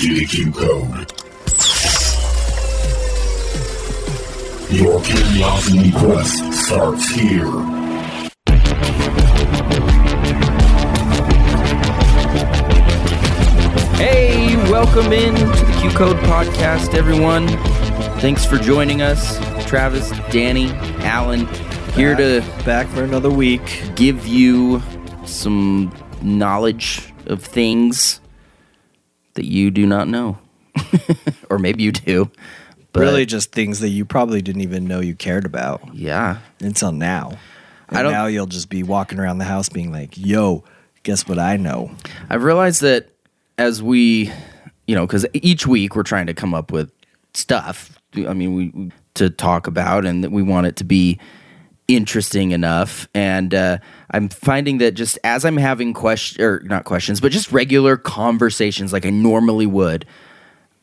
[0.00, 1.12] to the Q Code.
[4.72, 7.50] Your curiosity quest starts here.
[13.98, 17.46] Hey, welcome in to the Q Code podcast, everyone.
[18.20, 19.38] Thanks for joining us.
[19.66, 20.70] Travis, Danny,
[21.04, 21.46] Alan,
[21.92, 23.82] here to back for another week.
[23.96, 24.80] give you
[25.26, 28.20] some knowledge of things
[29.40, 30.36] that you do not know.
[31.50, 32.30] or maybe you do.
[32.92, 36.38] But really, just things that you probably didn't even know you cared about yeah.
[36.60, 37.38] until now.
[37.88, 40.62] And I don't- now you'll just be walking around the house being like, "Yo,
[41.04, 41.90] guess what I know?"
[42.28, 43.08] I've realized that
[43.56, 44.30] as we,
[44.86, 46.90] you know, because each week we're trying to come up with
[47.32, 47.98] stuff.
[48.14, 51.18] I mean, we to talk about, and that we want it to be
[51.90, 53.08] interesting enough.
[53.14, 53.78] And uh,
[54.10, 58.92] I'm finding that just as I'm having questions, or not questions, but just regular conversations
[58.92, 60.06] like I normally would,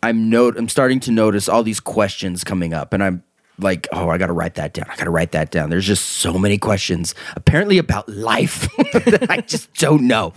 [0.04, 3.24] I'm note I'm starting to notice all these questions coming up, and I'm
[3.58, 4.86] like, oh, I got to write that down.
[4.90, 5.70] I got to write that down.
[5.70, 10.34] There's just so many questions, apparently about life that I just don't know.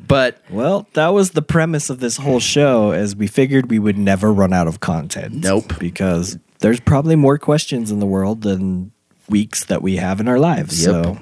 [0.00, 3.96] But Well, that was the premise of this whole show, as we figured we would
[3.98, 5.34] never run out of content.
[5.34, 5.78] Nope.
[5.78, 8.90] because there's probably more questions in the world than
[9.32, 10.84] weeks that we have in our lives.
[10.84, 10.92] Yep.
[10.92, 11.18] So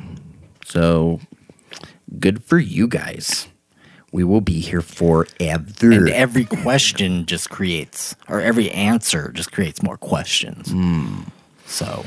[0.66, 1.20] So
[2.18, 3.46] good for you guys.
[4.12, 5.92] We will be here forever.
[5.92, 10.68] And every question just creates, or every answer just creates more questions.
[11.66, 12.04] So,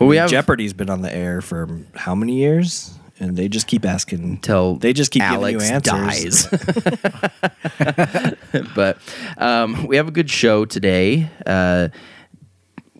[0.00, 2.94] well, we have Jeopardy's been on the air for how many years?
[3.20, 6.46] And they just keep asking till they just keep Alex giving you answers.
[6.48, 8.34] dies.
[8.74, 8.98] but
[9.38, 11.28] um, we have a good show today.
[11.46, 11.88] Uh,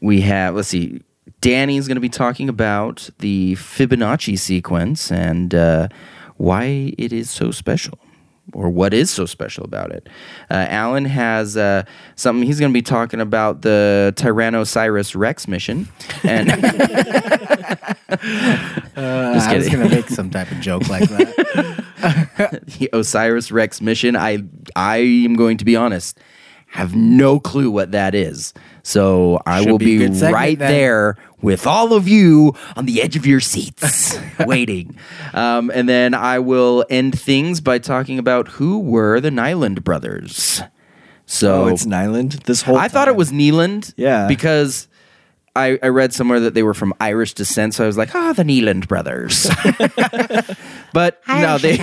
[0.02, 1.00] we have let's see.
[1.44, 5.88] Danny's going to be talking about the Fibonacci sequence and uh,
[6.38, 7.98] why it is so special.
[8.54, 10.08] Or what is so special about it?
[10.50, 11.84] Uh, Alan has uh,
[12.16, 12.46] something.
[12.46, 15.86] He's going to be talking about the Tyrannosaurus Rex mission,
[16.22, 16.48] and
[18.94, 22.62] Just I was going to make some type of joke like that.
[22.78, 24.16] the Osiris Rex mission.
[24.16, 24.38] I
[24.76, 26.18] I am going to be honest,
[26.68, 28.54] have no clue what that is.
[28.86, 30.70] So I Should will be be, segment right then.
[30.70, 34.96] there with all of you on the edge of your seats, waiting.
[35.32, 40.60] Um, and then I will end things by talking about who were the Nyland brothers.
[41.26, 42.32] So Oh, it's Nyland.
[42.44, 43.94] This whole I thought it was Neeland.
[43.96, 44.28] Yeah.
[44.28, 44.86] Because
[45.56, 48.32] I, I read somewhere that they were from Irish descent, so I was like, ah,
[48.34, 49.48] the Neeland brothers.
[50.94, 51.76] but no, they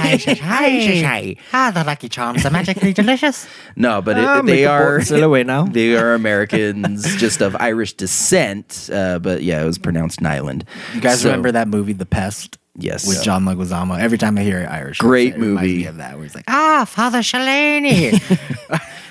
[1.53, 3.45] Ah, the Lucky Charms are magically delicious.
[3.75, 5.01] no, but it, Ah, they are
[5.71, 8.89] they are Americans just of Irish descent.
[8.91, 10.65] Uh, but yeah, it was pronounced Nyland.
[10.95, 12.57] You guys So- remember that movie, The Pest?
[12.77, 13.05] Yes.
[13.05, 13.99] With John Leguizamo.
[13.99, 15.85] Every time I hear it, Irish, Great it movie.
[15.85, 18.13] of that, where he's like, ah, Father Shalani.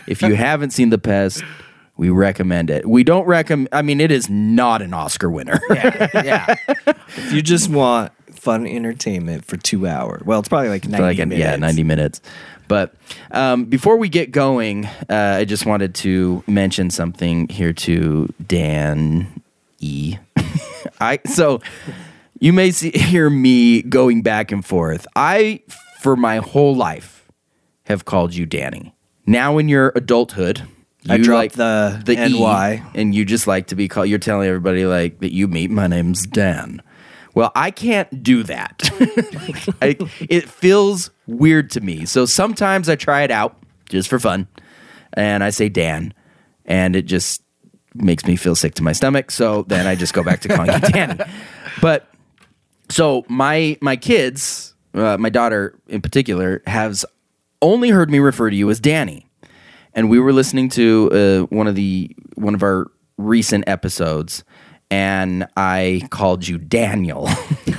[0.06, 1.44] If you haven't seen The Pest,
[1.99, 2.89] we recommend it.
[2.89, 3.69] We don't recommend.
[3.71, 5.60] I mean, it is not an Oscar winner.
[5.71, 6.55] yeah.
[7.16, 11.19] If you just want fun entertainment for two hours, well, it's probably like 90 like
[11.19, 11.39] minutes.
[11.39, 12.21] yeah, 90 minutes.
[12.69, 12.95] But
[13.33, 19.43] um, before we get going, uh, I just wanted to mention something here to Dan
[19.81, 20.17] E.
[21.01, 21.61] I so
[22.39, 25.07] you may see hear me going back and forth.
[25.17, 25.62] I
[25.99, 27.28] for my whole life
[27.84, 28.95] have called you Danny.
[29.27, 30.62] Now in your adulthood,
[31.09, 32.83] I you dropped the the NY.
[32.95, 34.09] and you just like to be called.
[34.09, 35.71] You're telling everybody like that you meet.
[35.71, 36.83] My name's Dan.
[37.34, 38.91] Well, I can't do that.
[39.82, 39.96] I,
[40.28, 42.04] it feels weird to me.
[42.04, 43.56] So sometimes I try it out
[43.88, 44.48] just for fun,
[45.14, 46.12] and I say Dan,
[46.64, 47.42] and it just
[47.94, 49.30] makes me feel sick to my stomach.
[49.30, 51.20] So then I just go back to calling you Danny.
[51.80, 52.08] But
[52.88, 57.04] so my my kids, uh, my daughter in particular, has
[57.62, 59.28] only heard me refer to you as Danny,
[59.94, 64.44] and we were listening to uh, one of the one of our recent episodes,
[64.91, 67.28] and I called you Daniel,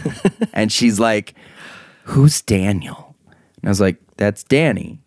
[0.53, 1.33] and she's like,
[2.05, 4.99] "Who's Daniel?" And I was like, "That's Danny."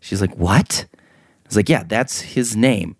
[0.00, 2.96] She's like, "What?" I was like, "Yeah, that's his name."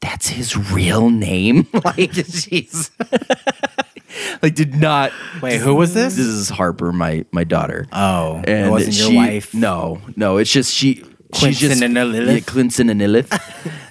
[0.00, 1.68] That's his real name.
[1.84, 2.90] like she's
[4.42, 5.12] like did not.
[5.40, 6.16] Wait, who was this?
[6.16, 7.86] This is Harper, my my daughter.
[7.92, 9.54] Oh, it and wasn't your she- wife?
[9.54, 10.38] No, no.
[10.38, 10.94] It's just she.
[10.96, 12.28] she's Clinton just, and Lilith?
[12.28, 13.32] Yeah, Clinton and Lilith.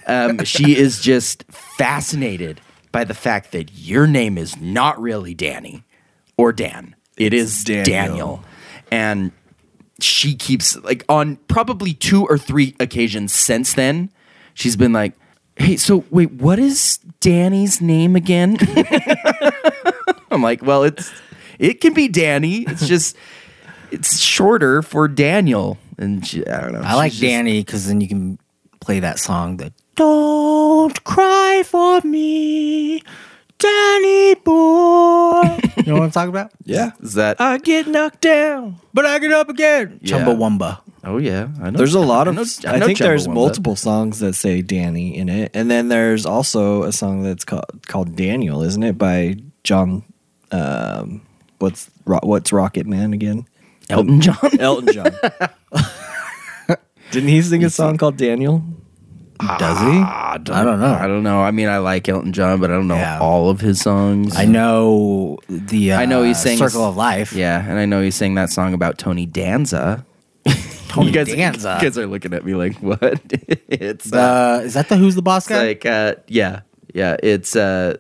[0.06, 2.60] um, she is just fascinated
[2.92, 5.84] by the fact that your name is not really Danny
[6.38, 6.96] or Dan.
[7.18, 7.86] It is Daniel.
[7.86, 8.44] Daniel.
[8.92, 9.32] And
[10.00, 14.10] she keeps like on probably two or three occasions since then.
[14.54, 15.14] She's been like,
[15.56, 18.58] "Hey, so wait, what is Danny's name again?"
[20.32, 21.12] I'm like, "Well, it's
[21.60, 22.64] it can be Danny.
[22.64, 23.16] It's just
[23.92, 26.82] it's shorter for Daniel." And she, I don't know.
[26.84, 28.40] I like just- Danny because then you can
[28.80, 29.58] play that song.
[29.58, 33.04] The Don't cry for me,
[33.60, 35.60] Danny boy.
[35.78, 36.52] you know what I'm talking about?
[36.64, 36.92] Yeah.
[37.02, 37.40] Is that?
[37.42, 38.78] I get knocked down.
[38.94, 40.00] But I get up again.
[40.02, 40.20] Yeah.
[40.20, 40.80] Chumbawamba.
[41.04, 41.78] oh yeah, I know.
[41.78, 42.36] There's a lot I of.
[42.36, 46.26] know- I, know think there's multiple songs that say Danny in it, and then there's
[46.26, 48.98] also a song that's called called Daniel, isn't it?
[48.98, 50.04] By John.
[50.52, 51.22] Um,
[51.60, 53.46] what's Ro- what's Rocket Man again?
[53.90, 54.60] Elton John.
[54.60, 55.12] Elton John.
[57.12, 58.64] Didn't he sing a song called Daniel?
[59.58, 59.86] Does he?
[60.00, 60.94] I don't, I don't know.
[60.94, 61.42] I don't know.
[61.42, 63.20] I mean, I like Elton John, but I don't know Yeah.
[63.20, 64.36] all of his songs.
[64.36, 65.94] I know the.
[65.94, 67.34] Uh, I know he sang Circle of Life.
[67.34, 70.06] Yeah, and I know he sang that song about Tony Danza.
[70.90, 71.78] Tony you guys, Danza.
[71.82, 73.02] You guys are looking at me like, what?
[73.70, 75.68] it's uh, Uh, is that the Who's the Boss guy?
[75.68, 76.62] like, uh, yeah,
[76.94, 77.16] yeah.
[77.24, 77.98] It's uh,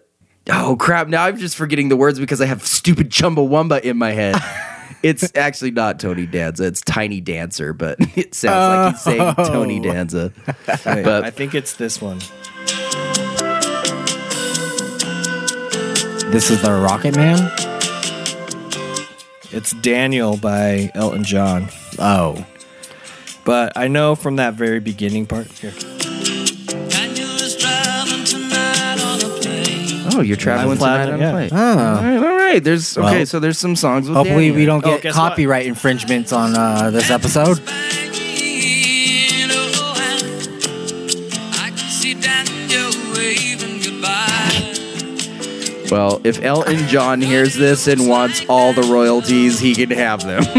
[0.49, 1.07] oh crap!
[1.07, 4.35] Now I'm just forgetting the words because I have stupid Chumbawamba in my head.
[5.03, 6.65] it's actually not Tony Danza.
[6.65, 9.83] It's Tiny Dancer, but it sounds like he's saying Tony oh.
[9.83, 10.33] Danza.
[10.83, 12.19] But- I think it's this one.
[16.31, 17.51] this is the Rocket Man.
[19.51, 21.67] It's Daniel by Elton John.
[21.99, 22.45] Oh,
[23.43, 25.47] But I know from that very beginning part.
[25.47, 25.73] Here.
[30.13, 31.29] Oh, you're traveling I'm tonight flat- on yeah.
[31.29, 31.49] a plane.
[31.53, 31.57] Oh.
[31.57, 32.63] All right, all right.
[32.63, 33.17] There's okay.
[33.17, 35.13] Well, so there's some songs with hopefully Danny we don't Oh, get what?
[35.13, 37.59] copyright infringements on uh, this episode.
[45.91, 50.41] Well, if Elton John hears this and wants all the royalties, he can have them.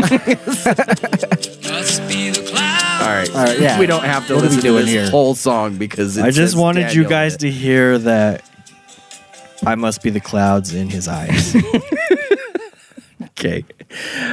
[3.00, 3.30] all right.
[3.30, 3.80] All right, yeah.
[3.80, 5.08] We don't have to What listen to doing this here?
[5.10, 8.44] whole song because it I just says wanted you guys to hear that
[9.66, 11.56] I must be the clouds in his eyes.
[13.38, 13.64] Okay.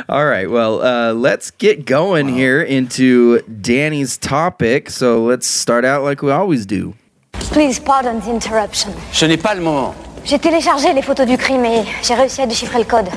[0.08, 0.48] All right.
[0.50, 4.90] Well, uh, let's get going here into Danny's topic.
[4.92, 6.94] So let's start out like we always do.
[7.34, 8.92] Please pardon the interruption.
[9.12, 9.96] Ce n'est pas le moment.
[10.26, 13.10] J'ai téléchargé les photos du crime et j'ai réussi à déchiffrer le code.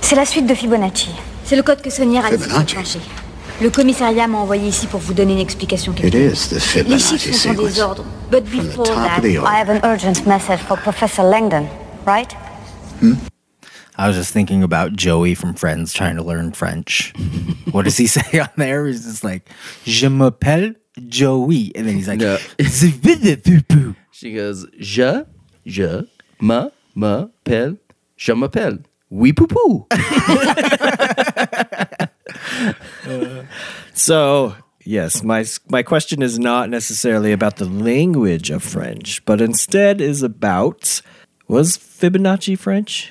[0.00, 1.08] C'est la suite de Fibonacci.
[1.44, 2.74] C'est le code que Saunière a décidé de Fibonacci.
[2.76, 3.00] cacher.
[3.60, 5.92] Le commissariat m'a envoyé ici pour vous donner une explication.
[6.02, 8.04] It is the Les Fibonacci chiffres sont en désordre.
[8.30, 9.22] But before that.
[9.22, 11.66] I have an urgent message for Professor Langdon,
[12.06, 12.34] right?
[13.98, 17.12] I was just thinking about Joey from Friends trying to learn French.
[17.72, 18.86] what does he say on there?
[18.86, 19.46] He's just like,
[19.84, 20.74] Je m'appelle
[21.06, 21.70] Joey.
[21.76, 22.38] And then he's like, No.
[24.10, 25.24] She goes, Je,
[25.66, 26.06] je,
[26.40, 27.76] ma, m'appelle,
[28.16, 28.78] je m'appelle.
[29.10, 29.86] Oui, poupou.
[33.94, 34.54] so,
[34.84, 40.22] yes, my my question is not necessarily about the language of French, but instead is
[40.22, 41.02] about
[41.48, 43.10] was Fibonacci French?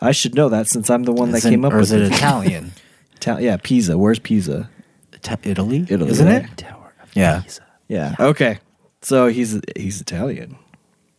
[0.00, 1.84] I should know that since I'm the one that Is it- came up or with
[1.84, 2.12] is it it.
[2.12, 2.72] Italian?
[3.16, 3.96] Ital- yeah, Pisa.
[3.96, 4.68] Where's Pisa?
[5.14, 5.86] Ita- Italy?
[5.88, 6.44] Italy, Isn't right?
[6.44, 6.64] it?
[7.14, 7.42] Yeah.
[7.88, 8.16] Yeah.
[8.18, 8.58] Okay.
[9.02, 10.56] So he's he's Italian.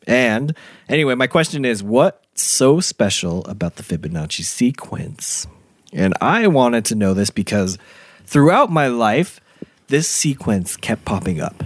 [0.06, 0.54] And
[0.90, 5.48] anyway, my question is what's so special about the Fibonacci sequence?
[5.94, 7.78] And I wanted to know this because
[8.26, 9.40] throughout my life,
[9.88, 11.64] this sequence kept popping up.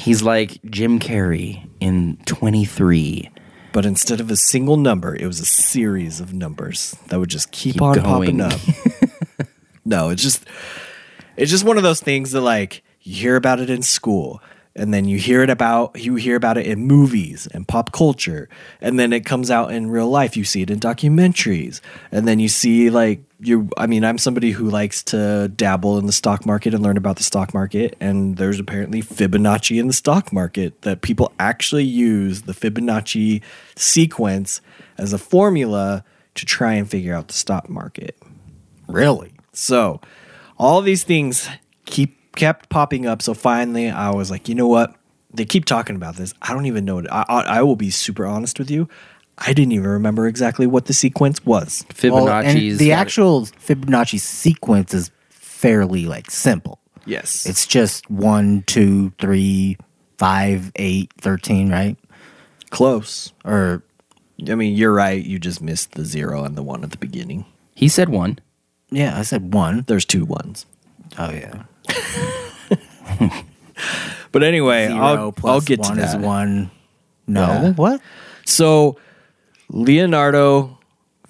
[0.00, 3.30] He's like Jim Carrey in 23.
[3.72, 7.50] But instead of a single number, it was a series of numbers that would just
[7.50, 8.38] keep, Keep on going.
[8.38, 8.60] popping up.
[9.84, 10.44] no, it's just
[11.36, 14.40] it's just one of those things that like you hear about it in school
[14.76, 18.48] and then you hear it about you hear about it in movies and pop culture
[18.80, 22.38] and then it comes out in real life you see it in documentaries and then
[22.38, 26.46] you see like you I mean I'm somebody who likes to dabble in the stock
[26.46, 30.82] market and learn about the stock market and there's apparently Fibonacci in the stock market
[30.82, 33.42] that people actually use the Fibonacci
[33.76, 34.60] sequence
[34.98, 36.04] as a formula
[36.34, 38.16] to try and figure out the stock market.
[38.88, 39.34] Really?
[39.52, 40.00] So
[40.58, 41.48] all these things
[41.86, 43.22] keep kept popping up.
[43.22, 44.94] So finally, I was like, you know what?
[45.32, 46.32] They keep talking about this.
[46.42, 46.96] I don't even know.
[46.96, 48.88] What, I, I I will be super honest with you.
[49.38, 51.84] I didn't even remember exactly what the sequence was.
[52.04, 52.78] Well, and Fibonacci's.
[52.78, 56.78] the actual Fibonacci sequence is fairly like simple.
[57.06, 59.76] Yes, It's just one, two, three,
[60.18, 61.96] five, eight, thirteen, right?
[62.70, 63.32] close.
[63.44, 63.82] Or
[64.48, 65.22] I mean, you're right.
[65.22, 67.44] You just missed the zero and the one at the beginning.
[67.74, 68.38] he said one.
[68.90, 69.84] yeah, I said one.
[69.86, 70.66] There's two ones.
[71.18, 71.64] Oh yeah.
[74.34, 76.18] But anyway, 0 I'll, plus I'll get one to that.
[76.18, 76.72] is one.
[77.28, 77.40] No.
[77.46, 77.72] Yeah.
[77.74, 78.00] What?
[78.44, 78.98] So,
[79.68, 80.76] Leonardo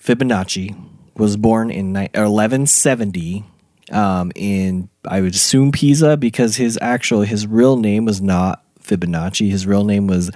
[0.01, 0.75] Fibonacci
[1.15, 3.45] was born in ni- 1170
[3.93, 9.51] um, in, I would assume, Pisa because his actual, his real name was not Fibonacci.
[9.51, 10.31] His real name was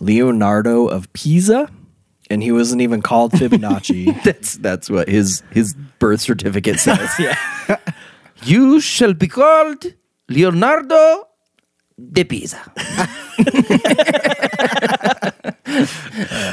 [0.00, 1.70] Leonardo of Pisa,
[2.30, 4.22] and he wasn't even called Fibonacci.
[4.24, 7.10] That's that's what his his birth certificate says.
[7.18, 7.36] yeah.
[8.44, 9.84] You shall be called
[10.28, 11.28] Leonardo
[12.12, 12.60] de Pisa.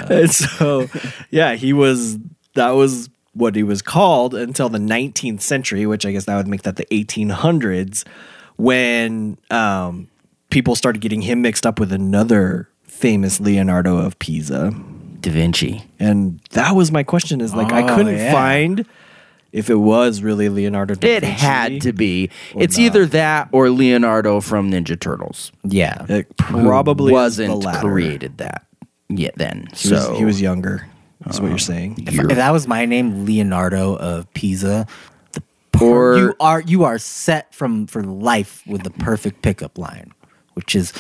[0.10, 0.88] And so,
[1.30, 2.18] yeah, he was.
[2.56, 6.48] That was what he was called until the 19th century, which I guess that would
[6.48, 8.06] make that the 1800s,
[8.58, 10.10] when um,
[10.50, 14.74] people started getting him mixed up with another famous Leonardo of Pisa.
[15.22, 15.84] Da Vinci.
[16.00, 18.32] And that was my question: is like I Oh, couldn't yeah.
[18.32, 18.86] find
[19.52, 20.96] if it was really Leonardo.
[20.96, 21.46] Da It Vinci.
[21.46, 22.30] had to be.
[22.56, 22.84] It's not.
[22.84, 25.52] either that or Leonardo from Ninja Turtles.
[25.64, 26.06] Yeah.
[26.10, 28.66] It probably wasn't created that
[29.10, 29.68] yet then.
[29.72, 30.88] He so was, he was younger.
[31.30, 32.04] Is what you're um, saying?
[32.08, 34.88] If, if that was my name, Leonardo of Pisa,
[35.34, 39.78] the per- Or- you are you are set from for life with the perfect pickup
[39.78, 40.14] line,
[40.56, 40.94] which is,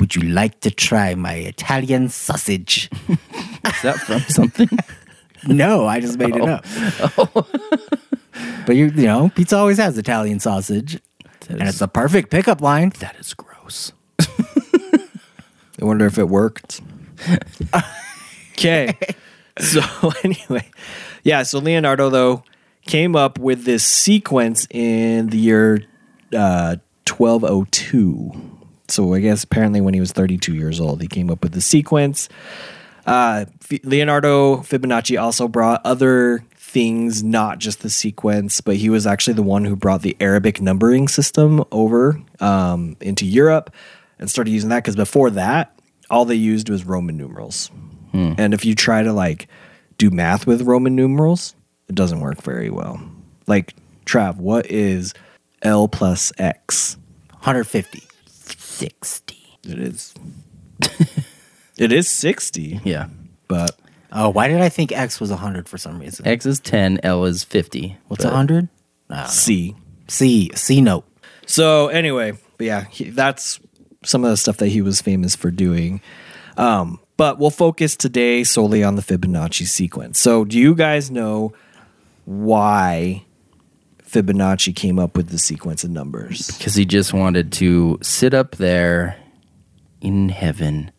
[0.00, 4.68] "Would you like to try my Italian sausage?" is that from something?
[5.46, 6.64] no, I just made it up.
[8.66, 11.00] but you you know, pizza always has Italian sausage,
[11.48, 12.90] and it's the perfect pickup line.
[13.00, 13.92] that is gross.
[14.20, 16.80] I wonder if it worked.
[18.54, 18.96] Okay.
[19.58, 19.80] so
[20.22, 20.70] anyway,
[21.24, 21.42] yeah.
[21.42, 22.44] So Leonardo though
[22.86, 25.84] came up with this sequence in the year
[26.32, 26.76] uh,
[27.08, 28.30] 1202.
[28.88, 31.60] So I guess apparently when he was 32 years old, he came up with the
[31.60, 32.28] sequence.
[33.06, 39.06] Uh, F- Leonardo Fibonacci also brought other things, not just the sequence, but he was
[39.06, 43.70] actually the one who brought the Arabic numbering system over um, into Europe
[44.18, 45.78] and started using that because before that,
[46.10, 47.70] all they used was Roman numerals.
[48.14, 49.48] And if you try to like
[49.96, 51.54] do math with Roman numerals,
[51.88, 53.00] it doesn't work very well.
[53.46, 55.14] Like, Trav, what is
[55.62, 56.98] L plus X?
[57.30, 58.02] 150.
[58.26, 59.36] 60.
[59.64, 60.14] It is.
[61.82, 63.08] it is 60, Yeah.
[63.48, 63.78] but
[64.14, 66.26] Oh, why did I think X was 100 for some reason?
[66.26, 67.96] X is 10, L is 50.
[68.08, 68.68] What's But 100?
[69.26, 69.74] C.
[70.08, 71.04] C C note.
[71.46, 73.58] So anyway, but yeah, he, that's
[74.04, 76.00] some of the stuff that he was famous for doing.
[76.58, 80.18] Um, but we'll focus today solely on the Fibonacci sequence.
[80.18, 81.52] So, do you guys know
[82.24, 83.24] why
[84.04, 86.50] Fibonacci came up with the sequence of numbers?
[86.56, 89.16] Because he just wanted to sit up there
[90.00, 90.90] in heaven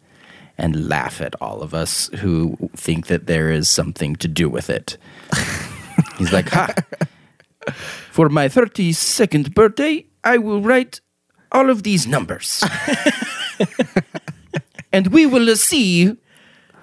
[0.58, 4.70] and laugh at all of us who think that there is something to do with
[4.70, 4.98] it.
[6.18, 6.74] He's like, ha!
[8.12, 11.02] For my 32nd birthday, I will write
[11.52, 12.64] all of these numbers.
[14.92, 16.16] and we will see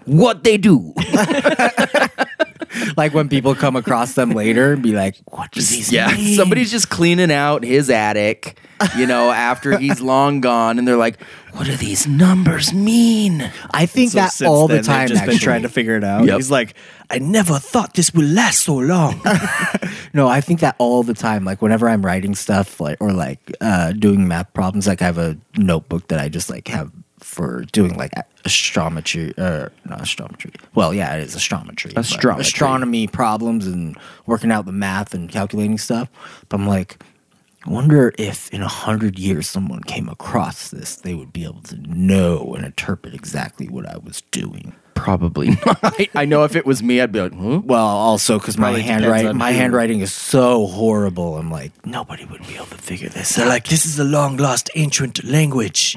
[0.05, 0.95] what they do.
[2.97, 6.37] Like when people come across them later and be like, what does these Yeah, mean?
[6.37, 8.59] somebody's just cleaning out his attic,
[8.97, 11.21] you know, after he's long gone, and they're like,
[11.53, 15.09] "What do these numbers mean?" I think So that since all the then, they've time.
[15.09, 15.35] just actually.
[15.37, 16.25] been trying to figure it out.
[16.27, 16.37] Yep.
[16.37, 16.75] He's like,
[17.11, 19.21] I never thought this would last so long.
[20.13, 21.45] No, I think that all the time.
[21.45, 25.19] Like whenever I'm writing stuff, like or like uh, doing math problems, like I have
[25.19, 28.13] a notebook that I just like have for doing like
[28.45, 30.55] astrometry, uh, not astrometry.
[30.75, 32.41] Well, yeah, it is astrometry, Astrometry.
[32.41, 33.97] astronomy problems, and
[34.27, 36.09] working out the math and calculating stuff.
[36.49, 37.03] But I'm like,
[37.67, 41.63] I wonder if in a hundred years someone came across this, they would be able
[41.63, 44.75] to know and interpret exactly what I was doing.
[44.95, 45.95] Probably not.
[46.15, 47.61] I know if it was me, I'd be like, huh?
[47.65, 49.59] Well, also because my Probably depends handwriting, on my who.
[49.59, 51.37] handwriting is so horrible.
[51.39, 53.49] I'm like, nobody would be able to figure this They're out.
[53.49, 55.97] like, this is a long lost ancient language.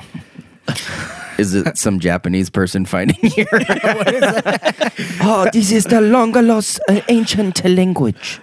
[1.38, 3.48] Is it some Japanese person finding here?
[5.22, 8.40] oh, this is the long lost uh, ancient language.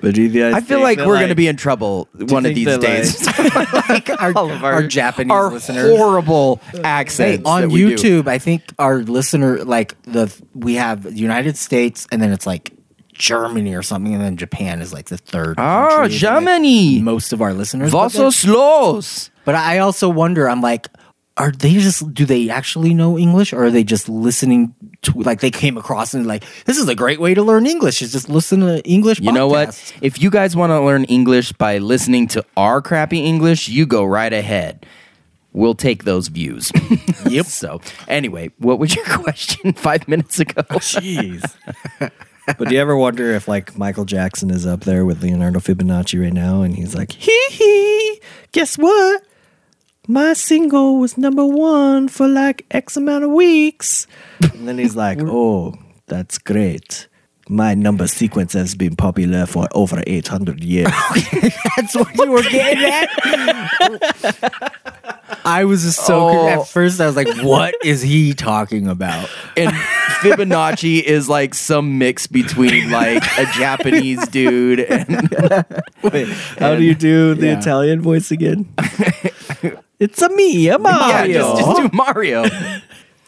[0.00, 2.08] But do you guys I feel think like that, we're going to be in trouble
[2.12, 3.26] one of think these that, days.
[3.88, 5.96] like our, all of our, our Japanese our listeners.
[5.96, 7.96] horrible Hey, accents on that we do.
[7.96, 12.72] YouTube, I think our listener, like the we have United States, and then it's like
[13.12, 15.56] Germany or something, and then Japan is like the third.
[15.58, 16.14] Ah, country.
[16.14, 17.00] It's, like, Germany.
[17.00, 17.90] most of our listeners.
[17.90, 19.30] but then- Vosos.
[19.44, 20.88] But I also wonder, I'm like,
[21.38, 25.40] are they just, do they actually know English or are they just listening to, like,
[25.40, 28.28] they came across and like, this is a great way to learn English, is just
[28.28, 29.94] listen to English You know what?
[30.02, 34.04] If you guys want to learn English by listening to our crappy English, you go
[34.04, 34.84] right ahead.
[35.52, 36.72] We'll take those views.
[37.26, 37.46] yep.
[37.46, 40.62] so, anyway, what was your question five minutes ago?
[40.62, 41.42] Jeez.
[42.46, 46.20] but do you ever wonder if like Michael Jackson is up there with Leonardo Fibonacci
[46.20, 48.20] right now and he's like, hee hee,
[48.52, 49.22] guess what?
[50.10, 54.06] My single was number one for like X amount of weeks.
[54.54, 55.74] And then he's like, oh,
[56.06, 57.08] that's great.
[57.50, 60.90] My number sequence has been popular for over 800 years.
[61.76, 63.08] That's what you were getting at?
[65.46, 66.46] I was just so, Oh.
[66.46, 69.30] at first I was like, what is he talking about?
[69.56, 69.70] and
[70.20, 75.34] Fibonacci is like some mix between like a Japanese dude and
[76.58, 77.58] How do you do the Yeah.
[77.60, 78.68] Italian voice again?
[79.98, 81.32] It's a me, a Yeah, Mario.
[81.56, 82.44] just, just do Mario.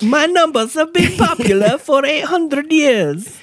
[0.02, 3.38] My numbers have been popular for 800 years.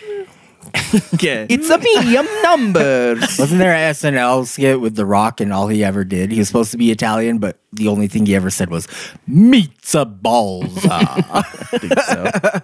[1.14, 1.46] Okay.
[1.50, 3.20] it's a medium numbers.
[3.40, 6.32] Wasn't there an SNL skit with The Rock and all he ever did?
[6.32, 8.88] He was supposed to be Italian, but the only thing he ever said was
[9.28, 12.62] "Pizza balsa." Ah,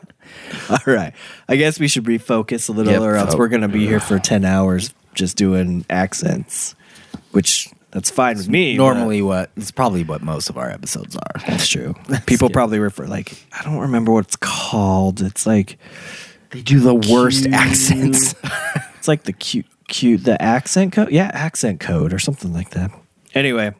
[0.69, 1.13] all right.
[1.47, 3.01] I guess we should refocus a little, Yep.
[3.01, 6.75] or else we're going to be here for 10 hours just doing accents,
[7.31, 8.75] which that's fine with me.
[8.75, 11.41] Normally, what it's probably what most of our episodes are.
[11.47, 11.93] That's true.
[12.25, 15.21] People probably refer, like, I don't remember what it's called.
[15.21, 15.77] It's like,
[16.49, 18.33] they do the worst accents.
[18.95, 21.11] it's like the cute, cute, the accent code.
[21.11, 22.89] Yeah, accent code or something like that.
[23.35, 23.75] Anyway,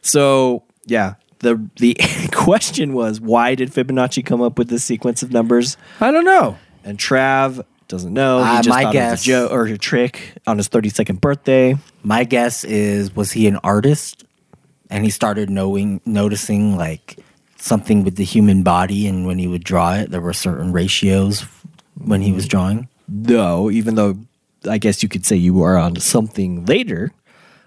[0.00, 1.94] so yeah, the the
[2.32, 5.76] question was why did Fibonacci come up with this sequence of numbers?
[6.00, 6.56] I don't know.
[6.84, 8.38] And Trav doesn't know.
[8.42, 11.76] He Uh, just my thought guess- a joke or a trick on his 32nd birthday.
[12.02, 14.24] My guess is was he an artist,
[14.90, 17.18] and he started knowing noticing like
[17.58, 21.44] something with the human body, and when he would draw it, there were certain ratios
[22.02, 22.88] when he was drawing.
[23.08, 24.16] No, even though
[24.68, 27.12] I guess you could say you are on something later.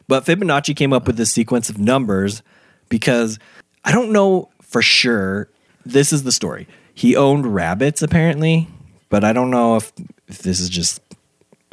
[0.08, 2.42] But Fibonacci came up with this sequence of numbers
[2.90, 3.38] because
[3.84, 5.50] I don't know for sure.
[5.86, 6.68] This is the story.
[6.94, 8.68] He owned rabbits apparently,
[9.10, 9.92] but I don't know if
[10.28, 11.02] if this is just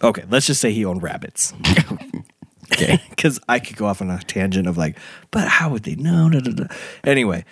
[0.02, 0.24] okay.
[0.28, 1.52] Let's just say he owned rabbits.
[2.72, 4.98] okay, because I could go off on a tangent of like,
[5.30, 6.28] but how would they know?
[6.30, 6.64] Da, da, da.
[7.04, 7.44] Anyway,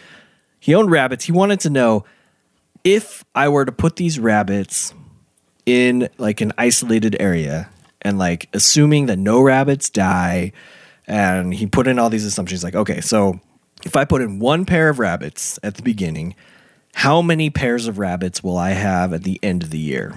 [0.58, 1.24] he owned rabbits.
[1.24, 2.04] He wanted to know
[2.84, 4.94] if I were to put these rabbits
[5.66, 7.68] in like an isolated area
[8.02, 10.52] and like assuming that no rabbits die
[11.06, 13.38] and he put in all these assumptions like okay so
[13.84, 16.34] if i put in one pair of rabbits at the beginning
[16.94, 20.14] how many pairs of rabbits will i have at the end of the year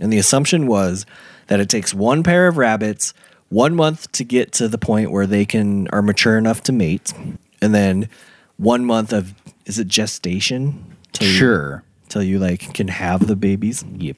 [0.00, 1.06] and the assumption was
[1.48, 3.12] that it takes one pair of rabbits
[3.48, 7.12] one month to get to the point where they can are mature enough to mate
[7.60, 8.08] and then
[8.56, 9.34] one month of
[9.66, 11.82] is it gestation till you- Sure.
[12.08, 14.16] till you like can have the babies Yep.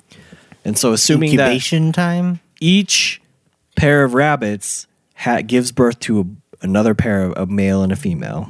[0.65, 2.41] and so, assuming that Incubation time.
[2.61, 3.21] each
[3.77, 6.25] pair of rabbits ha- gives birth to a,
[6.65, 8.49] another pair of a male and a female,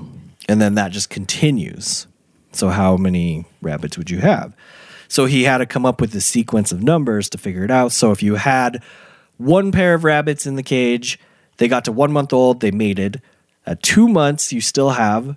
[0.48, 2.06] and then that just continues.
[2.52, 4.54] So, how many rabbits would you have?
[5.12, 7.92] So, he had to come up with a sequence of numbers to figure it out.
[7.92, 8.82] So, if you had
[9.36, 11.18] one pair of rabbits in the cage,
[11.58, 13.20] they got to one month old, they mated.
[13.66, 15.36] At two months, you still have,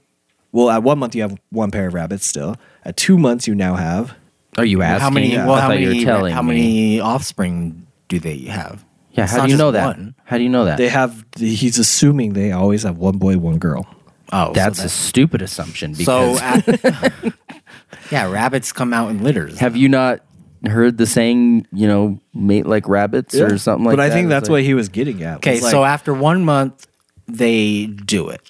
[0.51, 2.55] well, at one month, you have one pair of rabbits still.
[2.85, 4.15] At two months, you now have
[4.57, 5.01] Are you asking?
[5.01, 5.37] how many?
[5.37, 6.05] I Well, how thought you many?
[6.05, 6.55] telling how me.
[6.55, 8.85] many offspring do they have?
[9.11, 9.85] Yeah, It's how do you know that?
[9.85, 10.15] one.
[10.23, 10.77] How do you know that?
[10.77, 11.25] They have.
[11.37, 13.85] He's assuming they always have one boy, one girl.
[14.33, 17.29] Oh, That's so a stupid assumption So, because uh,
[18.11, 19.59] yeah, rabbits come out in litters.
[19.59, 20.19] have you not
[20.65, 24.09] heard the saying, you know, mate like rabbits or something like but that?
[24.09, 25.37] But I think that's like- what he was getting at.
[25.37, 26.87] okay, like- so after one month,
[27.27, 28.41] they do it.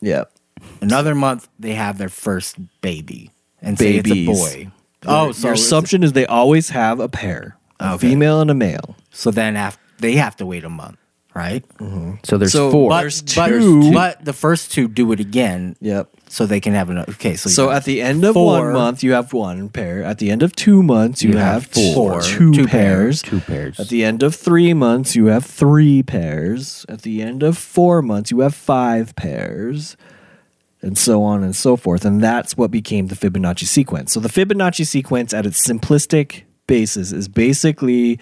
[0.00, 0.24] yeah,
[0.80, 3.30] Another month, they have their first baby,
[3.62, 4.70] and say it's a boy.
[5.06, 8.08] Oh, so your assumption is they always have a pair, a Okay.
[8.10, 8.96] female and a male.
[9.10, 10.96] So then, after they have to wait a month,
[11.34, 11.64] right?
[11.78, 12.12] Mm-hmm.
[12.24, 12.90] So there's So- four.
[12.90, 13.92] But, There's but, two.
[13.92, 16.08] but the first two do it again, Yep.
[16.28, 17.12] So they can have another.
[17.12, 18.64] Okay, so, So you got at the end of four.
[18.64, 20.02] one month, you have one pair.
[20.04, 22.20] At the end of two months, you, You have, have four.
[22.20, 23.22] two, Two pairs.
[23.22, 23.80] two pairs.
[23.80, 26.84] At the end of three months, you have three pairs.
[26.88, 29.96] At the end of four months, you have five pairs,
[30.82, 32.04] and so on and so forth.
[32.04, 34.12] And that's what became the Fibonacci sequence.
[34.12, 38.20] So the Fibonacci sequence, at its simplistic basis, is basically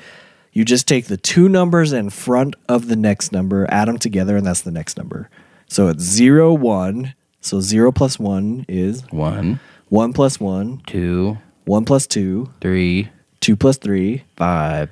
[0.52, 4.36] you just take the two numbers in front of the next number, add them together,
[4.38, 5.28] and that's the next number.
[5.68, 7.14] So it's zero, one.
[7.46, 13.08] So zero plus one is One, one plus one, two, one plus two, three,
[13.40, 14.90] two plus three, five,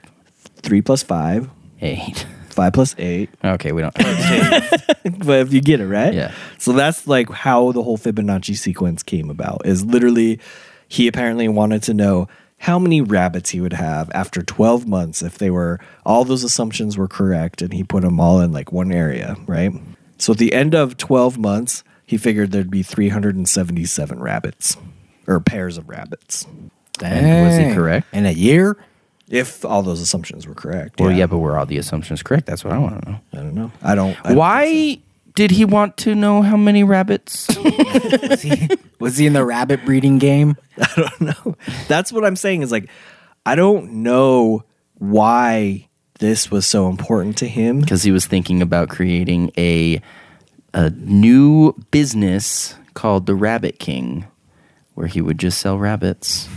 [0.62, 2.24] three plus five, eight.
[2.50, 3.28] five plus eight.
[3.44, 3.92] Okay, we don't.
[3.98, 6.32] but if you get it right, Yeah.
[6.58, 9.62] So that's like how the whole Fibonacci sequence came about.
[9.66, 10.38] Is literally
[10.86, 15.38] he apparently wanted to know how many rabbits he would have after 12 months if
[15.38, 18.92] they were all those assumptions were correct, and he put them all in like one
[18.92, 19.72] area, right?
[20.18, 24.76] So at the end of 12 months, he figured there'd be 377 rabbits
[25.26, 26.46] or pairs of rabbits
[27.02, 28.06] And was he correct?
[28.12, 28.76] in a year.
[29.28, 31.00] if all those assumptions were correct.
[31.00, 31.26] Well, yeah.
[31.26, 32.46] but were all the assumptions correct?
[32.46, 33.20] That's what I want to know.
[33.32, 33.72] I don't know.
[33.82, 34.16] I don't.
[34.24, 34.98] I don't Why
[35.34, 37.48] did he want to know how many rabbits?
[38.28, 38.68] Was he,
[39.00, 40.56] was he in the rabbit breeding game?
[40.76, 40.82] So.
[40.84, 41.56] I don't know.
[41.88, 42.88] That's what I'm saying is like
[43.46, 44.64] I don't know
[44.98, 45.88] why
[46.20, 47.80] this was so important to him.
[47.80, 50.00] Because he was thinking about creating a
[50.74, 54.26] a new business called the Rabbit King,
[54.94, 56.48] where he would just sell rabbits.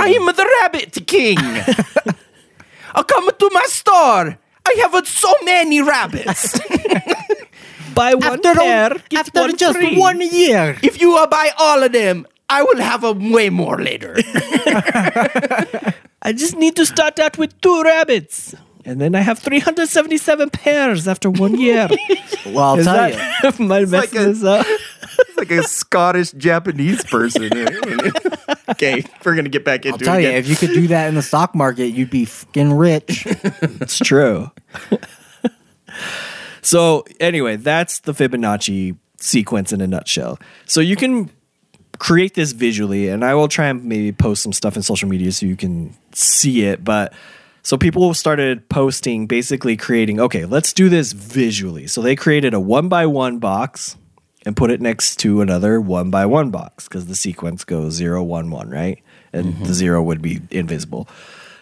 [0.00, 1.38] I am the Rabbit King.
[2.94, 4.38] I come to my store.
[4.66, 6.58] I have so many rabbits.
[7.94, 9.96] buy one pair, get after one just free.
[9.98, 10.76] one year.
[10.82, 14.16] If you uh, buy all of them, I will have a way more later.
[16.22, 18.54] I just need to start out with two rabbits.
[18.88, 21.88] And then I have 377 pairs after one year.
[22.46, 23.14] Well, I'll Is tell you.
[23.16, 23.92] that, am I messing
[24.24, 24.66] like a- up?
[25.18, 27.50] It's like a Scottish Japanese person.
[28.70, 30.38] okay, we're gonna get back into I'll tell it you, again.
[30.38, 33.24] if you could do that in the stock market, you'd be fucking rich.
[33.26, 34.50] It's true.
[36.62, 40.38] so, anyway, that's the Fibonacci sequence in a nutshell.
[40.66, 41.30] So, you can
[41.98, 45.32] create this visually, and I will try and maybe post some stuff in social media
[45.32, 46.82] so you can see it.
[46.84, 47.12] But
[47.68, 51.86] so people started posting, basically creating, okay, let's do this visually.
[51.86, 53.98] So, they created a one by one box
[54.46, 58.22] and put it next to another one by one box because the sequence goes zero,
[58.22, 59.02] one, one, right?
[59.34, 59.64] And mm-hmm.
[59.64, 61.10] the zero would be invisible.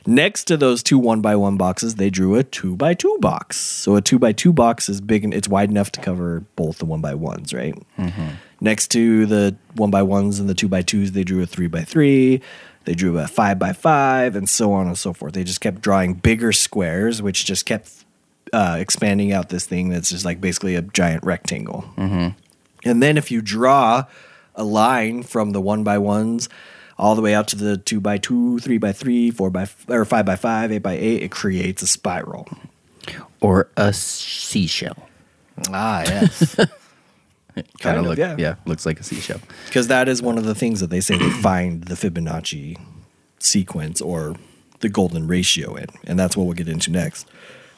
[0.07, 3.57] Next to those two one by one boxes, they drew a two by two box.
[3.57, 6.79] So a two by two box is big and it's wide enough to cover both
[6.79, 7.75] the one by ones, right?
[7.99, 8.29] Mm-hmm.
[8.61, 11.67] Next to the one by ones and the two by twos, they drew a three
[11.67, 12.43] by three.
[12.87, 15.35] They drew a five by five, and so on and so forth.
[15.35, 17.91] They just kept drawing bigger squares, which just kept
[18.53, 21.85] uh, expanding out this thing that's just like basically a giant rectangle.
[22.85, 24.05] And then if you draw
[24.55, 26.49] a line from the one by ones
[26.99, 29.85] all the way out to the two by two, three by three, four by f-
[29.91, 32.49] or five by five, eight by eight, it creates a spiral.
[33.41, 35.09] or a seashell.
[35.71, 36.57] ah, yes.
[37.81, 38.37] Kind Kind of of, look, yeah.
[38.39, 38.55] yeah.
[38.67, 39.41] looks like a seashell.
[39.67, 42.79] Because that is one of the things that they say they find the Fibonacci
[43.39, 44.37] sequence or
[44.81, 45.87] the golden ratio in.
[46.05, 47.27] And that's what we'll get into next.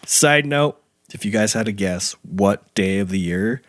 [0.04, 0.80] Side note
[1.12, 3.62] if you guys had to guess what day of the year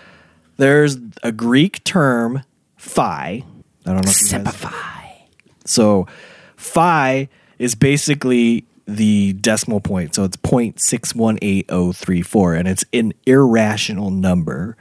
[0.57, 2.43] there's a Greek term,
[2.77, 3.45] phi.
[3.85, 4.57] I don't know if you guys
[5.65, 6.07] so
[6.57, 10.15] phi is basically the decimal point.
[10.15, 14.77] So it's 0.618034 and it's an irrational number,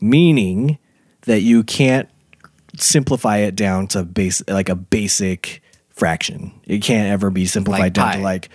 [0.00, 0.78] meaning
[1.22, 2.08] that you can't
[2.76, 6.52] simplify it down to base like a basic fraction.
[6.66, 8.16] It can't ever be simplified Like down pi.
[8.16, 8.48] to like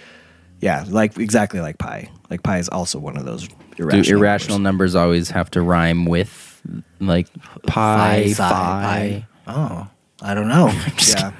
[0.62, 2.10] yeah, like exactly like pi.
[2.30, 3.43] Like pi is also one of those
[3.78, 3.78] irrational.
[3.78, 4.93] Do irrational irrational numbers.
[4.93, 6.62] numbers always have to rhyme with
[7.00, 7.28] like
[7.65, 8.34] pi, Phi, phi?
[8.34, 9.28] psi, pi.
[9.48, 9.88] Oh,
[10.22, 10.67] I don't know.
[11.08, 11.32] Yeah.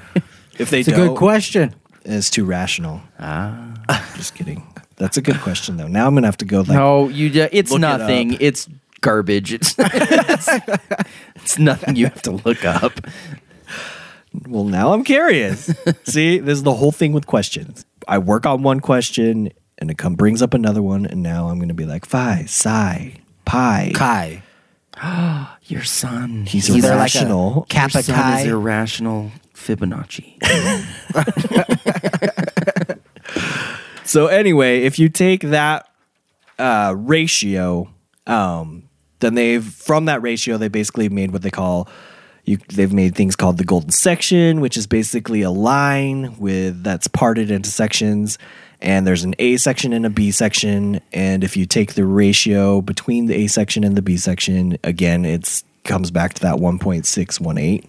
[0.58, 1.74] If they It's a don't, good question.
[2.04, 3.00] it's too rational.
[3.20, 3.74] Ah.
[4.16, 4.66] Just kidding.
[4.96, 5.86] That's a good question though.
[5.86, 7.30] Now I'm gonna have to go like no, you.
[7.30, 8.36] ju- It's Look it nothing.
[8.40, 8.68] it's
[9.00, 9.52] garbage.
[9.52, 10.48] It's, it's
[11.36, 12.92] it's nothing you have to look up.
[14.48, 15.72] Well, now I'm curious.
[16.04, 17.84] See, this is the whole thing with questions.
[18.08, 21.60] I work on one question and it come brings up another one, and now I'm
[21.60, 23.92] gonna be like phi, psi, pi.
[23.94, 24.42] Kai.
[25.66, 26.46] Your son.
[26.46, 27.62] He's Is there like irrational.
[27.62, 28.40] a Kappa Your son Kai?
[28.40, 30.34] is irrational Fibonacci.
[34.04, 35.86] So anyway, if you take that
[36.58, 37.90] uh, ratio,
[38.26, 38.88] um,
[39.20, 41.90] then they've from that ratio they basically made what they call
[42.48, 42.58] you.
[42.68, 47.50] They've made things called the golden section, which is basically a line with that's parted
[47.50, 48.38] into sections,
[48.80, 51.00] and there's an A section and a B section.
[51.12, 55.24] And if you take the ratio between the A section and the B section, again,
[55.24, 57.84] it comes back to that 1.618.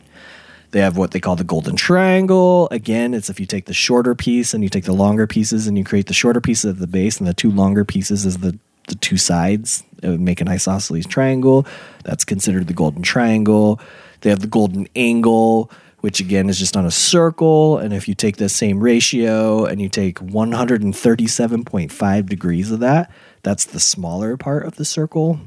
[0.71, 2.67] They have what they call the golden triangle.
[2.69, 5.77] Again, it's if you take the shorter piece and you take the longer pieces and
[5.77, 8.57] you create the shorter pieces at the base and the two longer pieces as the,
[8.87, 11.65] the two sides, it would make an isosceles triangle.
[12.03, 13.79] That's considered the golden triangle.
[14.21, 17.77] They have the golden angle, which again is just on a circle.
[17.77, 23.11] And if you take the same ratio and you take 137.5 degrees of that,
[23.43, 25.39] that's the smaller part of the circle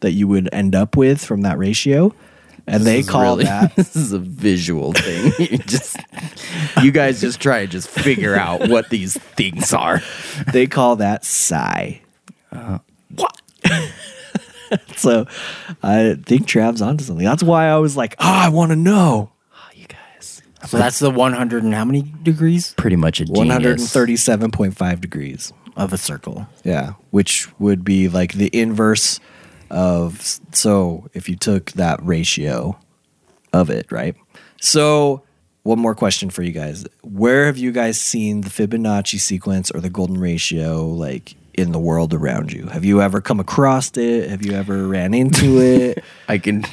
[0.00, 2.14] that you would end up with from that ratio.
[2.66, 5.32] And they This is call really- that this is a visual thing.
[5.50, 5.96] you just
[6.82, 10.02] you guys just try to just figure out what these things are.
[10.52, 12.02] they call that psi.
[12.52, 12.78] Uh,
[13.14, 13.40] what?
[14.96, 15.26] So
[15.82, 17.24] I think Trav's onto something.
[17.24, 19.30] That's why I was like, oh, I want to know.
[19.54, 23.94] Ah, you guys, So that's the 100 and how many degrees pretty much a genius.
[23.94, 25.52] 137.5 degrees.
[25.76, 26.48] of a circle?
[26.64, 29.20] Yeah, which would be like the inverse
[29.70, 32.78] of so if you took that ratio
[33.52, 34.16] of it, right?
[34.60, 35.22] So,
[35.62, 36.84] one more question for you guys.
[37.02, 41.78] Where have you guys seen the Fibonacci sequence or the golden ratio like in the
[41.78, 42.66] world around you?
[42.66, 44.30] Have you ever come across it?
[44.30, 46.02] Have you ever ran into it?
[46.28, 46.64] I can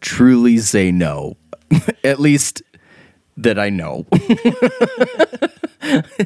[0.00, 1.36] truly say no.
[2.04, 2.62] At least
[3.36, 4.06] that I know.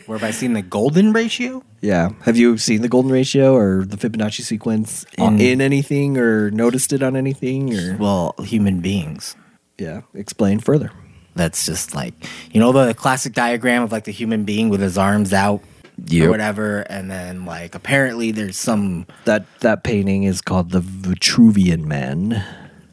[0.07, 1.63] Where have I seen the golden ratio?
[1.81, 2.11] yeah.
[2.23, 6.93] Have you seen the golden ratio or the Fibonacci sequence In- in anything or noticed
[6.93, 9.37] it on anything or Well, human beings.
[9.79, 10.91] yeah, explain further.
[11.37, 12.15] That's just like
[12.53, 15.63] you know the classic diagram of like the human being with his arms out
[16.07, 16.27] Yep.
[16.27, 21.85] or whatever, and then like apparently there's some That that painting is called the Vitruvian
[21.85, 22.45] Man,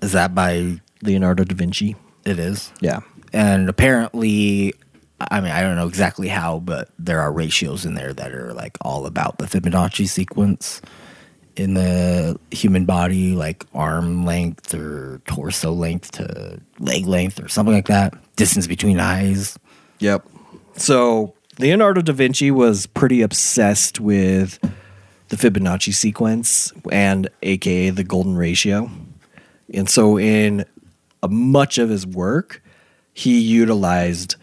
[0.01, 1.95] is that by Leonardo da Vinci.
[2.25, 2.99] it is Yeah.
[3.33, 4.73] and apparently
[5.31, 8.53] I mean I don't know exactly how, but there are ratios in there that are
[8.53, 10.81] like all about the Fibonacci sequence
[11.57, 17.73] in the human body, like arm length or torso length to leg length or something
[17.75, 18.13] like that.
[18.37, 19.59] Distance between eyes.
[19.99, 20.25] Yep.
[20.77, 24.57] So Leonardo da Vinci was pretty obsessed with
[25.27, 28.89] the Fibonacci sequence and aka the golden ratio.
[29.71, 30.65] And so in
[31.29, 32.63] much of his work,
[33.13, 34.37] he utilized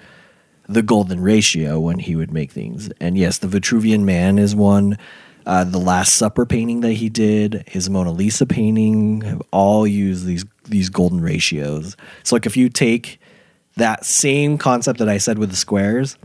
[0.68, 2.88] the golden ratio when he would make things.
[3.00, 4.96] And yes, the Vitruvian Man is one.
[5.44, 10.44] Uh, the Last Supper painting that he did, his Mona Lisa painting, all used these
[10.66, 11.96] these golden ratios.
[12.22, 13.18] So like if you take
[13.76, 16.16] that same concept that I said with the squares,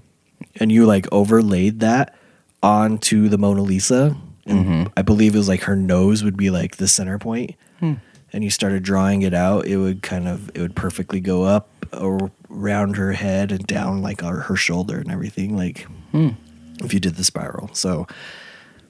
[0.60, 2.16] and you like overlaid that
[2.62, 4.94] onto the Mona Lisa, and mm-hmm.
[4.96, 7.94] I believe it was like her nose would be like the center point, hmm.
[8.32, 11.70] and you started drawing it out, it would kind of it would perfectly go up
[11.94, 16.30] or around her head and down like her, her shoulder and everything, like hmm.
[16.80, 17.70] if you did the spiral.
[17.74, 18.08] So,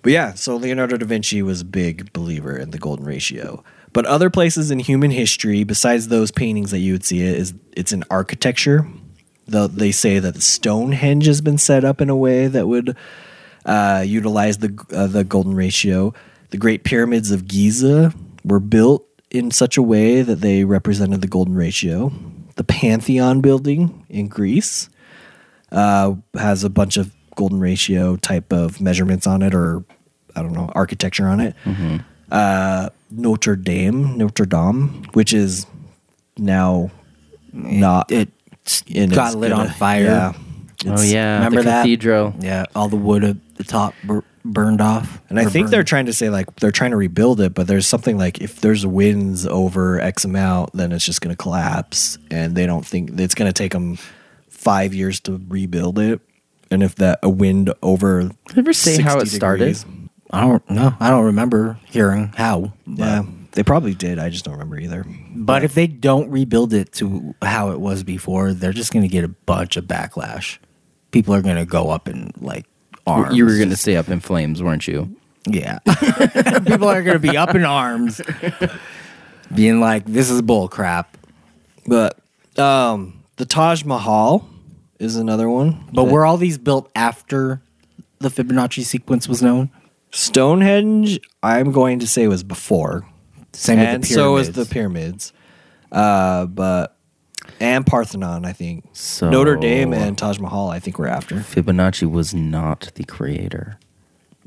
[0.02, 3.64] but yeah, so Leonardo da Vinci was a big believer in the golden ratio.
[3.94, 7.54] But other places in human history, besides those paintings that you would see it, is
[7.74, 8.88] it's in architecture.
[9.46, 12.96] The, they say that Stonehenge has been set up in a way that would
[13.66, 16.14] uh, utilize the uh, the golden ratio.
[16.52, 18.14] The Great Pyramids of Giza
[18.46, 22.12] were built in such a way that they represented the golden ratio.
[22.56, 24.90] The Pantheon building in Greece
[25.72, 29.84] uh, has a bunch of golden ratio type of measurements on it, or
[30.36, 31.56] I don't know, architecture on it.
[32.32, 35.66] Uh, Notre Dame, Notre Dame, which is
[36.38, 36.92] now
[37.52, 38.30] not It
[38.88, 40.04] in got its- lit in on fire.
[40.04, 40.34] Yeah,
[40.86, 41.82] Oh yeah, remember the that?
[41.84, 42.34] cathedral.
[42.40, 45.22] Yeah, all the wood at the top bur- burned off.
[45.30, 45.74] And I think burned.
[45.74, 48.60] they're trying to say like they're trying to rebuild it, but there's something like if
[48.62, 53.18] there's winds over X amount, then it's just going to collapse, and they don't think
[53.20, 53.98] it's going to take them
[54.50, 56.20] five years to rebuild it.
[56.72, 59.78] And if that a wind over, Did ever say how it 60 started?
[60.32, 60.96] I don't know.
[61.00, 62.74] I don't remember hearing how.
[62.88, 63.24] yeah,
[63.54, 64.20] they probably did.
[64.20, 65.06] I just don't remember either.
[65.36, 69.10] But if they don't rebuild it to how it was before, they're just going to
[69.10, 70.58] get a bunch of backlash.
[71.12, 72.66] People are going to go up in like
[73.06, 73.36] arms.
[73.36, 75.16] You were going to stay up in flames, weren't you?
[75.46, 75.80] yeah.
[76.66, 78.22] People are going to be up in arms,
[79.56, 81.18] being like, "This is bull crap."
[81.86, 82.20] But
[82.58, 84.48] um, the Taj Mahal
[85.00, 85.84] is another one.
[85.94, 87.62] But were all these built after
[88.20, 89.70] the Fibonacci sequence was known?
[90.12, 93.06] Stonehenge, I'm going to say was before.
[93.54, 95.32] Same with and so is the pyramids.
[95.32, 95.34] pyramids.
[95.92, 96.98] Uh, but
[97.60, 98.86] and Parthenon, I think.
[98.94, 101.36] So- Notre Dame and Taj Mahal, I think, we're after.
[101.38, 103.78] Fibonacci was not the creator.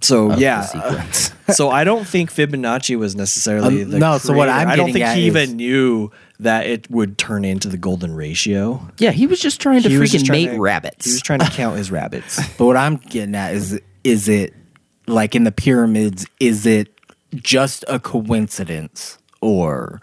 [0.02, 4.34] So of yeah, the so I don't think Fibonacci was necessarily Um, the no, so
[4.34, 4.50] what.
[4.50, 7.78] I'm I don't think at he is- even knew that it would turn into the
[7.78, 8.86] golden ratio.
[8.98, 11.06] yeah, he was just trying to He freaking trying mate to- rabbits.
[11.06, 12.36] He was trying to count his rabbits.
[12.58, 14.52] But what I'm getting at is is it
[15.06, 16.95] like in the pyramids, is it
[17.42, 20.00] just a coincidence or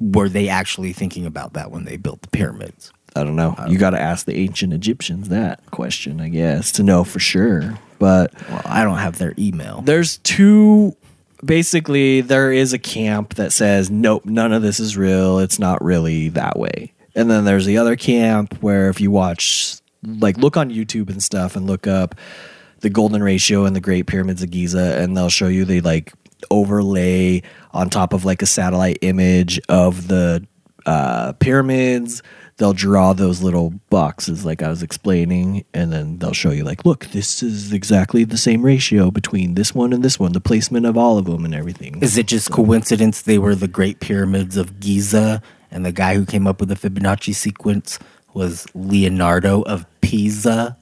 [0.00, 2.92] were they actually thinking about that when they built the pyramids?
[3.16, 3.54] I don't know.
[3.58, 7.18] Uh, you got to ask the ancient Egyptians that question, I guess, to know for
[7.18, 7.76] sure.
[7.98, 9.82] But Well, I don't have their email.
[9.82, 10.96] there's two
[11.44, 15.82] basically there is a camp that says nope none of this is real it's not
[15.82, 20.58] really that way and then there's the other camp where if you watch like look
[20.58, 22.14] on youtube and stuff and look up
[22.80, 26.12] the golden ratio and the great pyramids of giza and they'll show you they like
[26.50, 30.46] overlay on top of like a satellite image of the
[30.86, 32.22] uh, pyramids
[32.56, 36.84] they'll draw those little boxes like i was explaining and then they'll show you like
[36.84, 40.84] look this is exactly the same ratio between this one and this one the placement
[40.86, 44.56] of all of them and everything Is it just coincidence they were the Great Pyramids
[44.56, 47.98] of Giza, and the guy who came up with the Fibonacci sequence
[48.34, 50.76] was Leonardo of Pisa?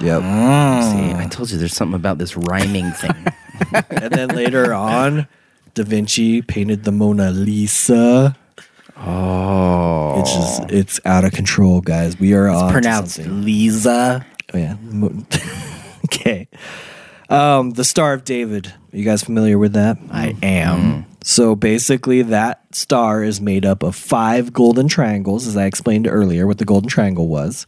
[0.00, 3.26] yep See, I told you there's something about this rhyming thing.
[3.90, 5.26] and then later on
[5.74, 8.36] da vinci painted the mona lisa
[8.96, 10.20] oh.
[10.20, 13.44] it's just it's out of control guys we are on Pronounced something.
[13.44, 14.26] Lisa.
[14.52, 14.76] Oh, yeah.
[14.80, 15.24] Mo-
[16.06, 16.48] okay.
[17.28, 18.72] Um, the Star of David.
[18.92, 19.98] Are you guys familiar with that?
[20.10, 21.06] I am.
[21.22, 26.46] So basically, that star is made up of five golden triangles, as I explained earlier
[26.46, 27.66] what the golden triangle was.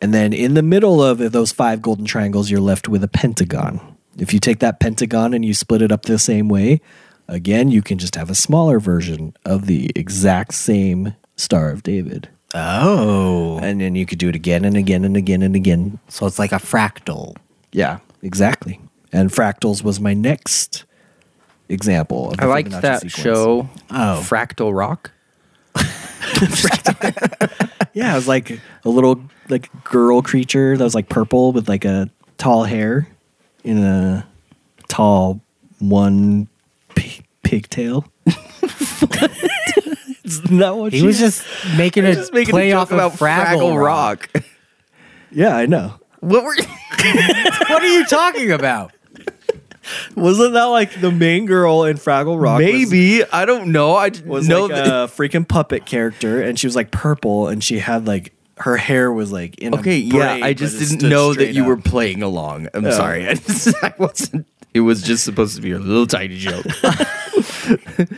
[0.00, 3.91] And then in the middle of those five golden triangles, you're left with a pentagon.
[4.18, 6.80] If you take that pentagon and you split it up the same way,
[7.28, 12.28] again, you can just have a smaller version of the exact same Star of David.
[12.54, 13.58] Oh.
[13.62, 16.38] And then you could do it again and again and again and again So it's
[16.38, 17.36] like a fractal.
[17.72, 18.78] Yeah, exactly.
[19.12, 20.84] And fractals was my next
[21.70, 22.30] example.
[22.32, 23.14] Of the I liked Fibonacci that sequence.
[23.14, 24.22] show, Oh.
[24.28, 25.10] Fractal Rock.
[27.94, 28.50] Yeah, it was like
[28.84, 33.06] a little like girl creature that was like purple with like a tall hair
[33.64, 34.26] in a
[34.88, 35.40] tall
[35.78, 36.48] one
[36.94, 38.04] p- pigtail.
[40.24, 41.44] Isn't that what He she was just
[41.76, 44.30] making a Just making play a joke off about of Fraggle, Rock.
[45.30, 45.94] Yeah, I know.
[46.20, 46.54] What were?
[47.68, 48.92] What are you talking about?
[50.14, 52.60] Wasn't that like the main girl in Fraggle Rock?
[52.60, 53.94] was- Maybe I don't know.
[53.96, 54.86] I was know like that.
[54.86, 59.10] a freaking puppet character, and she was like purple, and she had like her hair
[59.12, 59.74] was like in.
[59.74, 62.68] Okay, a yeah, I just didn't know that you were playing along.
[62.74, 62.90] I'm Oh.
[62.90, 63.28] sorry.
[63.28, 64.46] I, just, I wasn't.
[64.74, 66.66] It was just supposed to be a little tiny joke.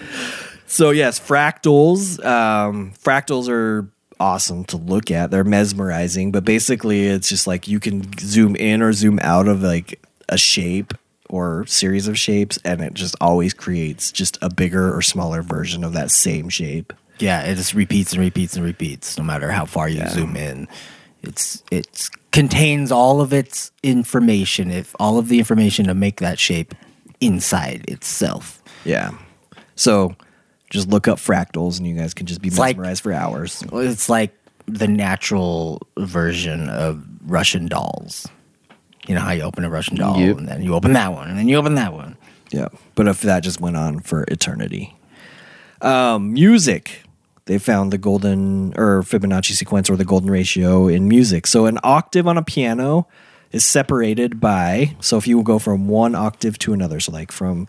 [0.67, 2.25] So yes, fractals.
[2.25, 5.31] Um, fractals are awesome to look at.
[5.31, 9.63] They're mesmerizing, but basically, it's just like you can zoom in or zoom out of
[9.63, 10.93] like a shape
[11.29, 15.85] or series of shapes, and it just always creates just a bigger or smaller version
[15.85, 16.93] of that same shape.
[17.19, 20.69] Yeah, it just repeats and repeats and repeats, no matter how far you zoom in.
[21.23, 26.39] It's it contains all of its information, if all of the information to make that
[26.39, 26.75] shape
[27.21, 28.63] inside itself.
[28.85, 29.13] Yeah.
[29.77, 30.17] So
[30.71, 33.63] just look up fractals, and you guys can just be like- mesmerized for hours.
[33.73, 34.35] It's like
[34.67, 38.27] the natural version of Russian dolls.
[39.07, 40.39] You know how you open a Russian doll, Yep.
[40.39, 42.17] and then you open that one, and then you open that one.
[42.51, 42.69] Yeah.
[42.97, 44.97] But if that just went on for eternity.
[45.81, 47.03] Um, music.
[47.47, 51.47] They found the golden or Fibonacci sequence or the golden ratio in music.
[51.47, 53.07] So an octave on a piano
[53.53, 57.69] is separated by so if you go from one octave to another, so like from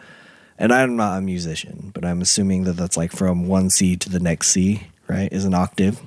[0.58, 4.10] and I'm not a musician, but I'm assuming that that's like from one C to
[4.10, 5.32] the next C, right?
[5.34, 6.00] Is an octave.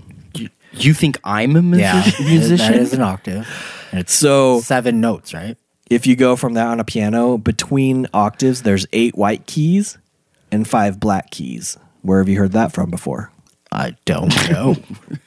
[0.73, 2.57] you think I'm a music- Yeah, musician?
[2.73, 3.47] that is an octave.
[3.93, 5.57] And it's So seven notes, right?
[5.91, 9.97] if you go from that on a piano, between octaves, there's eight white keys
[10.53, 11.77] and five black keys.
[12.03, 13.31] Where have you heard that from before?
[13.73, 14.75] I don't know.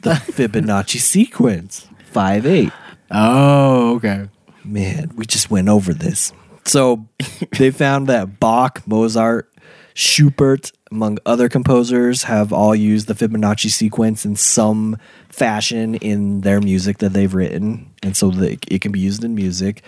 [0.01, 1.87] The Fibonacci sequence.
[2.05, 2.71] Five eight.
[3.09, 4.27] oh, okay.
[4.63, 6.33] Man, we just went over this.
[6.65, 7.07] So
[7.57, 9.51] they found that Bach, Mozart,
[9.93, 14.97] Schubert, among other composers, have all used the Fibonacci sequence in some
[15.29, 17.89] fashion in their music that they've written.
[18.03, 19.83] And so that it can be used in music.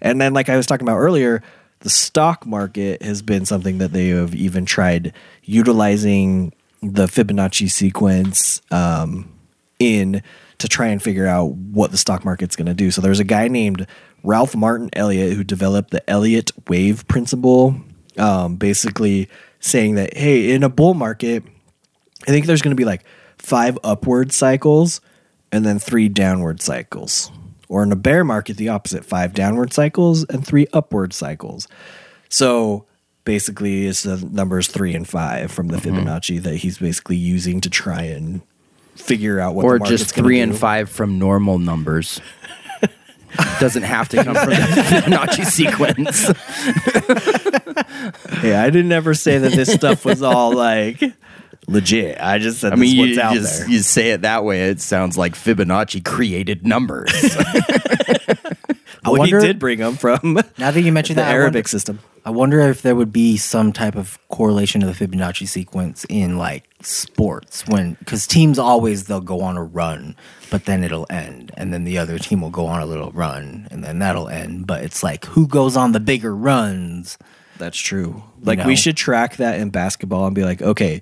[0.00, 1.42] And then, like I was talking about earlier,
[1.80, 8.62] the stock market has been something that they have even tried utilizing the Fibonacci sequence
[8.70, 9.30] um,
[9.78, 10.22] in
[10.58, 12.90] to try and figure out what the stock market's going to do.
[12.90, 13.86] So there's a guy named
[14.22, 17.76] Ralph Martin Elliott who developed the Elliott wave principle,
[18.18, 19.28] um, basically
[19.60, 21.42] saying that hey, in a bull market,
[22.22, 23.04] I think there's going to be like
[23.38, 25.00] five upward cycles
[25.50, 27.30] and then three downward cycles.
[27.68, 31.68] Or in a bear market, the opposite five downward cycles and three upward cycles.
[32.28, 32.84] So
[33.30, 35.98] basically, it's the numbers three and five from the mm-hmm.
[35.98, 38.40] Fibonacci that he's basically using to try and
[38.96, 40.42] figure out what or the just three do.
[40.42, 42.20] and five from normal numbers.
[43.60, 46.26] Doesn't have to come from the Fibonacci sequence.
[48.40, 51.00] Hey, I didn't ever say that this stuff was all like
[51.66, 52.20] legit.
[52.20, 53.68] I just said I mean, this you out just there.
[53.68, 57.12] you say it that way, it sounds like Fibonacci created numbers.
[59.04, 61.54] Well, wonder- he did bring them from Now that you mentioned the that, I Arabic
[61.64, 61.98] wonder- system.
[62.22, 66.36] I wonder if there would be some type of correlation to the Fibonacci sequence in
[66.36, 70.16] like sports when because teams always they'll go on a run,
[70.50, 73.66] but then it'll end, and then the other team will go on a little run,
[73.70, 74.66] and then that'll end.
[74.66, 77.16] But it's like who goes on the bigger runs?
[77.56, 78.22] That's true.
[78.42, 78.66] Like know?
[78.66, 81.00] we should track that in basketball and be like, okay,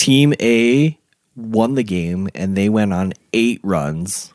[0.00, 0.98] team A
[1.36, 4.32] won the game and they went on eight runs,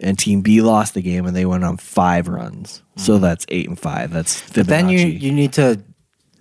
[0.00, 2.82] and team B lost the game and they went on five runs.
[2.96, 4.10] So that's eight and five.
[4.10, 4.48] That's Fibonacci.
[4.48, 4.60] Mm-hmm.
[4.60, 5.82] But then you you need to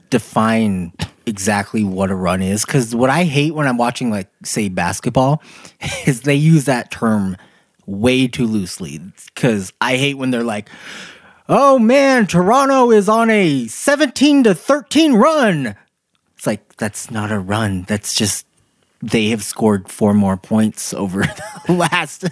[0.10, 0.92] define
[1.28, 5.44] exactly what a run is because what I hate when I'm watching like say basketball
[6.06, 7.38] is they use that term
[7.86, 9.00] way too loosely
[9.34, 10.68] because I hate when they're like,
[11.48, 15.76] "Oh man, Toronto is on a 17 to 13 run."
[16.82, 17.84] That's not a run.
[17.84, 18.48] That's just
[19.04, 21.22] they have scored four more points over
[21.68, 22.28] the last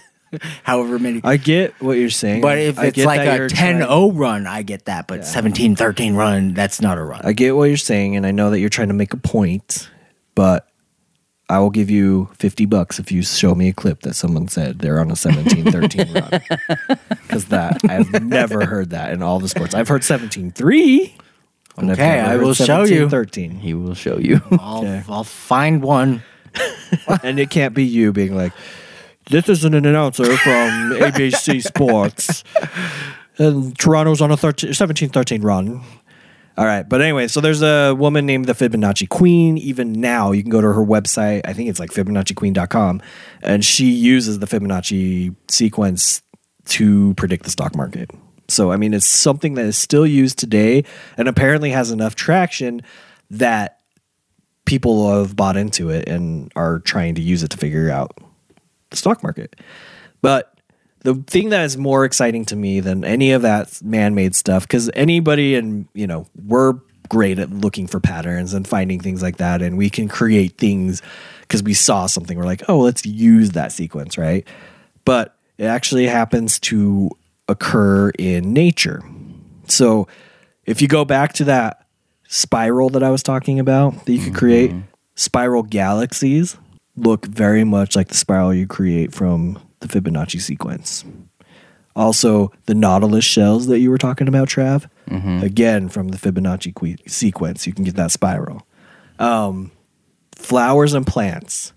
[0.63, 2.41] however many I get what you're saying.
[2.41, 5.07] but if I it's like a 10 0 run, I get that.
[5.07, 7.21] But 17 13 run, that's not a run.
[7.23, 9.87] I get what you're saying, and I know that you're trying to make a point,
[10.33, 10.67] but
[11.47, 14.79] I will give you 50 bucks if you show me a clip that someone said
[14.79, 16.41] they're on a 17 13 run.
[17.21, 19.75] Because that, I've never heard that in all the sports.
[19.75, 21.15] I've heard 17 3.
[21.83, 23.09] Okay, I will show you.
[23.09, 23.51] 13.
[23.59, 24.41] He will show you.
[24.59, 25.03] I'll, Okay.
[25.09, 26.23] I'll find one.
[27.23, 28.53] and it can't be you being like,
[29.29, 32.43] this isn't an announcer from ABC Sports.
[33.37, 35.81] And Toronto's on a 13, 17-13 run.
[36.57, 36.87] All right.
[36.87, 39.57] But anyway, so there's a woman named the Fibonacci Queen.
[39.59, 41.41] Even now, you can go to her website.
[41.45, 43.01] I think it's like FibonacciQueen.com.
[43.43, 46.21] And she uses the Fibonacci sequence
[46.65, 48.11] to predict the stock market.
[48.51, 50.83] So, I mean, it's something that is still used today
[51.17, 52.81] and apparently has enough traction
[53.31, 53.79] that
[54.65, 58.17] people have bought into it and are trying to use it to figure out
[58.89, 59.55] the stock market.
[60.21, 60.59] But
[61.01, 64.89] the thing that is more exciting to me than any of that man-made stuff because
[64.93, 66.73] anybody and you know we're
[67.09, 71.01] great at looking for patterns and finding things like that and we can create things
[71.41, 74.47] because we saw something we're like oh let's use that sequence right
[75.05, 77.09] but it actually happens to
[77.49, 79.01] occur in nature
[79.67, 80.07] so
[80.65, 81.85] if you go back to that
[82.27, 84.71] spiral that I was talking about that you could create,
[85.15, 86.55] spiral galaxies
[86.95, 91.03] look very much like the spiral you create from the Fibonacci sequence.
[91.95, 94.87] Also, the Nautilus shells that you were talking about, Trav,
[95.43, 98.65] again from the Fibonacci que- sequence, you can get that spiral.
[99.17, 99.71] Um,
[100.35, 101.73] flowers and plants.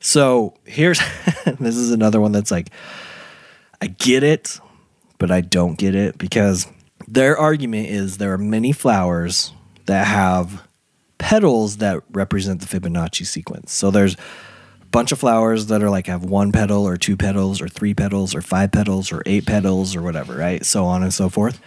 [0.00, 0.98] So here's
[1.60, 2.68] this is another one that's like,
[3.80, 4.60] I get it,
[5.24, 6.66] but I don't get it because
[7.08, 9.54] their argument is there are many flowers
[9.86, 10.62] that have
[11.16, 13.72] petals that represent the Fibonacci sequence.
[13.72, 17.62] So there's a bunch of flowers that are like have one petal or two petals
[17.62, 20.62] or three petals or five petals or eight petals or whatever, right?
[20.62, 21.58] So on and so forth.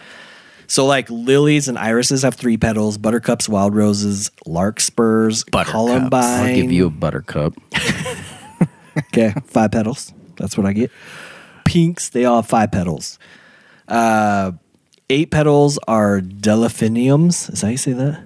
[0.68, 6.46] So like lilies and irises have three petals, buttercups, wild roses, larkspurs, columbine.
[6.46, 7.54] I'll give you a buttercup.
[8.98, 10.12] Okay, five petals.
[10.36, 10.90] That's what I get.
[11.64, 13.18] Pinks, they all have five petals.
[13.88, 14.52] Uh,
[15.10, 17.48] eight petals are delphiniums.
[17.50, 18.22] Is that how you say that?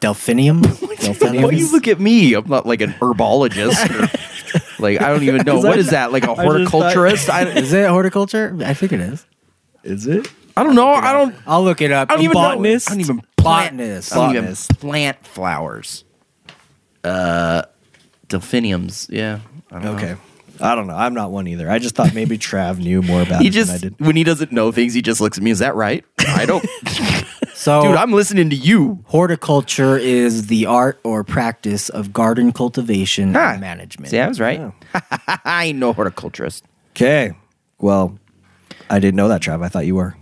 [0.00, 0.62] Delphinium?
[0.80, 2.34] Why do you look at me?
[2.34, 3.90] I'm not like an herbologist.
[3.90, 4.18] or-
[4.80, 6.12] like I don't even know what is that.
[6.12, 7.28] Like a just thought- horticulturist?
[7.28, 8.56] I, is it horticulture?
[8.64, 9.26] I think it is.
[9.82, 10.30] Is it?
[10.56, 10.88] I don't know.
[10.88, 11.34] I don't.
[11.46, 12.10] I'll look it up.
[12.10, 12.88] I don't even botanist?
[12.88, 12.92] know.
[12.92, 13.76] I don't even plant.
[13.76, 14.12] Botanist.
[14.12, 14.80] I don't even Botanist.
[14.80, 16.04] plant flowers.
[17.04, 17.62] Uh,
[18.28, 19.08] delphiniums.
[19.10, 19.40] Yeah.
[19.70, 20.16] I don't Okay.
[20.60, 20.94] I don't know.
[20.96, 21.70] I'm not one either.
[21.70, 24.06] I just thought maybe Trav knew more about He it just than I did.
[24.06, 25.50] when he doesn't know things, he just looks at me.
[25.50, 26.04] Is that right?
[26.26, 26.64] I don't.
[27.54, 29.02] So, Dude, I'm listening to you.
[29.08, 34.10] horticulture is the art or practice of garden cultivation Ah, and management.
[34.10, 34.72] See, I was right.
[35.44, 36.64] I ain't no horticulturist.
[36.92, 37.32] Okay.
[37.80, 38.16] Well,
[38.88, 39.64] I didn't know that, Trav.
[39.64, 40.14] I thought you were.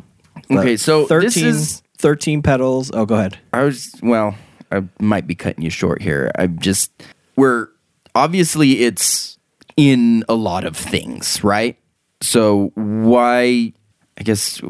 [0.49, 2.91] But Okay, so 13, this is 13 petals.
[2.95, 3.39] Oh, go ahead.
[3.53, 4.35] I was well,
[4.73, 6.31] I might be cutting you short here.
[6.39, 6.91] I'm just
[7.37, 7.69] we're
[8.15, 9.36] obviously it's
[9.77, 11.77] in a lot of things, right?
[12.23, 13.73] So why
[14.19, 14.61] I guess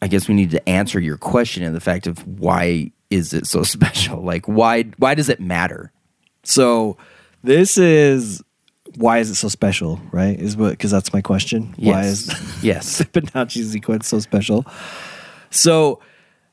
[0.00, 3.46] I guess we need to answer your question and the fact of why is it
[3.46, 4.22] so special?
[4.22, 5.92] Like why why does it matter?
[6.44, 6.96] So
[7.42, 8.42] this is
[8.96, 10.38] why is it so special, right?
[10.38, 11.74] Is what because that's my question.
[11.78, 12.28] Why is
[12.62, 13.00] Yes.
[13.02, 14.66] Fibonacci sequence so special?
[15.50, 16.00] So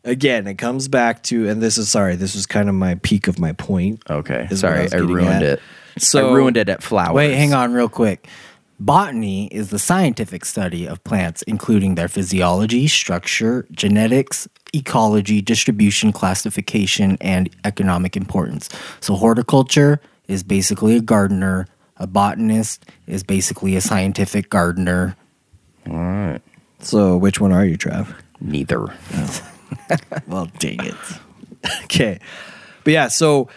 [0.06, 3.28] again, it comes back to, and this is sorry, this was kind of my peak
[3.28, 4.02] of my point.
[4.10, 4.47] Okay.
[4.54, 5.43] Sorry, was I, ruined at.
[5.43, 5.62] it.
[5.97, 7.15] So I ruined it at flowers.
[7.15, 8.27] Wait, hang on real quick.
[8.79, 17.17] Botany is the scientific study of plants, including their physiology, structure, genetics, ecology, distribution, classification,
[17.19, 18.69] and economic importance.
[19.01, 21.67] So, horticulture is basically a gardener.
[21.97, 25.17] A botanist is basically a scientific gardener.
[25.89, 26.41] All right.
[26.79, 28.15] So which one are you, Trav?
[28.39, 28.87] Neither.
[30.27, 30.95] Well, dang it.
[31.83, 32.19] okay.
[32.83, 33.49] But yeah, so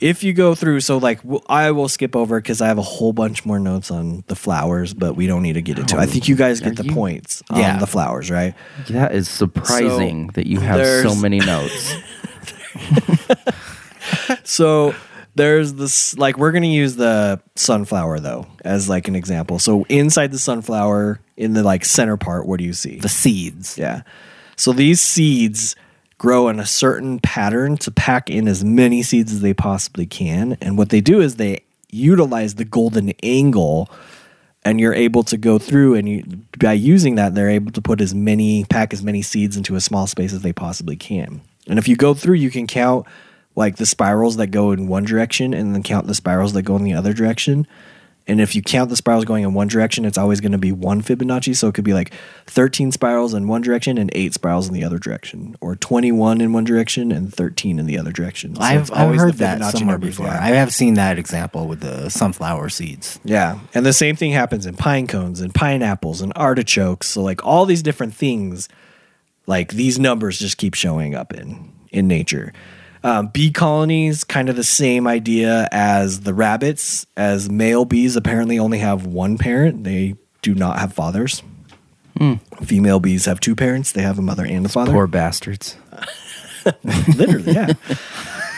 [0.00, 2.82] if you go through, so like w- I will skip over because I have a
[2.82, 5.96] whole bunch more notes on the flowers, but we don't need to get into.
[5.96, 6.00] it.
[6.00, 7.78] I think you guys get the you- points on Yeah.
[7.78, 8.54] the flowers, right?
[8.90, 11.94] That is surprising that you have so there's- many notes.
[14.44, 14.94] So
[15.34, 19.58] there's this like we're gonna use the sunflower though as like an example.
[19.58, 22.98] So inside the sunflower, in the like center part, what do you see?
[22.98, 23.76] The seeds.
[23.78, 24.02] Yeah.
[24.56, 25.76] So these seeds
[26.18, 30.58] grow in a certain pattern to pack in as many seeds as they possibly can.
[30.60, 33.88] And what they do is they utilize the golden angle
[34.64, 36.24] and you're able to go through and you
[36.58, 39.80] by using that they're able to put as many pack as many seeds into a
[39.80, 41.40] small space as they possibly can.
[41.68, 43.06] And if you go through you can count
[43.54, 46.76] like the spirals that go in one direction and then count the spirals that go
[46.76, 47.66] in the other direction.
[48.28, 50.70] And if you count the spirals going in one direction, it's always going to be
[50.70, 51.56] one Fibonacci.
[51.56, 52.12] So it could be like
[52.46, 56.52] 13 spirals in one direction and eight spirals in the other direction, or 21 in
[56.52, 58.54] one direction and 13 in the other direction.
[58.54, 60.26] So I've, I've heard that somewhere before.
[60.26, 60.38] yeah.
[60.40, 63.18] I have seen that example with the sunflower seeds.
[63.24, 63.58] Yeah.
[63.72, 67.08] And the same thing happens in pine cones and pineapples and artichokes.
[67.08, 68.68] So like all these different things,
[69.46, 72.52] like these numbers just keep showing up in in nature.
[73.04, 78.58] Um, bee colonies, kind of the same idea as the rabbits, as male bees apparently
[78.58, 79.84] only have one parent.
[79.84, 81.42] They do not have fathers.
[82.64, 83.92] Female bees have two parents.
[83.92, 84.92] They have a mother and a father.
[84.92, 85.76] Poor bastards.
[87.16, 87.72] Literally, yeah.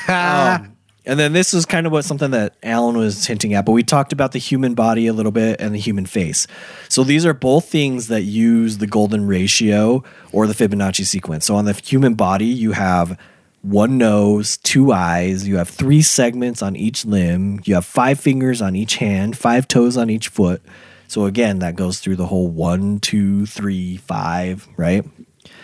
[0.58, 3.72] um, and then this is kind of what something that Alan was hinting at, but
[3.72, 6.46] we talked about the human body a little bit and the human face.
[6.88, 11.46] So these are both things that use the golden ratio or the Fibonacci sequence.
[11.46, 13.18] So on the human body, you have
[13.62, 18.62] one nose, two eyes, you have three segments on each limb, you have five fingers
[18.62, 20.62] on each hand, five toes on each foot.
[21.08, 25.04] So again, that goes through the whole one, two, three, five, right?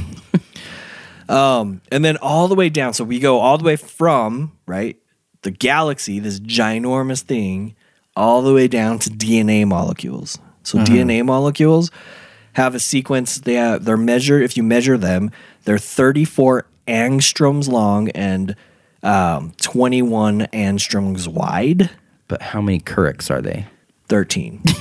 [1.29, 2.93] um, and then all the way down.
[2.93, 4.97] So we go all the way from, right,
[5.41, 7.75] the galaxy, this ginormous thing,
[8.15, 10.37] all the way down to DNA molecules.
[10.63, 11.91] So DNA molecules
[12.53, 13.39] have a sequence.
[13.39, 14.43] They have, they're measured.
[14.43, 15.31] If you measure them,
[15.63, 18.55] they're 34 angstroms long and
[19.03, 21.89] um, 21 angstroms wide.
[22.27, 23.65] But how many Kuricks are they?
[24.07, 24.61] 13.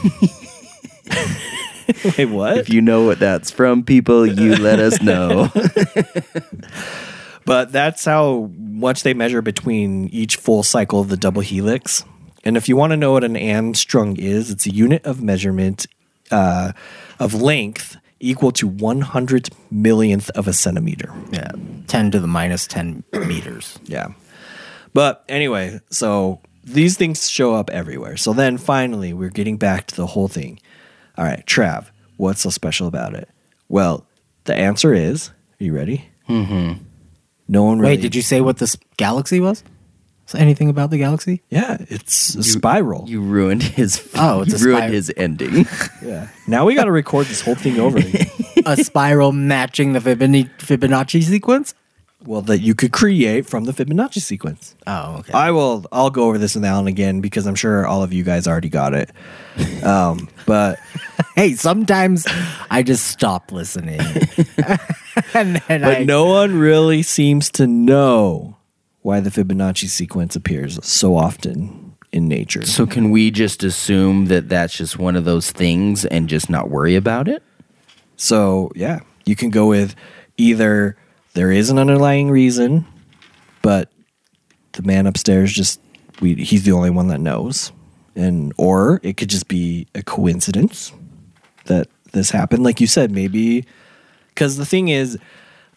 [2.19, 2.59] Wait, what?
[2.59, 5.51] If you know what that's from, people, you let us know.
[7.45, 12.05] but that's how much they measure between each full cycle of the double helix.
[12.45, 15.87] And if you want to know what an angstrom is, it's a unit of measurement
[16.31, 16.73] uh,
[17.19, 21.13] of length equal to 100 millionth of a centimeter.
[21.33, 21.53] Yeah,
[21.87, 23.79] ten to the minus ten meters.
[23.85, 24.09] Yeah.
[24.93, 28.17] But anyway, so these things show up everywhere.
[28.17, 30.61] So then finally, we're getting back to the whole thing.
[31.19, 31.87] All right, Trav,
[32.17, 33.29] what's so special about it?
[33.69, 34.07] Well,
[34.45, 35.31] the answer is
[35.61, 36.09] are you ready?
[36.29, 36.83] Mm-hmm.
[37.49, 37.95] No one really.
[37.97, 39.63] Wait, did you say what this galaxy was?
[40.27, 41.43] Is there anything about the galaxy?
[41.51, 43.05] Yeah, it's a spiral.
[43.09, 44.09] You ruined his.
[44.17, 45.67] Oh, it's you a ruined spir- his ending.
[46.03, 46.29] yeah.
[46.47, 48.29] Now we got to record this whole thing over again.
[48.67, 51.75] a spiral matching the Fibonacci, Fibonacci sequence?
[52.25, 54.77] Well, that you could create from the Fibonacci sequence.
[54.87, 55.33] Oh, okay.
[55.33, 55.87] I will.
[55.91, 58.69] I'll go over this with Alan again because I'm sure all of you guys already
[58.69, 59.11] got it.
[59.83, 60.79] Um, but
[61.35, 62.27] hey, sometimes
[62.71, 64.01] I just stop listening.
[65.35, 68.57] and then but I, no one really seems to know
[69.03, 72.67] why the Fibonacci sequence appears so often in nature.
[72.67, 76.69] so, can we just assume that that's just one of those things and just not
[76.69, 77.43] worry about it?
[78.17, 79.95] So yeah, you can go with
[80.37, 80.97] either
[81.35, 82.87] there is an underlying reason,
[83.63, 83.91] but
[84.73, 85.81] the man upstairs just
[86.21, 87.73] we he's the only one that knows,
[88.15, 90.93] and or it could just be a coincidence
[91.67, 92.63] that this happened.
[92.63, 93.65] Like you said, maybe
[94.29, 95.19] because the thing is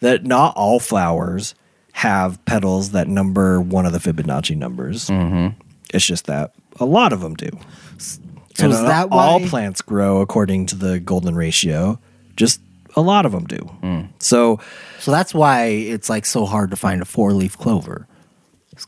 [0.00, 1.54] that not all flowers
[1.92, 5.08] have petals that number one of the Fibonacci numbers.
[5.08, 5.58] Mm-hmm.
[5.92, 7.50] It's just that a lot of them do.
[7.98, 11.98] So is that all why- plants grow according to the golden ratio?
[12.36, 12.60] Just
[12.96, 13.56] a lot of them do.
[13.56, 14.00] Hmm.
[14.18, 14.60] So
[15.00, 18.06] So that's why it's like so hard to find a four leaf clover.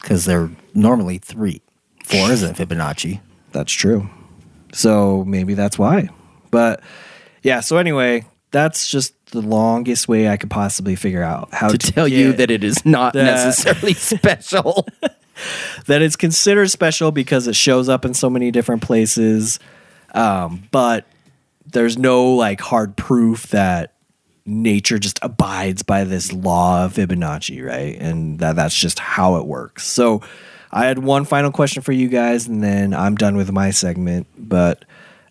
[0.00, 1.62] Because they're normally three.
[2.04, 3.20] Four isn't Fibonacci.
[3.52, 4.08] That's true.
[4.72, 6.08] So maybe that's why.
[6.50, 6.82] But
[7.42, 11.78] yeah, so anyway, that's just the longest way I could possibly figure out how to
[11.78, 14.86] to, tell you that it is not that- necessarily special.
[15.86, 19.58] that it's considered special because it shows up in so many different places.
[20.14, 21.06] Um, but
[21.66, 23.92] there's no like hard proof that
[24.46, 27.96] nature just abides by this law of Fibonacci, right?
[28.00, 29.86] And that that's just how it works.
[29.86, 30.22] So
[30.72, 34.26] I had one final question for you guys, and then I'm done with my segment.
[34.38, 34.84] But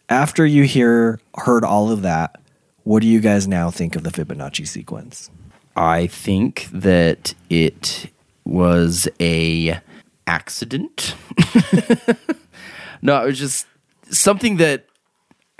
[0.09, 2.39] after you hear heard all of that,
[2.83, 5.29] what do you guys now think of the Fibonacci sequence?
[5.75, 8.09] I think that it
[8.45, 9.79] was a
[10.27, 11.15] accident.
[13.01, 13.67] no, it was just
[14.09, 14.85] something that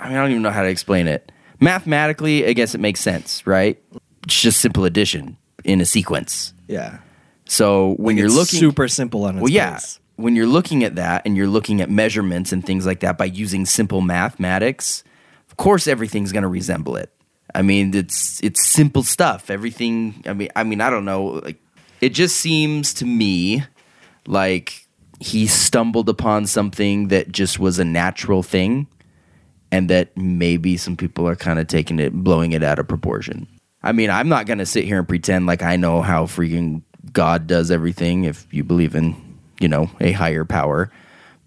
[0.00, 1.32] I mean I don't even know how to explain it.
[1.60, 3.82] Mathematically, I guess it makes sense, right?
[4.24, 6.52] It's just simple addition in a sequence.
[6.68, 6.98] Yeah,
[7.46, 9.78] So when you're It's looking super simple on its well, yeah.
[10.16, 13.26] When you're looking at that and you're looking at measurements and things like that by
[13.26, 15.04] using simple mathematics,
[15.48, 17.12] of course everything's going to resemble it.
[17.54, 19.50] I mean, it's it's simple stuff.
[19.50, 20.22] Everything.
[20.26, 21.40] I mean, I mean, I don't know.
[21.44, 21.58] Like,
[22.00, 23.64] it just seems to me
[24.26, 24.86] like
[25.20, 28.86] he stumbled upon something that just was a natural thing,
[29.72, 33.46] and that maybe some people are kind of taking it, blowing it out of proportion.
[33.82, 36.82] I mean, I'm not going to sit here and pretend like I know how freaking
[37.12, 39.14] God does everything if you believe in,
[39.60, 40.90] you know, a higher power.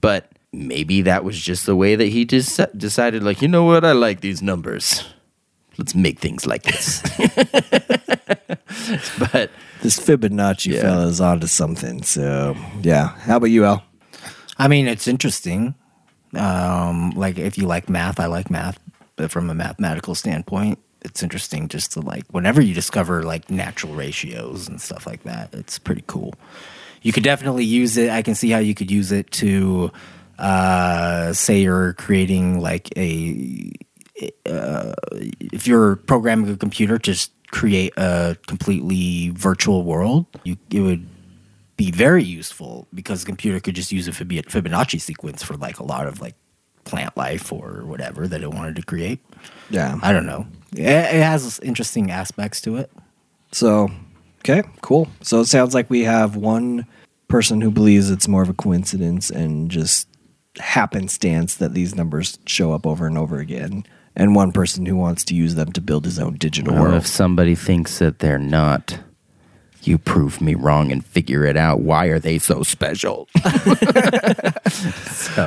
[0.02, 3.84] But maybe that was just the way that he just decided, like, you know what?
[3.84, 5.04] I like these numbers.
[5.78, 7.02] Let's make things like this.
[9.32, 9.50] but
[9.82, 10.82] This Fibonacci Yeah.
[10.82, 12.04] fella is onto something.
[12.04, 13.84] So yeah, how about you, Al?
[14.58, 15.76] I mean, it's interesting.
[16.36, 18.80] Um, like if you like math, I like math,
[19.16, 23.94] but from a mathematical standpoint, it's interesting just to like whenever you discover like natural
[23.94, 26.34] ratios and stuff like that, it's pretty cool.
[27.02, 28.10] You could definitely use it.
[28.10, 29.92] I can see how you could use it to
[30.38, 33.72] uh, say you're creating like a
[34.46, 34.94] uh,
[35.40, 41.08] if you're programming a computer to create a completely virtual world, you it would
[41.80, 45.84] be very useful because the computer could just use a Fibonacci sequence for like a
[45.84, 46.36] lot of like
[46.84, 49.20] plant life or whatever that it wanted to create.
[49.70, 49.98] Yeah.
[50.02, 50.46] I don't know.
[50.74, 52.92] It, it has interesting aspects to it.
[53.54, 53.90] So
[54.40, 55.08] okay, cool.
[55.22, 56.86] So it sounds like we have one
[57.30, 60.10] person who believes it's more of a coincidence and just
[60.58, 63.86] happenstance that these numbers show up over and over again,
[64.18, 66.96] and one person who wants to use them to build his own digital Well, world.
[66.96, 69.00] if somebody thinks that they're not,
[69.84, 71.80] you prove me wrong and figure it out.
[71.82, 73.28] Why are they so special?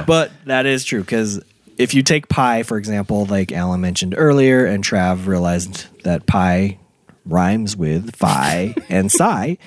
[0.07, 1.41] But that is true because
[1.79, 6.79] if you take pi, for example, like Alan mentioned earlier, and Trav realized that pi
[7.25, 9.59] rhymes with phi and psi,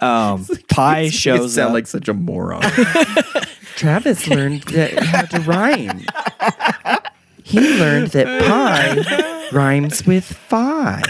[0.00, 1.74] um, pi shows sound up.
[1.74, 2.62] like such a moron.
[3.76, 6.04] Travis learned that how to rhyme.
[7.42, 11.02] He learned that pi rhymes with phi.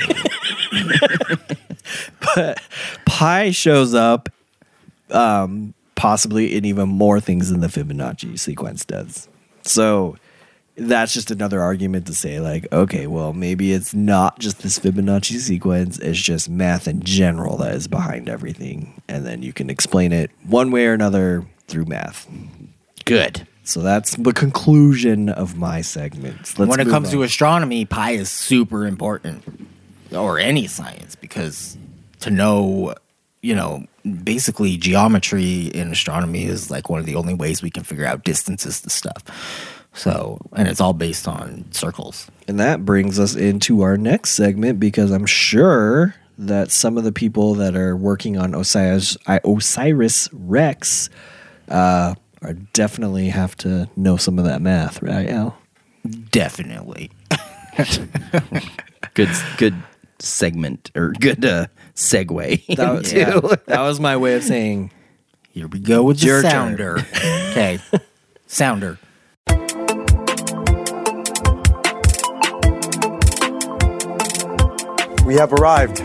[3.06, 4.28] pi shows up
[5.10, 9.28] um, possibly in even more things than the Fibonacci sequence does.
[9.62, 10.16] So
[10.76, 15.38] that's just another argument to say, like, okay, well, maybe it's not just this Fibonacci
[15.38, 19.02] sequence, it's just math in general that is behind everything.
[19.08, 22.28] And then you can explain it one way or another through math.
[23.04, 23.46] Good.
[23.64, 26.58] So that's the conclusion of my segment.
[26.58, 29.44] Let's when it comes to astronomy, pi is super important,
[30.14, 31.76] or any science, because
[32.20, 32.94] to know,
[33.40, 33.84] you know,
[34.24, 38.24] basically geometry in astronomy is like one of the only ways we can figure out
[38.24, 39.22] distances to stuff.
[39.94, 42.30] So, and it's all based on circles.
[42.48, 47.12] And that brings us into our next segment because I'm sure that some of the
[47.12, 51.10] people that are working on Osiris, Osiris Rex
[51.68, 55.58] uh, are definitely have to know some of that math, right, Al?
[56.30, 57.10] Definitely.
[59.14, 59.74] Good good
[60.22, 62.76] segment or good uh, segue.
[62.76, 63.18] That was, into-
[63.48, 64.90] yeah, that was my way of saying
[65.50, 66.50] Here we go with the Your turn.
[66.50, 66.98] sounder.
[67.50, 67.78] okay.
[68.46, 68.98] Sounder.
[75.24, 76.02] We have arrived.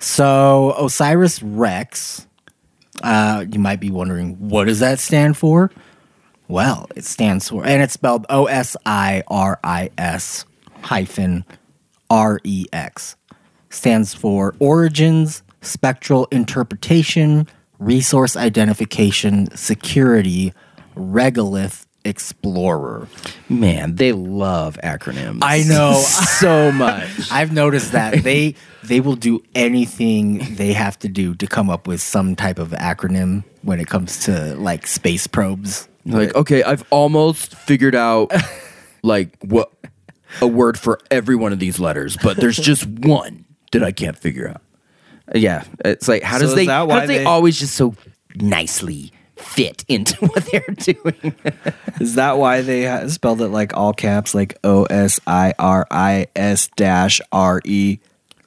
[0.00, 2.26] So Osiris Rex,
[3.02, 5.70] uh, you might be wondering, what does that stand for?
[6.50, 10.44] Well, it stands for, and it's spelled O S I R I S
[10.82, 11.44] hyphen
[12.10, 13.14] R E X.
[13.68, 17.46] Stands for Origins, Spectral Interpretation,
[17.78, 20.52] Resource Identification, Security,
[20.96, 23.06] Regolith Explorer.
[23.48, 25.38] Man, they love acronyms.
[25.42, 25.92] I know.
[26.40, 27.08] so much.
[27.30, 31.86] I've noticed that they they will do anything they have to do to come up
[31.86, 35.86] with some type of acronym when it comes to like space probes.
[36.06, 38.32] Like, okay, I've almost figured out
[39.02, 39.70] like what
[40.40, 44.16] a word for every one of these letters, but there's just one that I can't
[44.18, 44.62] figure out.
[45.34, 47.58] Yeah, it's like how So does is they that how why do they, they- always
[47.58, 47.94] just so
[48.36, 51.34] nicely fit into what they're doing?
[52.00, 55.86] Is that why they ha- spelled it like all caps, like O S I R
[55.90, 57.98] I S dash R E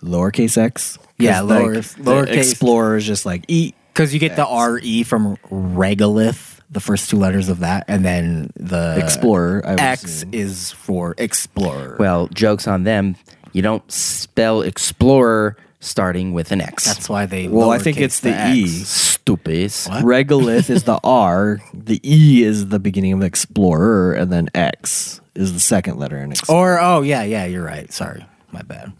[0.02, 0.98] lowercase x?
[0.98, 2.38] 'Cause, Yeah, lower- the lowercase.
[2.52, 3.74] Explorer is just like E.
[3.94, 8.04] Because you get the R E from regolith, the first two letters of that, and
[8.04, 10.34] then the Explorer, I would X assume.
[10.34, 11.98] is for explorer.
[12.00, 13.16] well, jokes on them.
[13.52, 16.86] You don't spell explorer starting with an X.
[16.86, 17.48] That's why they.
[17.48, 18.68] Well, I think it's the E.
[18.68, 19.70] stupid.
[19.70, 25.54] Regolith is the R, the E is the beginning of Explorer, and then X is
[25.54, 26.78] the second letter in Explorer.
[26.78, 27.92] Or oh yeah, yeah, you're right.
[27.94, 28.92] Sorry, my bad.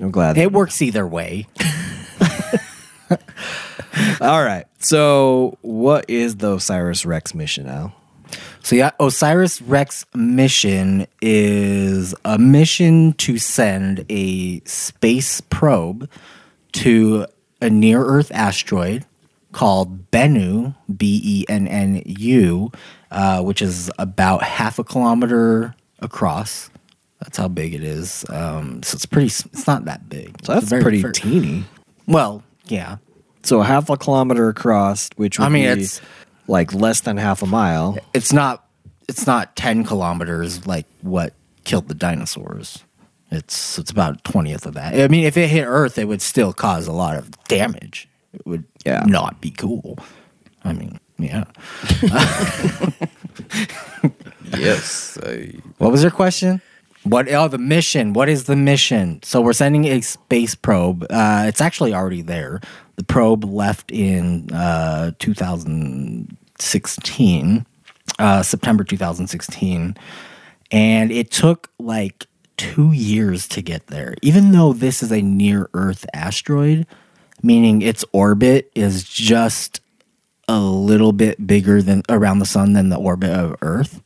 [0.00, 0.38] I'm glad.
[0.38, 1.46] It works either way.
[4.20, 4.64] All right.
[4.78, 7.94] So, what is the Osiris Rex mission, Al?
[8.62, 16.08] So yeah, Osiris Rex mission is a mission to send a space probe
[16.72, 17.26] to
[17.60, 19.04] a near Earth asteroid
[19.52, 22.70] called Bennu, B E N N U,
[23.10, 26.70] uh, which is about half a kilometer across.
[27.20, 28.24] That's how big it is.
[28.28, 29.26] Um, so it's pretty.
[29.26, 30.36] It's not that big.
[30.44, 31.64] So that's very- pretty very- teeny.
[32.06, 32.98] Well, yeah.
[33.42, 36.00] So half a kilometer across, which would I mean, be it's-
[36.46, 37.96] like less than half a mile.
[38.12, 38.64] it's not
[39.08, 41.32] it's not 10 kilometers like what
[41.64, 42.82] killed the dinosaurs
[43.30, 46.20] it's it's about a 20th of that i mean if it hit earth it would
[46.22, 49.04] still cause a lot of damage it would Yeah.
[49.06, 49.96] not be cool
[50.64, 51.44] i mean yeah
[54.58, 55.18] Yes.
[55.78, 56.60] what was your question
[57.02, 58.12] what oh the mission?
[58.12, 59.22] What is the mission?
[59.22, 61.06] So we're sending a space probe.
[61.10, 62.60] Uh, it's actually already there.
[62.96, 67.66] The probe left in uh, 2016
[68.18, 69.96] uh, september 2016
[70.70, 72.26] and it took like
[72.58, 74.14] two years to get there.
[74.20, 76.86] Even though this is a near earth asteroid
[77.42, 79.80] meaning its orbit is just
[80.48, 84.02] a little bit bigger than around the sun than the orbit of earth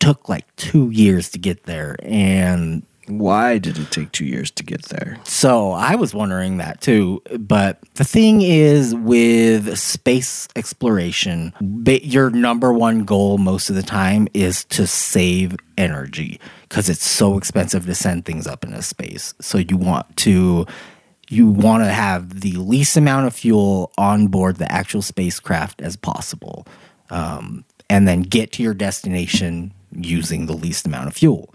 [0.00, 4.62] took like two years to get there and Why did it take two years to
[4.62, 5.18] get there?
[5.24, 7.20] so i was wondering that too.
[7.38, 11.52] But the thing is with space exploration
[11.86, 17.36] your number one goal most of the time is to save energy because it's so
[17.38, 19.34] expensive to send things up into space.
[19.40, 20.66] So you want to
[21.30, 25.96] you want to have the least amount of fuel on board the actual spacecraft as
[25.96, 26.66] possible.
[27.10, 31.52] Um, and then get to your destination using the least amount of fuel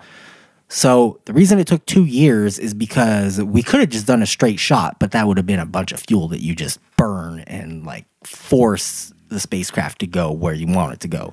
[0.73, 4.25] so the reason it took two years is because we could have just done a
[4.25, 7.41] straight shot, but that would have been a bunch of fuel that you just burn
[7.41, 11.31] and like force the spacecraft to go where you want it to go.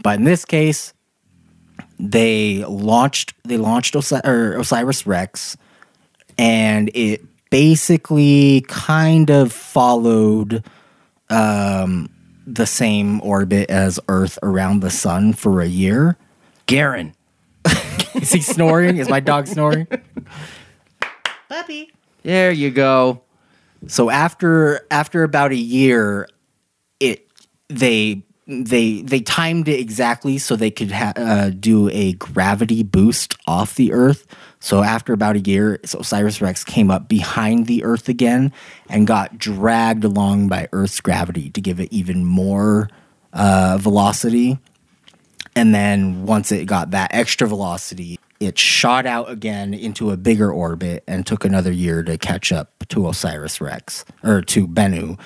[0.00, 0.94] But in this case,
[1.98, 5.56] they launched they launched or Osiris Rex,
[6.38, 10.62] and it basically kind of followed
[11.30, 12.08] um,
[12.46, 16.16] the same orbit as Earth around the sun for a year.
[16.66, 17.14] Garen.
[18.14, 18.98] Is he snoring?
[18.98, 19.86] Is my dog snoring?
[21.48, 21.92] Puppy.
[22.22, 23.22] There you go.
[23.88, 26.28] So after after about a year,
[27.00, 27.26] it
[27.68, 33.34] they they they timed it exactly so they could ha- uh, do a gravity boost
[33.46, 34.26] off the Earth.
[34.60, 38.52] So after about a year, Osiris Rex came up behind the Earth again
[38.88, 42.88] and got dragged along by Earth's gravity to give it even more
[43.32, 44.58] uh, velocity.
[45.56, 50.52] And then once it got that extra velocity, it shot out again into a bigger
[50.52, 55.18] orbit and took another year to catch up to Osiris Rex or to Bennu,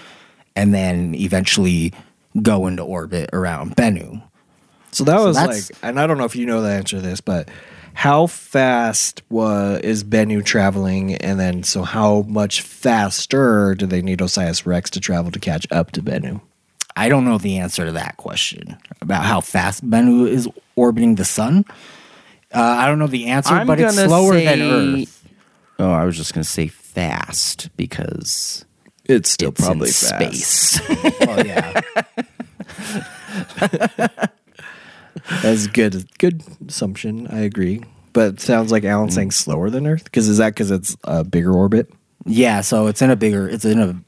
[0.54, 1.92] and then eventually
[2.42, 4.22] go into orbit around Bennu.
[4.92, 7.02] So that was that's- like, and I don't know if you know the answer to
[7.02, 7.48] this, but
[7.94, 14.20] how fast was is Bennu traveling, and then so how much faster do they need
[14.20, 16.40] Osiris Rex to travel to catch up to Bennu?
[16.96, 21.24] I don't know the answer to that question about how fast Bennu is orbiting the
[21.24, 21.64] sun.
[22.52, 25.28] Uh, I don't know the answer, I'm but it's slower say, than Earth.
[25.78, 28.64] Oh, I was just gonna say fast because
[29.10, 30.80] It's still it's probably space.
[31.28, 31.80] Oh yeah.
[35.42, 36.06] That's good.
[36.18, 37.26] Good assumption.
[37.28, 37.82] I agree.
[38.12, 40.04] But it sounds like Alan's saying slower than Earth.
[40.04, 41.90] Because is that because it's a bigger orbit?
[42.26, 44.02] Yeah, so it's in a bigger, it's in a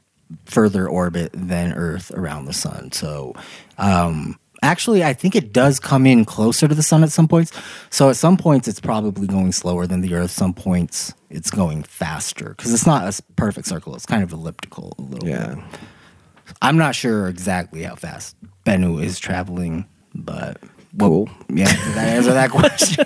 [0.45, 2.91] further orbit than Earth around the sun.
[2.91, 3.33] So,
[3.77, 7.51] um, actually, I think it does come in closer to the sun at some points.
[7.91, 10.31] So, at some points, it's probably going slower than the Earth.
[10.31, 13.93] Some points, it's going faster because it's not a perfect circle.
[13.95, 15.55] It's kind of elliptical a little Yeah.
[15.55, 15.63] bit.
[16.61, 18.35] I'm not sure exactly how fast
[18.65, 19.85] Bennu is traveling,
[20.15, 20.57] but
[20.99, 21.29] Cool.
[21.49, 23.05] yeah, did that answer that question?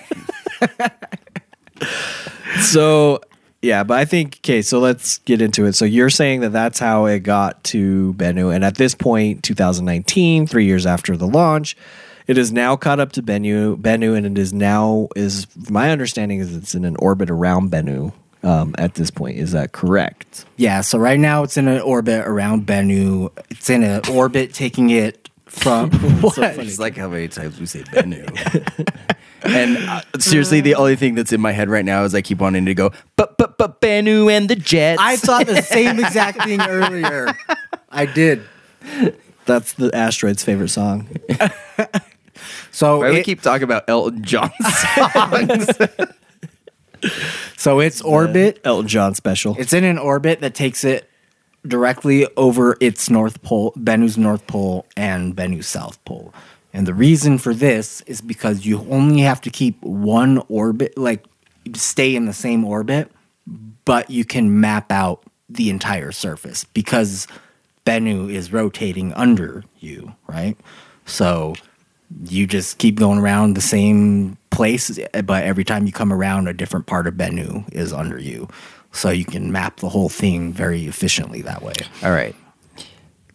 [2.62, 3.22] So
[3.62, 4.62] yeah, but I think okay.
[4.62, 5.74] So let's get into it.
[5.74, 10.48] So you're saying that that's how it got to Bennu, and at this point, 2019,
[10.48, 11.76] three years after the launch,
[12.28, 13.78] it is now caught up to Bennu.
[13.78, 18.14] Bennu, and it is now is my understanding is it's in an orbit around Bennu.
[18.44, 20.46] Um, at this point, is that correct?
[20.58, 23.32] Yeah, so right now it's in an orbit around Bennu.
[23.50, 25.90] It's in an orbit taking it from
[26.22, 26.38] what?
[26.38, 29.18] It's like how many times we say Bennu.
[29.48, 32.40] and uh, seriously, the only thing that's in my head right now is I keep
[32.40, 35.02] wanting to go, but but but Bennu and the Jets.
[35.02, 37.34] I thought the same exact thing earlier.
[37.90, 38.44] I did.
[39.46, 41.10] That's the asteroid's favorite song.
[42.72, 44.52] So Why do we it- keep talking about Elton John
[44.96, 45.68] songs?
[47.58, 49.56] so its orbit Elton John special.
[49.58, 51.10] it's in an orbit that takes it
[51.66, 56.34] directly over its north pole, Bennu's north pole and Bennu's south pole.
[56.78, 61.26] And the reason for this is because you only have to keep one orbit like
[61.74, 63.12] stay in the same orbit,
[63.84, 67.28] but you can map out the entire surface because
[67.84, 70.56] Bennu is rotating under you, right?
[71.08, 71.56] So
[72.26, 76.54] you just keep going around the same place, but every time you come around, a
[76.54, 78.48] different part of Bennu is under you.
[78.92, 81.74] So you can map the whole thing very efficiently that way.
[82.04, 82.36] All right.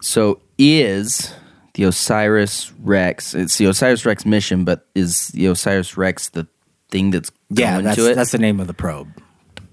[0.01, 1.35] So is
[1.75, 3.35] the Osiris Rex?
[3.35, 6.47] It's the Osiris Rex mission, but is the Osiris Rex the
[6.91, 8.15] thing that's Yeah, going that's, to it?
[8.15, 9.09] that's the name of the probe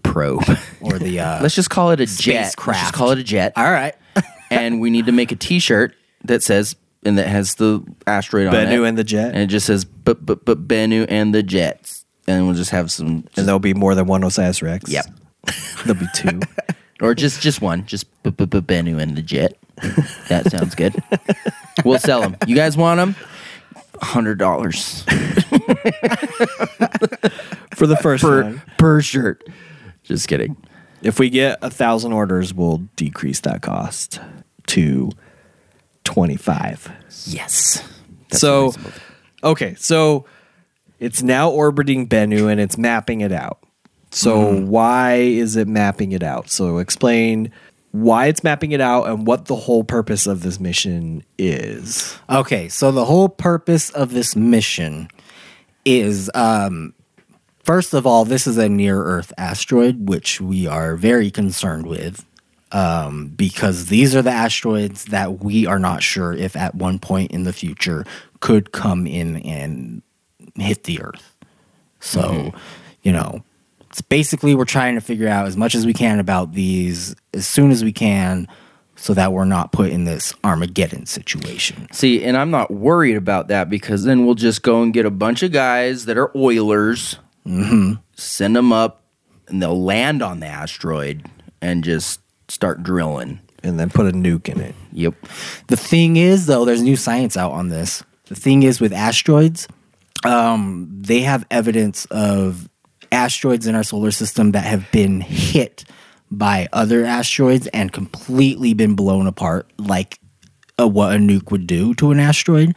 [0.03, 0.43] probe.
[0.81, 1.19] or the.
[1.19, 2.55] Uh, Let's just call it a jet.
[2.65, 3.53] Let's just call it a jet.
[3.55, 3.93] all right.
[4.49, 5.93] and we need to make a T-shirt
[6.23, 8.67] that says and that has the asteroid on it.
[8.67, 9.29] Bennu and the Jet?
[9.33, 12.91] and it just says but but but Bennu and the Jets, and we'll just have
[12.91, 14.89] some, and there'll be more than one Osiris Rex.
[14.91, 15.05] Yep.
[15.85, 16.39] there'll be two.
[17.01, 19.57] or just just one, just but but but Bennu and the Jet.
[20.27, 20.95] That sounds good.
[21.85, 22.37] we'll sell them.
[22.47, 23.15] You guys want them?
[24.01, 25.01] Hundred dollars
[27.75, 28.61] For the first per one.
[28.77, 29.43] per shirt.
[30.03, 30.55] Just kidding.
[31.01, 34.21] If we get a thousand orders, we'll decrease that cost
[34.67, 35.11] to
[36.03, 36.91] twenty five.
[37.25, 37.83] Yes.
[38.31, 38.91] So, reasonable.
[39.43, 40.25] okay, so
[40.99, 43.59] it's now orbiting Bennu and it's mapping it out.
[44.11, 44.67] So mm-hmm.
[44.67, 46.49] why is it mapping it out?
[46.49, 47.51] So explain
[47.91, 52.17] why it's mapping it out and what the whole purpose of this mission is.
[52.29, 55.09] Okay, so the whole purpose of this mission
[55.85, 56.93] is um
[57.69, 62.25] first of all, this is a near Earth asteroid, which we are very concerned with.
[62.71, 67.31] Um, because these are the asteroids that we are not sure if at one point
[67.31, 68.05] in the future
[68.41, 70.03] could come in and
[70.55, 71.35] hit the Earth.
[71.99, 72.53] So,
[73.01, 73.43] you know,
[73.89, 77.47] it's basically we're trying to figure out as much as we can about these as
[77.47, 78.47] soon as we can
[78.95, 81.87] so that we're not put in this Armageddon situation.
[81.91, 85.11] See, and I'm not worried about that because then we'll just go and get a
[85.11, 87.17] bunch of guys that are oilers,
[88.15, 89.03] send them up,
[89.47, 91.25] and they'll land on the asteroid
[91.61, 93.39] and just start drilling.
[93.61, 94.73] And then put a nuke in it.
[94.93, 95.15] Yep.
[95.67, 98.03] The thing is, though, there's new science out on this.
[98.27, 99.67] The thing is, with asteroids,
[100.23, 102.69] um, they have evidence of
[103.11, 105.85] asteroids in our solar system that have been hit
[106.31, 110.19] by other asteroids and completely been blown apart, like
[110.79, 112.75] uh, what a nuke would do to an asteroid.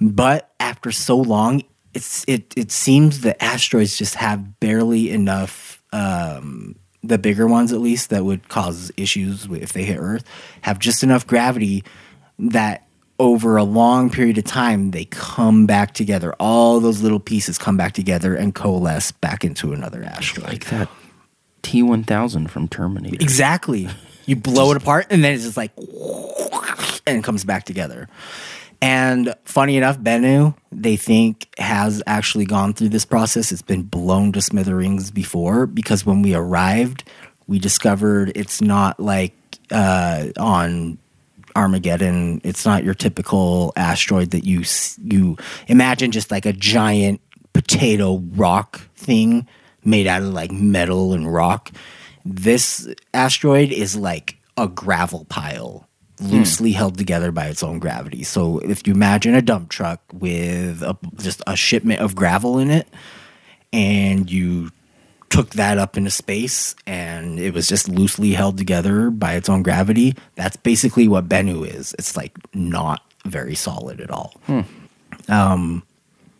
[0.00, 1.62] But after so long,
[1.94, 5.82] it's it it seems that asteroids just have barely enough.
[5.92, 10.24] Um, the bigger ones, at least, that would cause issues if they hit Earth,
[10.62, 11.84] have just enough gravity
[12.38, 12.85] that
[13.18, 16.34] over a long period of time they come back together.
[16.38, 20.48] All those little pieces come back together and coalesce back into another asteroid.
[20.48, 20.88] Like that
[21.62, 23.16] T1000 from Terminator.
[23.20, 23.88] Exactly.
[24.26, 25.72] You blow it apart and then it's just like
[27.06, 28.08] and it comes back together.
[28.82, 33.50] And funny enough, Bennu, they think has actually gone through this process.
[33.50, 37.04] It's been blown to smithereens before because when we arrived,
[37.46, 39.34] we discovered it's not like
[39.70, 40.98] uh, on
[41.56, 42.40] Armageddon.
[42.44, 44.62] It's not your typical asteroid that you
[45.02, 45.36] you
[45.66, 47.20] imagine just like a giant
[47.52, 49.46] potato rock thing
[49.84, 51.70] made out of like metal and rock.
[52.24, 55.88] This asteroid is like a gravel pile
[56.18, 56.26] hmm.
[56.26, 58.22] loosely held together by its own gravity.
[58.24, 62.70] So if you imagine a dump truck with a, just a shipment of gravel in
[62.70, 62.88] it
[63.72, 64.70] and you
[65.36, 69.62] took that up into space and it was just loosely held together by its own
[69.62, 71.94] gravity, that's basically what Bennu is.
[71.98, 74.32] It's like not very solid at all.
[74.46, 74.60] Hmm.
[75.28, 75.82] Um,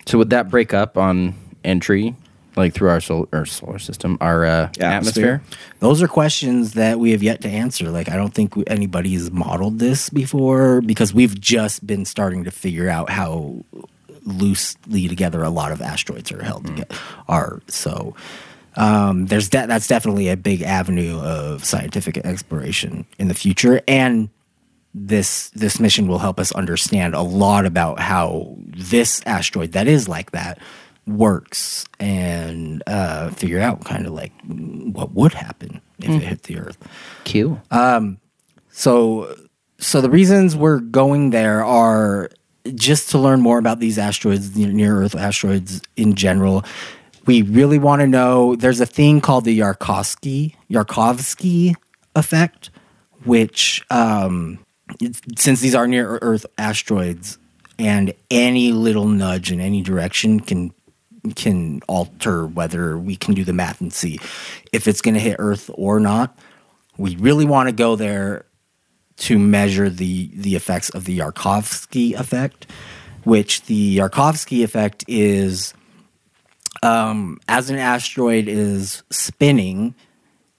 [0.07, 2.17] so would that break up on entry,
[2.57, 5.35] like through our solar, our solar system, our uh, atmosphere?
[5.35, 5.43] Atmosphere.
[5.81, 7.91] Those are questions that we have yet to answer.
[7.91, 12.89] Like, I don't think anybody's modeled this before because we've just been starting to figure
[12.89, 13.63] out how
[14.25, 16.77] loosely together a lot of asteroids are held hmm.
[16.77, 16.95] together.
[17.29, 18.17] Are so.
[18.77, 24.29] Um, there's de- that's definitely a big avenue of scientific exploration in the future, and
[24.95, 30.09] this this mission will help us understand a lot about how this asteroid that is
[30.09, 30.59] like that
[31.07, 36.59] works and uh, figure out kind of like what would happen if it hit the
[36.59, 36.77] Earth.
[37.25, 37.61] Cool.
[38.71, 39.35] So,
[39.79, 42.31] so the reasons we're going there are
[42.75, 46.65] just to learn more about these asteroids, near Earth asteroids in general.
[47.27, 48.55] We really want to know.
[48.57, 51.75] There's a thing called the Yarkovsky Yarkovsky
[52.15, 52.71] effect,
[53.25, 54.61] which, um,
[55.37, 57.39] since these are near Earth asteroids,
[57.79, 60.73] and any little nudge in any direction can
[61.35, 64.21] can alter whether we can do the math and see
[64.73, 66.39] if it's going to hit Earth or not.
[66.99, 68.47] We really want to go there
[69.17, 72.71] to measure the the effects of the Yarkovsky effect,
[73.25, 75.75] which the Yarkovsky effect is
[76.87, 79.95] um, as an asteroid is spinning,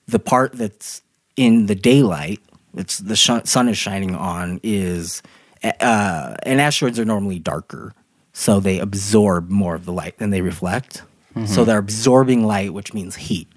[0.08, 1.02] the part that's
[1.36, 2.40] in the daylight,
[2.76, 5.22] it's the sh- sun is shining on, is
[5.64, 7.94] uh, and asteroids are normally darker,
[8.34, 11.04] so they absorb more of the light than they reflect.
[11.46, 13.48] So they're absorbing light, which means heat.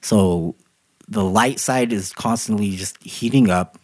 [0.00, 0.54] So
[1.08, 3.76] the light side is constantly just heating up,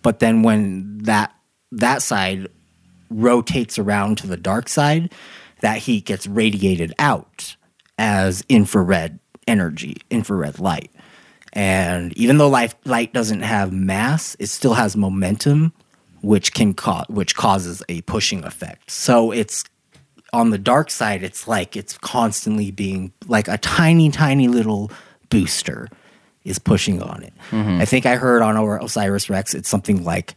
[0.00, 1.34] but then when that
[1.70, 2.48] that side
[3.10, 5.12] rotates around to the dark side,
[5.62, 7.56] that heat gets radiated out
[7.98, 10.90] as infrared energy, infrared light.
[11.52, 15.72] And even though light, light doesn't have mass, it still has momentum,
[16.22, 18.90] which can cause which causes a pushing effect.
[18.90, 19.64] So it's
[20.32, 24.90] on the dark side, it's like it's constantly being like a tiny, tiny little
[25.28, 25.88] booster
[26.44, 27.32] is pushing on it.
[27.50, 27.80] Mm-hmm.
[27.80, 30.34] I think I heard on our Osiris Rex, it's something like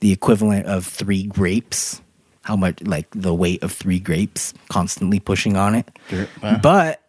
[0.00, 2.00] the equivalent of three grapes.
[2.48, 5.86] How much, like the weight of three grapes constantly pushing on it.
[6.62, 7.02] But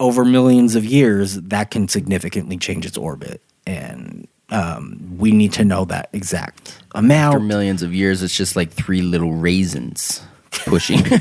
[0.00, 3.42] over millions of years, that can significantly change its orbit.
[3.66, 7.34] And um, we need to know that exact amount.
[7.34, 11.04] After millions of years, it's just like three little raisins pushing.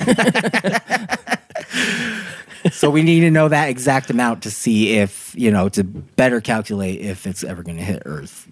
[2.72, 6.40] so we need to know that exact amount to see if you know to better
[6.40, 8.50] calculate if it's ever going to hit Earth.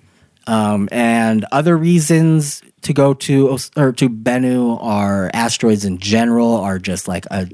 [0.47, 6.79] Um, and other reasons to go to or to Bennu are asteroids in general are
[6.79, 7.47] just like a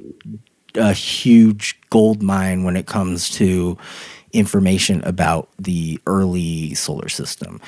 [0.75, 3.77] a huge gold mine when it comes to
[4.33, 7.59] information about the early solar system.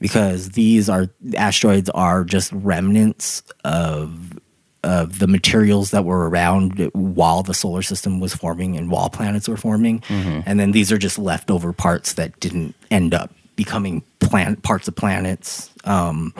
[0.00, 4.38] Because these are asteroids are just remnants of
[4.84, 9.48] of the materials that were around while the solar system was forming and while planets
[9.48, 10.02] were forming.
[10.46, 14.94] And then these are just leftover parts that didn't end up becoming plant parts of
[14.94, 15.70] planets.
[15.82, 16.32] Um,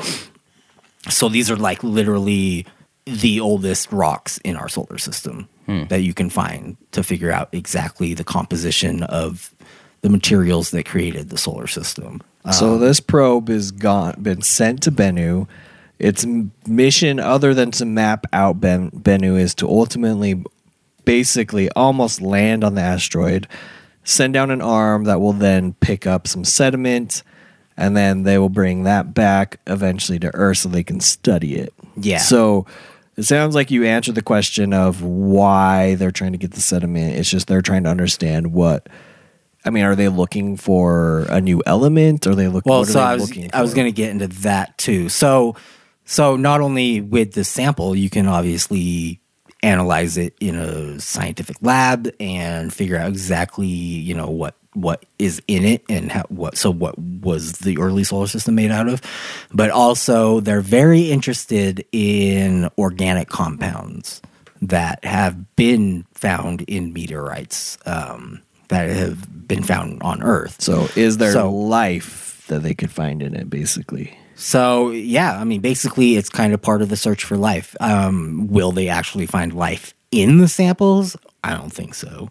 [1.08, 2.66] so these are like literally
[3.06, 5.84] the oldest rocks in our solar system hmm.
[5.86, 9.54] that you can find to figure out exactly the composition of
[10.02, 12.22] the materials that created the solar system.
[12.52, 15.48] So um, this probe is gone, been sent to Bennu.
[15.98, 16.24] Its
[16.66, 20.42] mission, other than to map out ben, Bennu, is to ultimately,
[21.04, 23.48] basically, almost land on the asteroid,
[24.04, 27.24] send down an arm that will then pick up some sediment,
[27.78, 31.72] and then they will bring that back eventually to Earth so they can study it.
[31.96, 32.18] Yeah.
[32.18, 32.66] So
[33.16, 37.14] it sounds like you answered the question of why they're trying to get the sediment.
[37.14, 38.88] It's just they're trying to understand what.
[39.64, 42.26] I mean, are they looking for a new element?
[42.26, 42.70] Or are they looking?
[42.70, 45.08] Well, what are so they I was I was going to get into that too.
[45.08, 45.54] So
[46.04, 49.20] so not only with the sample, you can obviously
[49.62, 55.40] analyze it in a scientific lab and figure out exactly you know what what is
[55.48, 59.00] in it and how, what so what was the early solar system made out of
[59.52, 64.22] but also they're very interested in organic compounds
[64.62, 71.18] that have been found in meteorites um, that have been found on earth So, is
[71.18, 73.48] there So- life that they could find in it?
[73.50, 77.74] Basically, So yeah, I mean, basically, it's kind of part of the search for life.
[77.80, 81.16] Um, will they actually find life in the samples?
[81.44, 82.28] I don't think so.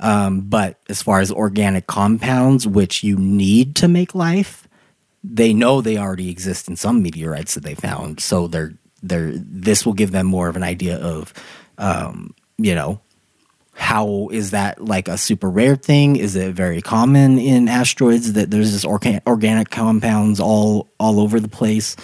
[0.00, 4.66] Um, but as far as organic compounds, which you need to make life,
[5.22, 8.20] they know they already exist in some meteorites that they found.
[8.20, 8.72] So they're
[9.02, 11.32] they're this will give them more of an idea of,
[11.78, 13.00] um, you know,
[13.74, 16.16] how is that like a super rare thing?
[16.16, 21.40] Is it very common in asteroids that there's this orga- organic compounds all all over
[21.40, 21.96] the place?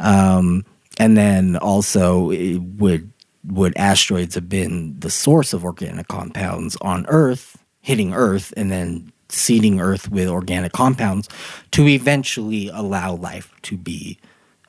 [0.00, 0.64] Um,
[0.98, 3.10] and then also, it would
[3.44, 9.12] would asteroids have been the source of organic compounds on Earth, hitting Earth, and then
[9.28, 11.28] seeding Earth with organic compounds
[11.72, 14.18] to eventually allow life to be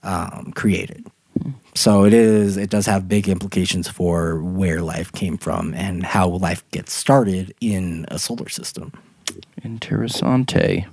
[0.03, 1.05] um, created?
[1.75, 2.57] So it is.
[2.57, 7.53] It does have big implications for where life came from and how life gets started
[7.61, 8.91] in a solar system.
[9.61, 10.85] Interessante.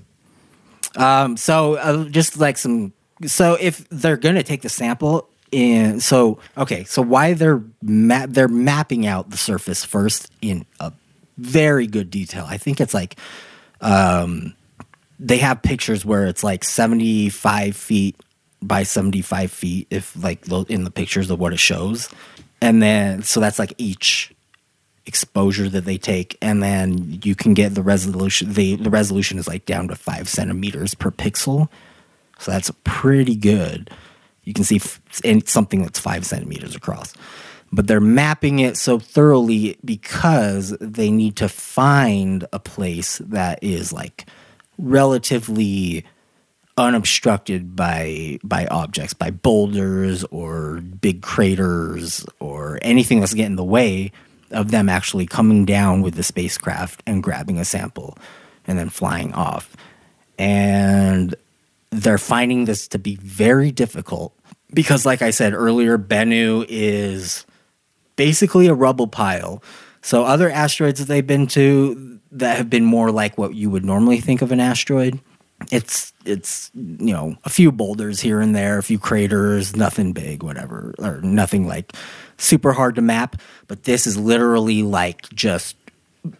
[0.96, 2.92] Um, so uh, just like some.
[3.24, 8.46] So if they're gonna take the sample, and so okay, so why they're ma- they're
[8.46, 10.92] mapping out the surface first in a
[11.38, 12.44] very good detail.
[12.46, 13.18] I think it's like
[13.80, 14.54] um,
[15.18, 18.16] they have pictures where it's like seventy five feet
[18.62, 22.08] by 75 feet if like in the pictures of what it shows.
[22.60, 24.34] And then so that's like each
[25.04, 26.36] exposure that they take.
[26.42, 30.28] And then you can get the resolution the, the resolution is like down to five
[30.28, 31.68] centimeters per pixel.
[32.38, 33.90] So that's pretty good
[34.46, 37.14] you can see f- in something that's five centimeters across
[37.72, 43.92] but they're mapping it so thoroughly because they need to find a place that is
[43.92, 44.26] like
[44.78, 46.04] relatively
[46.76, 53.64] unobstructed by by objects, by boulders or big craters or anything that's getting in the
[53.64, 54.12] way
[54.50, 58.16] of them actually coming down with the spacecraft and grabbing a sample
[58.66, 59.76] and then flying off.
[60.38, 61.34] And
[61.90, 64.35] they're finding this to be very difficult
[64.76, 67.44] because like I said earlier, Bennu is
[68.14, 69.60] basically a rubble pile.
[70.02, 73.84] So other asteroids that they've been to that have been more like what you would
[73.84, 75.20] normally think of an asteroid
[75.70, 80.42] it's it's you know a few boulders here and there, a few craters, nothing big,
[80.42, 81.92] whatever, or nothing like
[82.36, 83.40] super hard to map.
[83.66, 85.76] But this is literally like just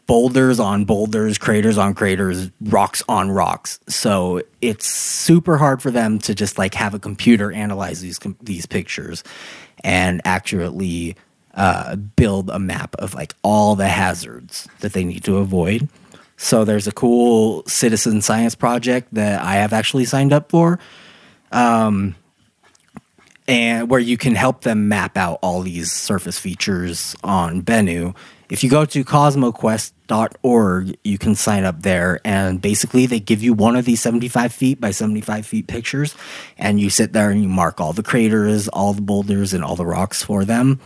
[0.07, 3.81] boulders on boulders, craters on craters, rocks on rocks.
[3.89, 8.67] So it's super hard for them to just like have a computer analyze these these
[8.67, 9.25] pictures
[9.85, 11.17] and accurately
[11.55, 15.89] uh, build a map of like all the hazards that they need to avoid.
[16.37, 20.79] So there's a cool citizen science project that I have actually signed up for,
[21.51, 22.15] um,
[23.49, 28.15] and where you can help them map out all these surface features on Bennu.
[28.49, 33.53] If you go to cosmoquest.org, you can sign up there, and basically they give you
[33.53, 36.15] one of these 75 feet by 75 feet pictures,
[36.57, 39.75] and you sit there and you mark all the craters, all the boulders, and all
[39.75, 40.81] the rocks for them.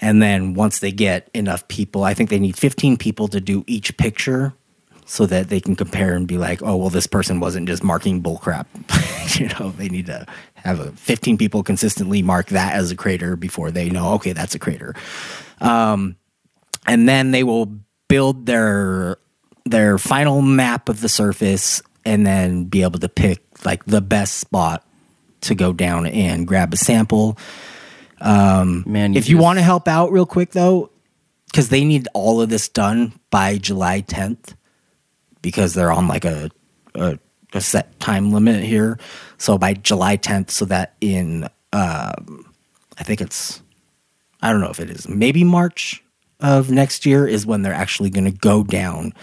[0.00, 3.64] And then once they get enough people, I think they need 15 people to do
[3.66, 4.52] each picture
[5.04, 8.22] so that they can compare and be like, oh, well, this person wasn't just marking
[8.22, 8.66] bullcrap.
[9.40, 13.36] you know, they need to have a 15 people consistently mark that as a crater
[13.36, 14.94] before they know, okay, that's a crater.
[15.60, 16.16] Um,
[16.86, 17.66] and then they will
[18.08, 19.18] build their
[19.64, 24.38] their final map of the surface and then be able to pick like the best
[24.38, 24.84] spot
[25.42, 27.38] to go down and grab a sample.
[28.20, 30.90] Man, if you just- want to help out real quick though,
[31.46, 34.54] because they need all of this done by July 10th,
[35.42, 36.50] because they're on like a,
[36.94, 37.18] a
[37.54, 38.98] a set time limit here.
[39.36, 42.50] So by July 10th, so that in um,
[42.98, 43.62] I think it's
[44.40, 46.02] I don't know if it is maybe March
[46.42, 49.14] of next year is when they're actually going to go down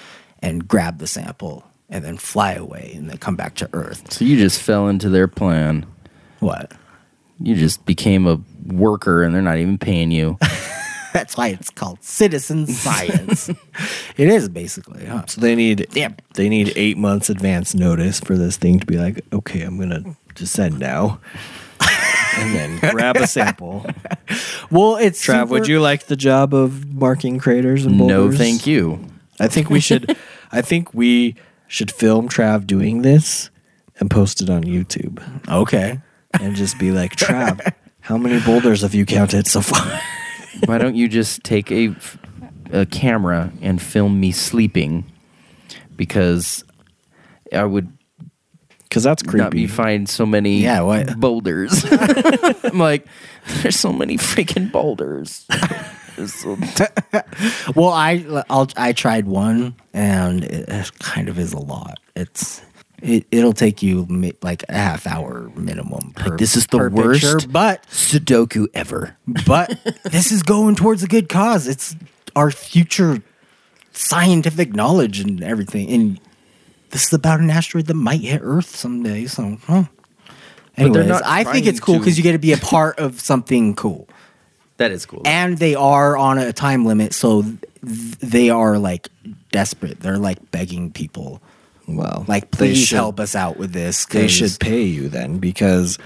[0.41, 4.11] and grab the sample and then fly away and then come back to Earth.
[4.11, 5.85] So you just fell into their plan.
[6.39, 6.71] What?
[7.41, 10.37] You just became a worker and they're not even paying you.
[11.13, 13.49] That's why it's called citizen science.
[14.17, 15.05] it is basically.
[15.05, 15.25] Huh?
[15.27, 16.15] So they need Damn.
[16.35, 20.15] they need eight months advance notice for this thing to be like, okay, I'm gonna
[20.35, 21.19] descend now,
[22.37, 23.85] and then grab a sample.
[24.71, 28.33] Well, it's Trav, super- would you like the job of marking craters and boulders?
[28.33, 29.03] no, thank you.
[29.39, 30.15] I think we should.
[30.51, 31.33] I think we
[31.67, 33.49] should film Trav doing this
[33.99, 35.19] and post it on YouTube
[35.49, 35.99] Okay.
[36.39, 39.99] and just be like, Trav, how many boulders have you counted so far?
[40.65, 41.95] Why don't you just take a,
[42.71, 45.11] a camera and film me sleeping?
[45.95, 46.63] Because
[47.51, 47.91] I would
[48.89, 49.67] Because that's not be creepy.
[49.67, 51.19] find so many Yeah, what?
[51.19, 51.85] boulders.
[51.91, 53.05] I'm like,
[53.61, 55.45] there's so many freaking boulders.
[56.25, 56.57] So-
[57.75, 61.99] Well, I I'll, I tried one, and it, it kind of is a lot.
[62.15, 62.61] It's
[63.01, 66.11] it it'll take you mi- like a half hour minimum.
[66.15, 69.15] Per, this is the per worst picture, but Sudoku ever.
[69.45, 71.67] but this is going towards a good cause.
[71.67, 71.95] It's
[72.35, 73.21] our future
[73.93, 75.89] scientific knowledge and everything.
[75.91, 76.19] And
[76.91, 79.25] this is about an asteroid that might hit Earth someday.
[79.25, 79.83] So, huh.
[80.77, 84.07] Anyways, I think it's cool because you get to be a part of something cool.
[84.77, 85.23] That is cool.
[85.25, 87.57] And they are on a time limit, so th-
[88.21, 89.09] they are like
[89.51, 89.99] desperate.
[89.99, 91.41] They're like begging people,
[91.85, 94.05] Well, like, please should- help us out with this.
[94.05, 95.97] They 'cause- should pay you then because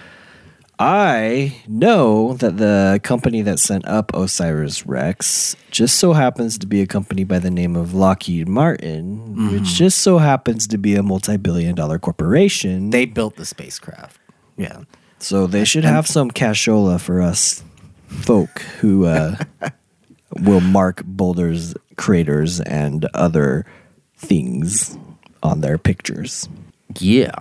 [0.80, 6.82] I know that the company that sent up Osiris Rex just so happens to be
[6.82, 11.04] a company by the name of Lockheed Martin, which just so happens to be a
[11.04, 12.90] multi billion dollar corporation.
[12.90, 14.20] They built the spacecraft.
[14.58, 14.84] Yeah.
[15.20, 17.64] so they should have some cashola for us
[18.08, 19.36] folk who uh,
[20.42, 23.66] will mark boulders, craters, and other
[24.18, 24.98] things
[25.42, 26.48] on their pictures.
[27.00, 27.36] yeah.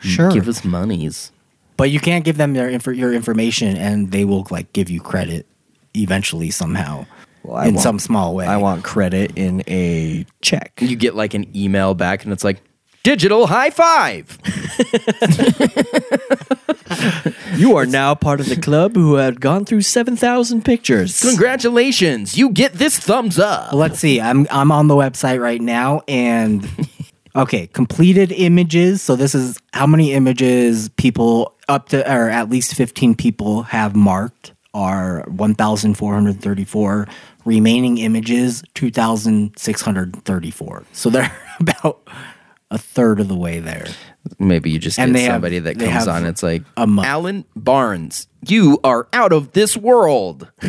[0.00, 0.30] Sure.
[0.30, 1.32] Give us monies.
[1.76, 5.00] But you can't give them their inf- your information, and they will like give you
[5.00, 5.46] credit
[5.96, 7.06] eventually somehow
[7.42, 8.46] Well, in want- some small way.
[8.46, 10.72] I want credit in a check.
[10.80, 12.60] You get like an email back and it's like,
[13.02, 14.38] digital high five.
[17.56, 21.20] You are now part of the club who had gone through 7,000 pictures.
[21.20, 22.36] Congratulations.
[22.36, 23.72] You get this thumbs up.
[23.72, 24.20] Let's see.
[24.20, 26.68] I'm I'm on the website right now, and
[27.36, 29.02] okay, completed images.
[29.02, 33.94] So this is how many images people up to, or at least 15 people have
[33.96, 37.06] marked are 1,434.
[37.44, 40.84] Remaining images 2,634.
[40.92, 41.30] So they're
[41.60, 42.08] about
[42.70, 43.86] a third of the way there.
[44.38, 46.24] Maybe you just And get they have- somebody that comes on.
[46.24, 47.06] It's like, a month.
[47.06, 50.50] Alan Barnes, you are out of this world.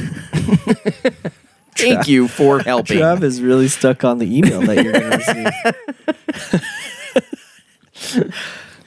[1.78, 2.98] Thank you for helping.
[3.00, 5.74] Trav is really stuck on the email that you're going to
[7.98, 8.34] receive.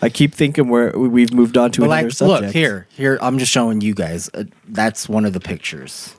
[0.00, 2.42] I keep thinking where we're, we've moved on to But another like, subject.
[2.42, 3.18] look here, here.
[3.20, 4.30] I'm just showing you guys.
[4.32, 6.14] Uh, that's one of the pictures,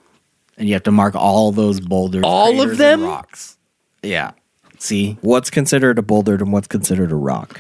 [0.58, 2.24] and you have to mark all those boulders.
[2.26, 3.04] All of them?
[3.04, 3.58] rocks.
[4.04, 4.32] Yeah.
[4.80, 7.60] See, What's considered a boulder and what's considered a rock?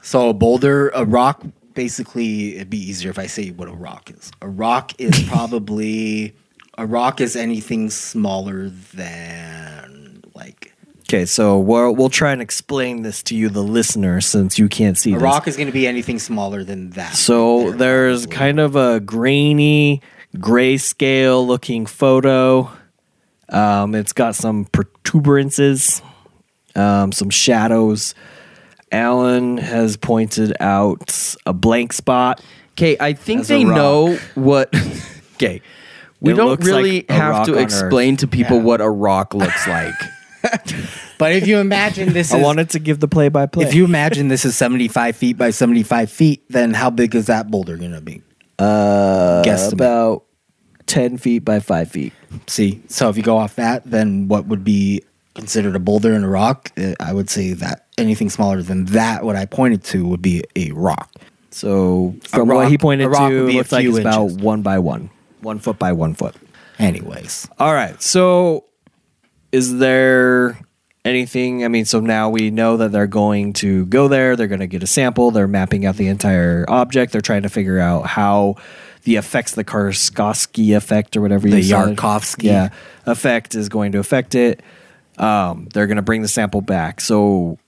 [0.00, 1.42] so a boulder, a rock.
[1.74, 4.30] Basically, it'd be easier if I say what a rock is.
[4.42, 6.34] A rock is probably
[6.76, 10.71] a rock is anything smaller than like
[11.12, 14.96] Okay, so we'll, we'll try and explain this to you, the listener, since you can't
[14.96, 15.22] see a this.
[15.22, 17.14] rock is going to be anything smaller than that.
[17.14, 18.36] So There, there's probably.
[18.38, 20.00] kind of a grainy,
[20.34, 22.70] grayscale looking photo.
[23.50, 26.00] Um, it's got some protuberances,
[26.74, 28.14] um, some shadows.
[28.90, 32.42] Alan has pointed out a blank spot.
[32.72, 34.74] Okay, I think they know what.
[35.36, 35.60] Okay,
[36.20, 37.62] we It don't really like have to on Earth.
[37.64, 38.62] explain to people Yeah.
[38.62, 39.92] what a rock looks like.
[41.18, 43.64] But if you imagine this, I is, wanted to give the play by play.
[43.64, 47.48] If you imagine this is 75 feet by 75 feet, then how big is that
[47.48, 48.22] boulder going to be?
[48.62, 49.72] uh, guesstimate.
[49.72, 50.24] about
[50.86, 52.12] 10 feet by 5 feet.
[52.46, 55.02] See, so if you go off that, then what would be
[55.34, 56.70] considered a boulder and a rock?
[56.76, 60.44] Uh, I would say that anything smaller than that, what I pointed to, would be
[60.56, 61.10] a rock.
[61.50, 64.78] So from what he pointed to, would be a looks like it's about one by
[64.78, 65.10] one.
[65.40, 66.34] One foot by one foot.
[66.78, 68.00] Anyways, All right.
[68.00, 68.64] So,
[69.52, 70.58] is there
[71.04, 71.64] anything?
[71.64, 74.34] I mean, so now we know that they're going to go there.
[74.36, 75.30] They're going to get a sample.
[75.30, 77.12] They're mapping out the entire object.
[77.12, 78.56] They're trying to figure out how
[79.04, 82.44] the effects, the Karskowski effect or whatever The you said, Yarkovsky.
[82.44, 82.68] yeah,
[83.06, 84.62] effect is going to affect it.
[85.18, 87.00] Um, they're going to bring the sample back.
[87.00, 87.58] So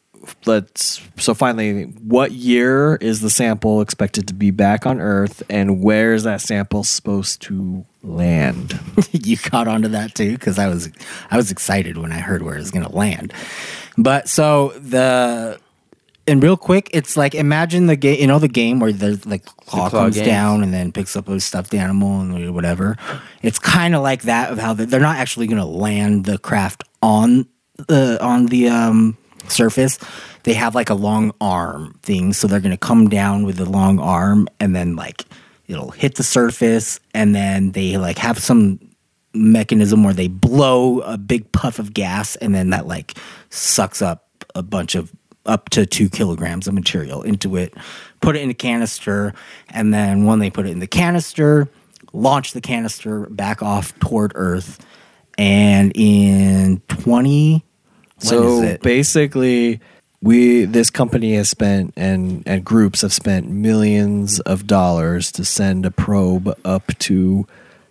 [0.46, 1.02] let's.
[1.18, 6.14] So finally, what year is the sample expected to be back on Earth, and where
[6.14, 8.78] is that sample supposed to land?
[9.12, 10.90] you caught onto that too because I was
[11.30, 13.32] I was excited when I heard where it was going to land.
[13.96, 15.58] But so the
[16.26, 18.20] and real quick, it's like imagine the game.
[18.20, 20.26] You know the game where the like claw claw comes games.
[20.26, 22.96] down and then picks up a stuffed animal and whatever.
[23.42, 26.38] It's kind of like that of how they, they're not actually going to land the
[26.38, 27.46] craft on
[27.88, 29.18] the on the um,
[29.48, 29.98] surface.
[30.44, 33.68] They have like a long arm thing, so they're going to come down with the
[33.68, 35.24] long arm and then like
[35.66, 38.78] it'll hit the surface and then they like have some
[39.32, 43.16] mechanism where they blow a big puff of gas and then that like
[43.50, 45.12] sucks up a bunch of
[45.46, 47.74] up to two kilograms of material into it.
[48.20, 49.34] Put it in a canister
[49.70, 51.68] and then when they put it in the canister
[52.12, 54.84] launch the canister back off toward earth.
[55.36, 57.64] And in 20
[58.18, 59.80] so basically
[60.24, 65.84] we this company has spent and and groups have spent millions of dollars to send
[65.84, 67.46] a probe up to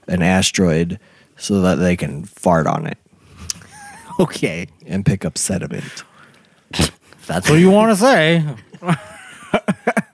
[0.07, 0.99] an asteroid
[1.37, 2.97] so that they can fart on it.
[4.19, 4.67] Okay.
[4.85, 6.03] And pick up sediment.
[7.27, 8.43] That's what you want to say.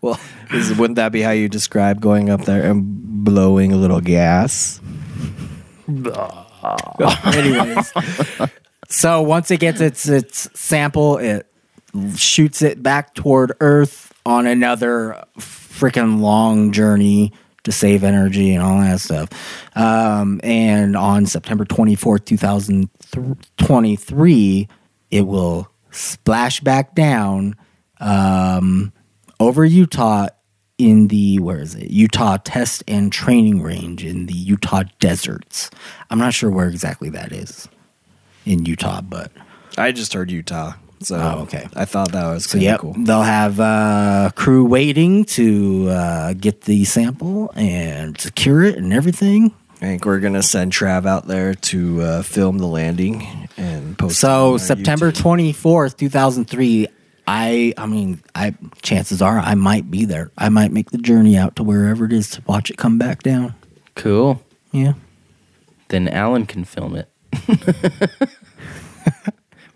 [0.02, 0.20] Well
[0.52, 4.82] is, wouldn't that be how you describe going up there and blowing a little gas?
[7.26, 7.94] Anyways.
[8.90, 11.49] So once it gets its its sample, it
[12.16, 17.32] shoots it back toward Earth on another freaking long journey
[17.64, 19.30] to save energy and all that stuff.
[19.76, 22.90] Um, and on September twenty fourth, two thousand
[23.57, 24.68] twenty three,
[25.11, 27.56] it will splash back down
[27.99, 28.94] um,
[29.40, 30.28] over Utah
[30.78, 35.70] in the where is it Utah Test and Training Range in the Utah deserts.
[36.10, 37.68] I'm not sure where exactly that is
[38.45, 39.32] in Utah, but
[39.78, 40.74] I just heard Utah.
[41.02, 41.68] So Oh, okay.
[41.76, 42.94] I thought that was so kinda yep, cool.
[42.98, 49.54] they'll have uh, crew waiting to uh, get the sample and secure it and everything.
[49.78, 54.18] I think we're gonna send Trav out there to uh, film the landing and post.
[54.18, 56.88] it So September twenty fourth, two thousand three.
[57.26, 60.32] I I mean, I chances are I might be there.
[60.38, 63.24] I might make the journey out to wherever it is to watch it come back
[63.24, 63.54] down.
[63.96, 64.42] Cool.
[64.74, 64.94] Yeah.
[65.88, 67.08] Then Alan can film it.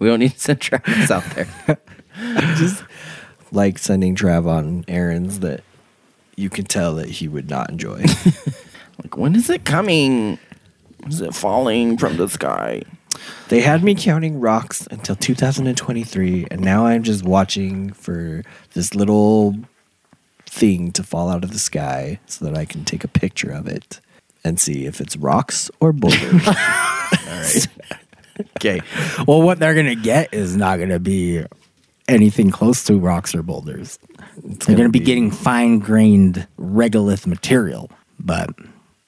[0.04, 1.48] we don't need to send Travis out there.
[2.58, 2.84] Just
[3.52, 5.64] like sending Trav on errands that
[6.36, 8.04] you can tell that he would not enjoy.
[9.02, 10.38] Like, when is it coming?
[11.08, 12.84] Is it falling from the sky?
[13.50, 18.44] they had me counting rocks until 2023, and now I'm just watching for
[18.74, 19.56] this little
[20.46, 23.68] thing to fall out of the sky so that I can take a picture of
[23.68, 24.00] it
[24.44, 26.48] and see if it's rocks or boulders.
[28.58, 28.82] Okay.
[29.28, 31.44] Well, what they're gonna get is not gonna be
[32.08, 34.00] anything close to rocks or boulders.
[34.38, 37.92] they're gonna, gonna be, be- getting fine grained regolith material.
[38.20, 38.50] But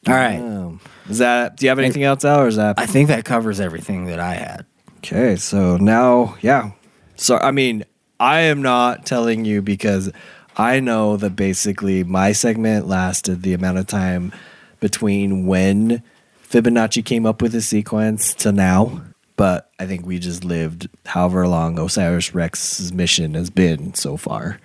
[0.07, 0.79] all right, um,
[1.09, 1.57] is that?
[1.57, 2.77] Do you have anything else, Al, or is that?
[2.77, 4.65] I think that covers everything that I had.
[4.97, 6.71] Okay, so now, yeah.
[7.15, 7.85] So, I mean,
[8.19, 10.11] I am not telling you because
[10.57, 14.33] I know that basically my segment lasted the amount of time
[14.79, 16.01] between when
[16.49, 19.01] Fibonacci came up with the sequence to now.
[19.37, 24.59] But I think we just lived however long Osiris Rex's mission has been so far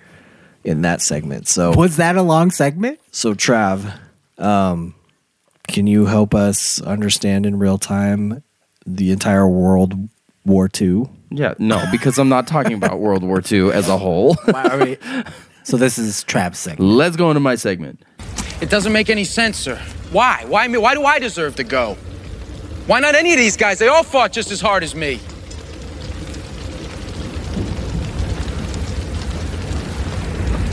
[0.63, 1.47] in that segment.
[1.47, 2.99] So, Was that a long segment?
[3.11, 3.93] so Trav,
[4.37, 4.95] um,
[5.67, 8.43] can you help us understand in real time
[8.85, 10.09] the entire World
[10.45, 11.03] War II?
[11.29, 14.35] Yeah, no, because I'm not talking about World War II as a whole.
[15.63, 16.89] So this is Trav's segment.
[16.91, 18.01] Let's go into my segment.
[18.61, 19.77] It doesn't make any sense, sir.
[20.11, 20.43] Why?
[20.47, 20.77] Why me?
[20.77, 21.97] Why do I deserve to go?
[22.91, 23.79] Why not any of these guys?
[23.79, 25.13] They all fought just as hard as me.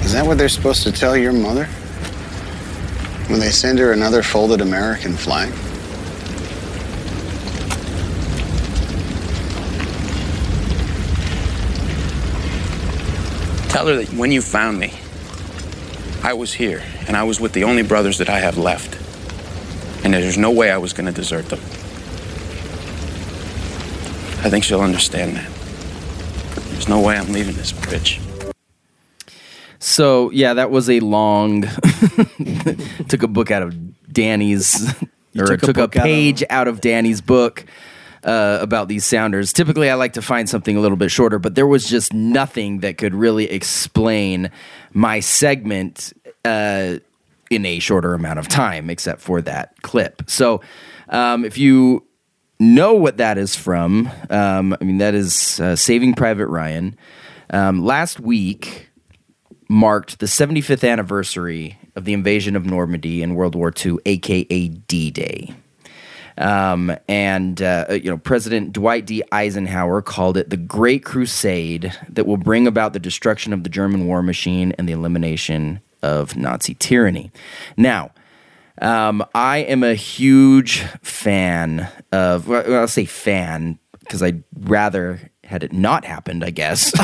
[0.05, 1.67] Is that what they're supposed to tell your mother?
[3.29, 5.49] When they send her another folded American flag?
[13.71, 14.93] Tell her that when you found me,
[16.25, 18.99] I was here, and I was with the only brothers that I have left.
[20.05, 21.61] And there's no way I was going to desert them.
[24.41, 25.51] I think she'll understand that.
[26.71, 28.23] There's no way I'm leaving this bitch.
[29.81, 31.63] So yeah, that was a long.
[33.09, 34.95] took a book out of Danny's,
[35.37, 37.65] or took a took a, book out of- page out of Danny's book
[38.25, 39.53] uh, about these sounders.
[39.53, 42.81] Typically, I like to find something a little bit shorter, but there was just nothing
[42.81, 44.51] that could really explain
[44.93, 46.13] my segment
[46.45, 46.99] uh,
[47.51, 50.23] in a shorter amount of time, except for that clip.
[50.27, 50.61] So,
[51.09, 52.05] um, if you
[52.61, 56.97] know what that is from, um, I mean, that is uh, Saving Private Ryan.
[57.51, 58.89] Um, last week,
[59.69, 65.11] marked the 75th anniversary of the invasion of Normandy in World War II, aka D
[65.11, 65.55] Day.
[66.39, 69.23] Um, and uh, you know, President Dwight D.
[69.33, 74.07] Eisenhower called it the Great Crusade that will bring about the destruction of the German
[74.07, 77.33] war machine and the elimination of Nazi tyranny.
[77.77, 78.13] Now,
[78.81, 82.49] um, I am a huge fan of.
[82.49, 86.45] Well, I'll say fan because I'd rather had it not happened.
[86.45, 86.93] I guess.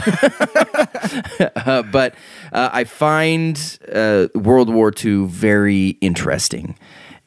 [1.67, 2.15] Uh, but
[2.53, 6.77] uh, I find uh, World War II very interesting.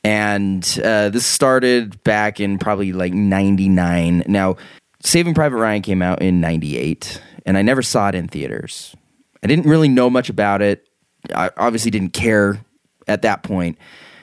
[0.03, 4.24] And uh, this started back in probably like 99.
[4.28, 4.56] Now,
[5.02, 8.95] Saving Private Ryan came out in 98, and I never saw it in theaters.
[9.44, 10.88] I didn't really know much about it.
[11.36, 12.60] I obviously didn't care
[13.07, 13.78] at that point.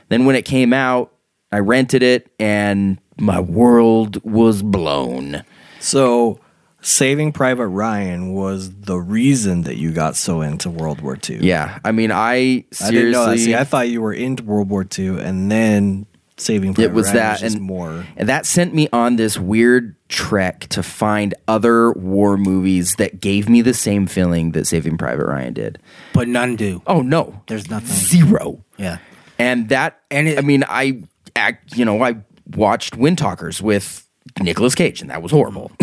[0.09, 1.13] Then when it came out,
[1.53, 5.45] I rented it, and my world was blown.
[5.81, 6.41] So,
[6.81, 11.39] Saving Private Ryan was the reason that you got so into World War II.
[11.39, 13.39] Yeah, I mean, I seriously, I didn't know that.
[13.39, 16.07] See, I thought you were into World War II, and then
[16.37, 18.05] Saving Private it was Ryan that just and more.
[18.17, 23.49] and that sent me on this weird trek to find other war movies that gave
[23.49, 25.79] me the same feeling that Saving Private Ryan did.
[26.13, 26.83] But none do.
[26.87, 27.89] Oh no, There's nothing.
[27.95, 28.65] zero.
[28.77, 28.99] Yeah.
[29.39, 31.03] And that, And and it- I mean, I
[31.37, 32.17] act, you know, I
[32.55, 34.07] watched Wind Talkers with
[34.41, 35.71] Nicolas Cage, and that was horrible.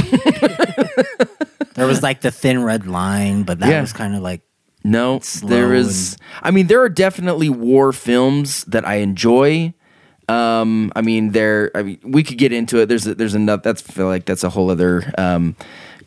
[1.76, 3.82] There was like the thin red line, but that Yeah.
[3.82, 4.42] was kind of like
[4.84, 6.18] No, there is.
[6.44, 9.74] I mean, there are definitely war films that I enjoy.
[10.28, 11.72] Um, I mean, there.
[11.76, 12.88] I mean, we could get into it.
[12.88, 13.64] There's a, there's enough.
[13.64, 15.56] That's I feel like that's a whole other um,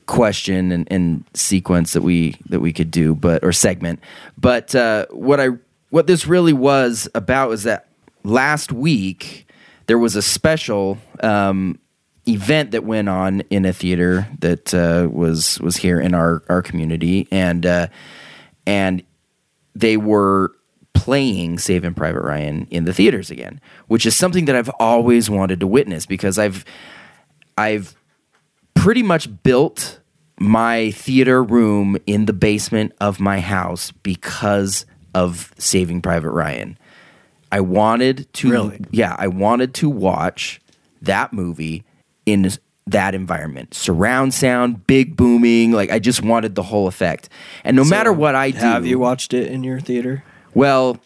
[0.07, 4.01] question and, and sequence that we that we could do, but or segment.
[4.37, 5.49] But uh, what I
[5.95, 7.87] what this really was about is that
[8.25, 9.47] last week
[9.87, 11.79] there was a special um,
[12.27, 16.63] event that went on in a theater that uh, was was here in our our
[16.63, 17.87] community, and uh,
[18.67, 19.05] and
[19.77, 20.51] they were
[20.95, 25.61] playing Saving Private Ryan in the theaters again, which is something that I've always wanted
[25.61, 26.65] to witness because I've
[27.57, 27.95] I've
[28.75, 30.01] pretty much built
[30.41, 36.77] my theater room in the basement of my house because of Saving Private Ryan.
[37.53, 38.81] I wanted to Really?
[38.91, 40.61] yeah, I wanted to watch
[41.03, 41.85] that movie
[42.27, 42.51] in
[42.87, 43.75] that environment.
[43.75, 47.29] Surround sound, big booming, like I just wanted the whole effect.
[47.63, 50.25] And no matter what I do Have you watched it in your theater?
[50.55, 50.99] well,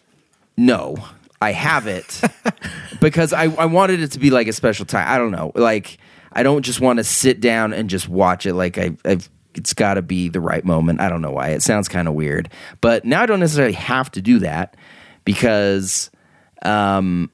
[0.57, 0.97] no,
[1.41, 2.19] I have it
[2.99, 5.05] because I, I wanted it to be like a special time.
[5.07, 5.51] I don't know.
[5.55, 5.97] Like,
[6.33, 8.53] I don't just want to sit down and just watch it.
[8.55, 9.29] Like, I, I've,
[9.59, 11.01] it's got to be the right moment.
[11.01, 11.49] I don't know why.
[11.49, 12.49] It sounds kind of weird.
[12.79, 14.77] But now I don't necessarily have to do that
[15.25, 16.09] because
[16.63, 17.29] um,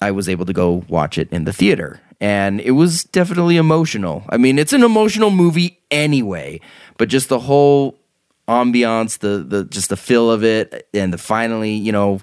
[0.00, 2.00] I was able to go watch it in the theater.
[2.20, 4.24] And it was definitely emotional.
[4.28, 6.60] I mean, it's an emotional movie anyway,
[6.96, 7.98] but just the whole
[8.48, 12.20] ambiance, the the just the feel of it, and the finally, you know,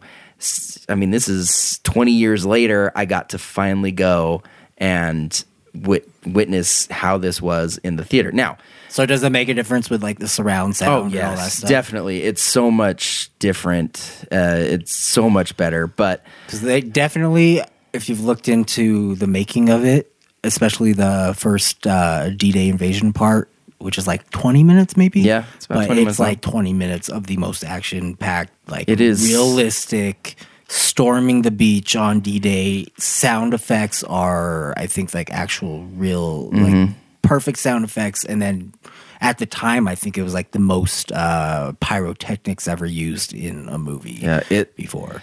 [0.90, 2.92] I mean, this is twenty years later.
[2.94, 4.44] I got to finally go
[4.78, 8.34] and wit- witness how this was in the theater.
[8.34, 8.58] Now,
[8.96, 11.38] So does it make a difference with like the surround sound oh and all that
[11.38, 11.70] yes, stuff?
[11.70, 14.24] definitely, it's so much different.
[14.32, 16.24] Uh, it's so much better, but.
[16.46, 17.62] Because they definitely,
[17.92, 20.14] if you've looked into the making of it,
[20.46, 23.50] especially the first uh, D-Day invasion part,
[23.80, 25.20] which is like 20 minutes maybe.
[25.20, 26.30] Yeah, it's about but 20 it's minutes long.
[26.30, 30.38] like 20 minutes of the most action-packed, like It is- realistic
[30.70, 32.86] storming the beach on D-Day.
[32.98, 36.94] Sound effects are, I think, like actual real, Mm-hmm.
[37.26, 38.74] Perfect sound effects, and then.
[39.22, 43.68] At the time, I think it was like the most uh, pyrotechnics ever used in
[43.70, 44.20] a movie.
[44.22, 45.22] Yeah, it- before.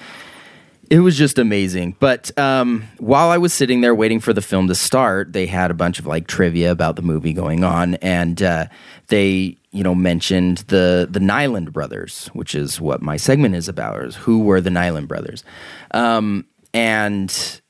[0.91, 1.97] It was just amazing.
[2.01, 5.71] But um, while I was sitting there waiting for the film to start, they had
[5.71, 8.67] a bunch of like trivia about the movie going on, and uh,
[9.09, 14.03] they, you know, mentioned the the Niland brothers, which is what my segment is about.
[14.03, 15.45] Is who were the Niland brothers?
[15.93, 17.61] Um, and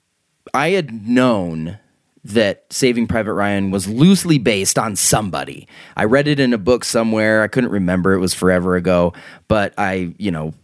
[0.55, 1.79] I had known
[2.24, 5.66] that Saving Private Ryan was loosely based on somebody.
[5.97, 7.43] I read it in a book somewhere.
[7.43, 8.12] I couldn't remember.
[8.12, 9.12] It was forever ago.
[9.49, 10.55] But I, you know,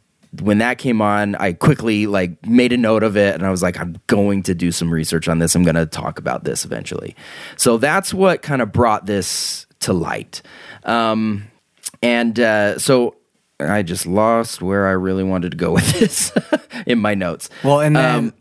[0.40, 3.62] when that came on, I quickly like made a note of it and I was
[3.62, 5.55] like, I'm going to do some research on this.
[5.55, 7.16] I'm going to talk about this eventually.
[7.56, 10.43] So that's what kind of brought this to light.
[10.85, 11.48] Um,
[12.02, 13.16] and uh, so
[13.59, 16.30] I just lost where I really wanted to go with this
[16.86, 17.51] in my notes.
[17.64, 18.35] Well, and then Um,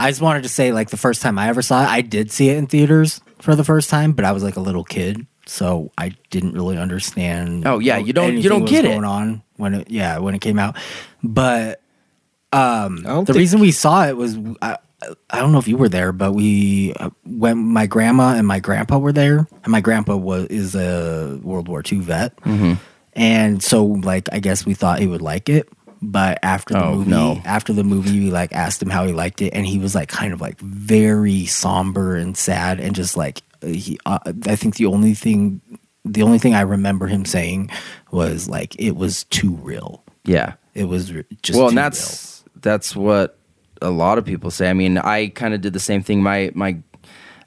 [0.00, 2.30] I just wanted to say, like the first time I ever saw it, I did
[2.30, 5.26] see it in theaters for the first time, but I was like a little kid,
[5.46, 7.66] so I didn't really understand.
[7.66, 8.88] Oh, yeah, you don't- you don't was get it.
[8.88, 10.76] going on when it yeah when it came out.
[11.22, 11.82] But
[12.52, 14.76] um, the think- reason we saw it was I,
[15.30, 18.58] I don't know if you were there, but we uh, when my grandma and my
[18.60, 22.74] grandpa were there, and my grandpa was is a World War II vet, Mm-hmm.
[23.14, 25.68] and so like I guess we thought he would like it.
[26.02, 27.42] But after the Oh, movie, no.
[27.44, 30.08] after the movie, we like asked him how he liked it, and he was like
[30.08, 33.98] kind of like very somber and sad, and just like he.
[34.06, 35.60] Uh, I think the only thing,
[36.04, 37.70] the only thing I remember him saying
[38.10, 40.02] was like it was too real.
[40.24, 40.54] Yeah.
[40.74, 41.12] It was
[41.42, 43.36] just well, and that's that's what
[43.82, 44.70] a lot of people say.
[44.70, 46.22] I mean, I kind of did the same thing.
[46.22, 46.78] My my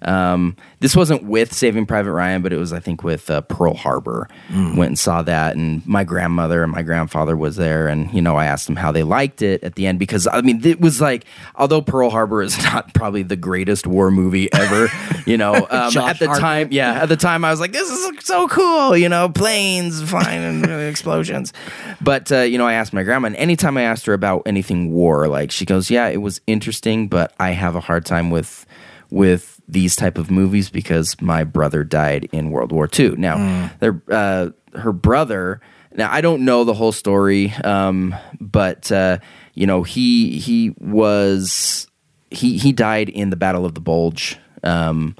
[0.08, 3.74] um, this wasn't with Saving Private Ryan, but it was I think with uh, Pearl
[3.74, 4.28] Harbor.
[4.50, 4.78] Mm.
[4.78, 8.36] Went and saw that, and my grandmother and my grandfather was there, and you know
[8.36, 11.00] I asked them how they liked it at the end because I mean it was
[11.02, 11.26] like
[11.56, 14.90] although Pearl Harbor is not probably the greatest war movie ever,
[15.26, 16.40] you know um, at the Hartnett.
[16.40, 20.02] time yeah at the time I was like this is so cool you know planes
[20.10, 21.54] flying and explosions
[22.02, 24.92] but uh, you know I asked my grandma and anytime I asked her about anything
[24.92, 28.66] war like she goes yeah it was interesting but I have a hard time with
[29.14, 34.02] with these type of movies because my brother died in World War II now their
[34.10, 35.62] uh, her brother
[35.96, 39.20] now I don't know the whole story um, but uh,
[39.54, 41.88] you know he he was
[42.32, 45.16] he he died in the Battle of the Bulge um,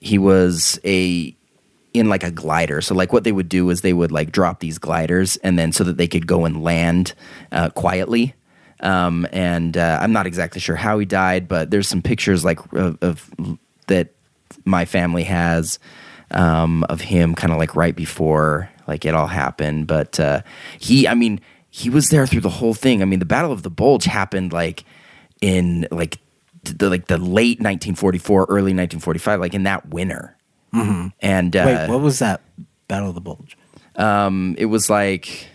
[0.00, 1.34] he was a
[1.94, 2.80] in like a glider.
[2.80, 5.72] So like what they would do is they would like drop these gliders and then
[5.72, 7.14] so that they could go and land
[7.50, 8.34] uh, quietly.
[8.80, 12.60] Um, and uh, I'm not exactly sure how he died, but there's some pictures like
[12.72, 13.30] of, of
[13.88, 14.10] that
[14.64, 15.78] my family has
[16.30, 19.86] um, of him, kind of like right before like it all happened.
[19.86, 20.42] But uh,
[20.78, 21.40] he, I mean,
[21.70, 23.02] he was there through the whole thing.
[23.02, 24.84] I mean, the Battle of the Bulge happened like
[25.40, 26.18] in like
[26.62, 30.36] the like the late 1944, early 1945, like in that winter.
[30.74, 31.08] Mm-hmm.
[31.20, 32.42] And uh, Wait, what was that
[32.88, 33.56] Battle of the Bulge?
[33.98, 35.48] um, it was like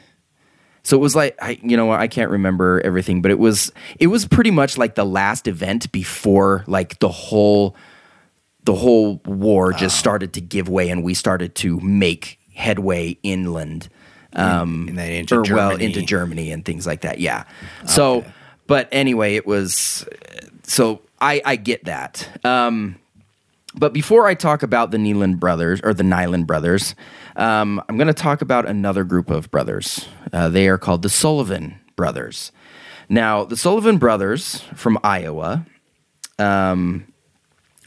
[0.84, 4.08] so it was like I you know I can't remember everything but it was it
[4.08, 7.76] was pretty much like the last event before like the whole
[8.66, 13.90] the whole war just started to give way and we started to make headway inland
[14.34, 15.86] um and then into or well Germany.
[15.86, 17.46] into Germany and things like that yeah.
[17.86, 18.26] So
[18.68, 20.06] but anyway it was
[20.64, 22.28] so I I get that.
[22.44, 23.00] Um
[23.76, 26.96] but before I talk about the Neelan brothers or the Niland brothers,
[27.36, 30.08] um, I'm going to talk about another group of brothers.
[30.32, 32.52] Uh, they are called the Sullivan brothers.
[33.10, 35.66] Now, the Sullivan brothers from Iowa,
[36.40, 37.08] um,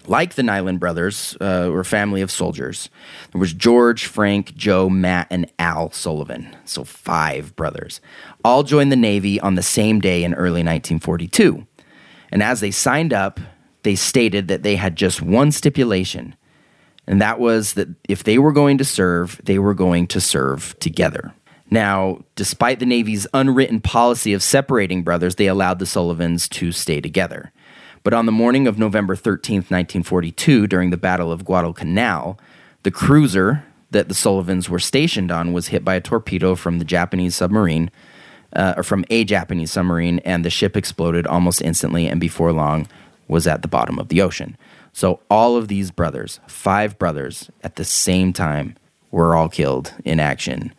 [0.06, 2.90] like the Niland brothers, uh, were a family of soldiers.
[3.32, 6.54] There was George, Frank, Joe, Matt, and Al Sullivan.
[6.64, 8.00] So five brothers.
[8.44, 11.66] All joined the Navy on the same day in early 1942.
[12.30, 13.40] And as they signed up,
[13.86, 16.34] they stated that they had just one stipulation,
[17.06, 20.76] and that was that if they were going to serve, they were going to serve
[20.80, 21.32] together.
[21.70, 27.00] Now, despite the Navy's unwritten policy of separating brothers, they allowed the Sullivans to stay
[27.00, 27.52] together.
[28.02, 32.40] But on the morning of November 13th, 1942, during the Battle of Guadalcanal,
[32.82, 36.84] the cruiser that the Sullivans were stationed on was hit by a torpedo from the
[36.84, 37.92] Japanese submarine,
[38.52, 42.88] uh, or from a Japanese submarine, and the ship exploded almost instantly and before long
[43.28, 44.56] was at the bottom of the ocean.
[44.92, 48.76] So all of these brothers, five brothers, at the same time,
[49.10, 50.72] were all killed in action.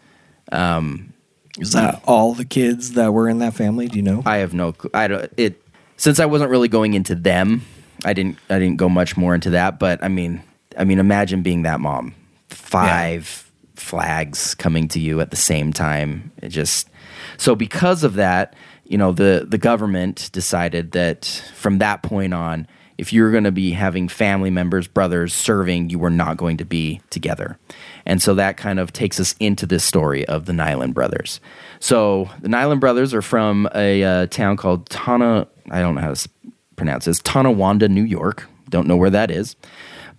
[0.51, 1.13] Um,
[1.59, 3.87] Is that all the kids that were in that family?
[3.87, 4.23] Do you know?
[4.25, 4.73] I have no.
[4.73, 5.31] cl- I don't.
[5.37, 5.61] It
[5.97, 7.63] since I wasn't really going into them.
[8.05, 8.37] I didn't.
[8.49, 9.79] I didn't go much more into that.
[9.79, 10.41] But I mean,
[10.77, 12.15] I mean, imagine being that mom.
[12.49, 16.31] Five flags coming to you at the same time.
[16.41, 16.89] It just
[17.37, 18.55] so because of that,
[18.89, 23.51] you know, the the government decided that from that point on, if you're going to
[23.51, 27.57] be having family members, brothers serving, you were not going to be together.
[28.05, 31.39] And so that kind of takes us into this story of the Niland brothers.
[31.79, 35.47] So the Niland brothers are from a uh, town called Tana.
[35.69, 36.29] I don't know how to
[36.75, 37.19] pronounce this.
[37.19, 38.47] Tonawanda, New York.
[38.69, 39.55] Don't know where that is.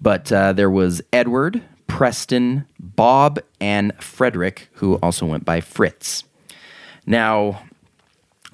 [0.00, 6.22] But uh, there was Edward, Preston, Bob, and Frederick, who also went by Fritz.
[7.06, 7.62] Now,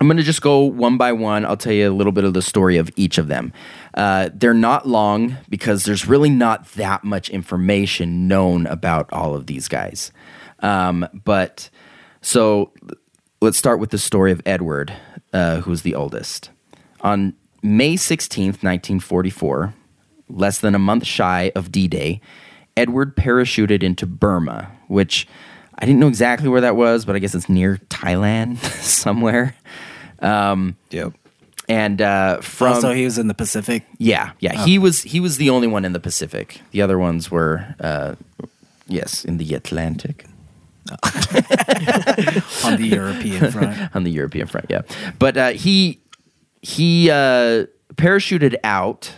[0.04, 1.46] I'm going to just go one by one.
[1.46, 3.54] I'll tell you a little bit of the story of each of them.
[3.94, 9.46] Uh, they're not long because there's really not that much information known about all of
[9.46, 10.12] these guys.
[10.58, 11.70] Um, but
[12.20, 12.70] so
[13.40, 14.92] let's start with the story of Edward,
[15.32, 16.50] uh, who's the oldest.
[17.00, 17.32] On
[17.62, 19.72] May 16th, 1944,
[20.28, 22.20] less than a month shy of D Day,
[22.76, 25.26] Edward parachuted into Burma, which
[25.78, 29.56] I didn't know exactly where that was, but I guess it's near Thailand somewhere.
[30.20, 31.12] Yep.
[31.68, 33.84] And uh, from also, he was in the Pacific.
[33.98, 36.60] yeah, yeah, he was he was the only one in the Pacific.
[36.72, 38.16] The other ones were uh,
[38.86, 40.26] yes in the Atlantic.
[42.64, 43.96] on the European front.
[43.96, 44.66] on the European front.
[44.68, 44.82] Yeah,
[45.18, 46.00] but uh, he
[46.60, 47.64] he uh,
[47.94, 49.12] parachuted out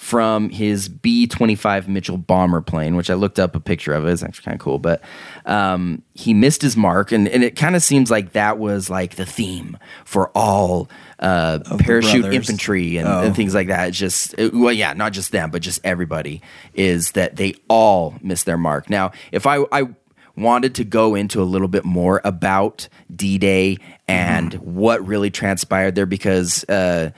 [0.00, 4.06] from his B twenty five Mitchell bomber plane, which I looked up a picture of.
[4.06, 5.02] It's actually kind of cool, but
[5.44, 9.16] um, he missed his mark, and, and it kind of seems like that was like
[9.16, 13.88] the theme for all uh, parachute infantry and, and things like that.
[13.88, 16.40] It's just it- well, yeah, not just them, but just everybody
[16.72, 18.88] is that they all missed their mark.
[18.88, 19.82] Now, if I I
[20.34, 23.76] wanted to go into a little bit more about D Day
[24.08, 27.10] and what really transpired there because uh,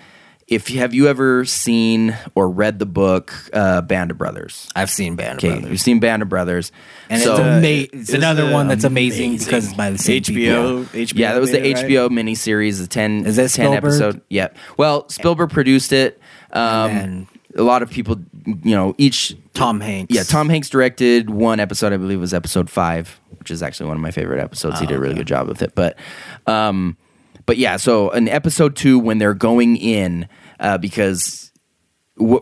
[0.55, 4.69] if you have you ever seen or read the book uh, Band of Brothers?
[4.77, 5.71] I've seen Band of Okay, Brothers.
[5.71, 6.73] you've seen Band of Brothers,
[7.11, 9.47] And so it's, ama- it's Is another it one that's amazing, amazing?
[9.47, 11.01] because it's by the same HBO, people.
[11.01, 11.19] HBO.
[11.19, 11.87] yeah, that was the made it, right?
[11.87, 13.77] HBO miniseries, the 10, Is that 10 Spielberg?
[13.85, 14.21] episode.
[14.29, 14.49] Yeah.
[14.77, 16.21] Well, Spielberg produced it.
[16.53, 17.27] Um, And
[17.57, 18.17] a lot of people,
[18.47, 20.15] you know, each Tom Hanks.
[20.15, 21.93] Yeah, Tom Hanks directed one episode.
[21.93, 24.81] I believe it was episode five, which is actually one of my favorite episodes.
[24.81, 25.75] he did a really good job with it.
[25.75, 25.99] But,
[26.47, 26.97] um,
[27.45, 27.77] but yeah.
[27.77, 30.29] So in episode two, when they're going in,
[30.63, 31.51] uh, because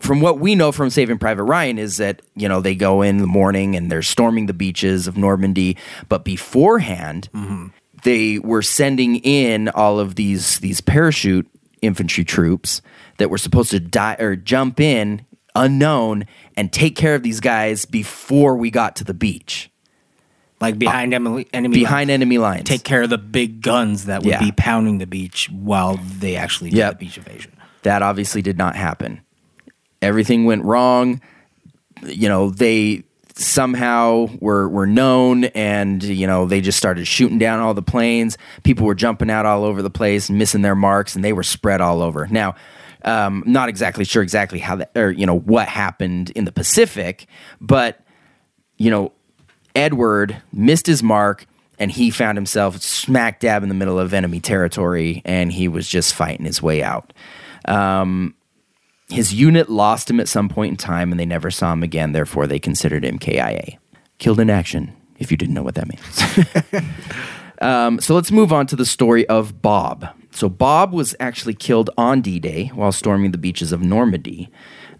[0.01, 3.17] from what we know from Saving Private Ryan is that you know they go in
[3.17, 5.75] the morning and they're storming the beaches of Normandy,
[6.07, 7.29] but beforehand
[8.03, 11.47] they were sending in all of these these parachute
[11.81, 12.81] infantry troops
[13.17, 15.25] that were supposed to die or jump in
[15.55, 16.25] unknown
[16.55, 19.69] and take care of these guys before we got to the beach
[20.59, 22.13] like behind enemy, enemy behind lines.
[22.15, 22.63] enemy lines.
[22.65, 24.39] Take care of the big guns that would Yeah.
[24.39, 26.99] be pounding the beach while they actually did Yep.
[26.99, 27.51] the beach invasion.
[27.83, 29.21] That obviously did not happen.
[30.01, 31.21] Everything went wrong.
[32.03, 33.03] you know, they
[33.35, 38.37] somehow were were known and you know they just started shooting down all the planes
[38.63, 41.81] people were jumping out all over the place missing their marks and they were spread
[41.81, 42.55] all over now
[43.03, 47.25] um, not exactly sure exactly how that or you know what happened in the pacific
[47.59, 48.01] but
[48.77, 49.11] you know
[49.75, 51.45] edward missed his mark
[51.79, 55.87] and he found himself smack dab in the middle of enemy territory and he was
[55.87, 57.13] just fighting his way out
[57.65, 58.35] um,
[59.09, 62.13] his unit lost him at some point in time and they never saw him again.
[62.13, 63.77] Therefore, they considered him KIA.
[64.17, 66.85] Killed in action, if you didn't know what that means.
[67.61, 70.07] um, so let's move on to the story of Bob.
[70.31, 74.49] So, Bob was actually killed on D Day while storming the beaches of Normandy.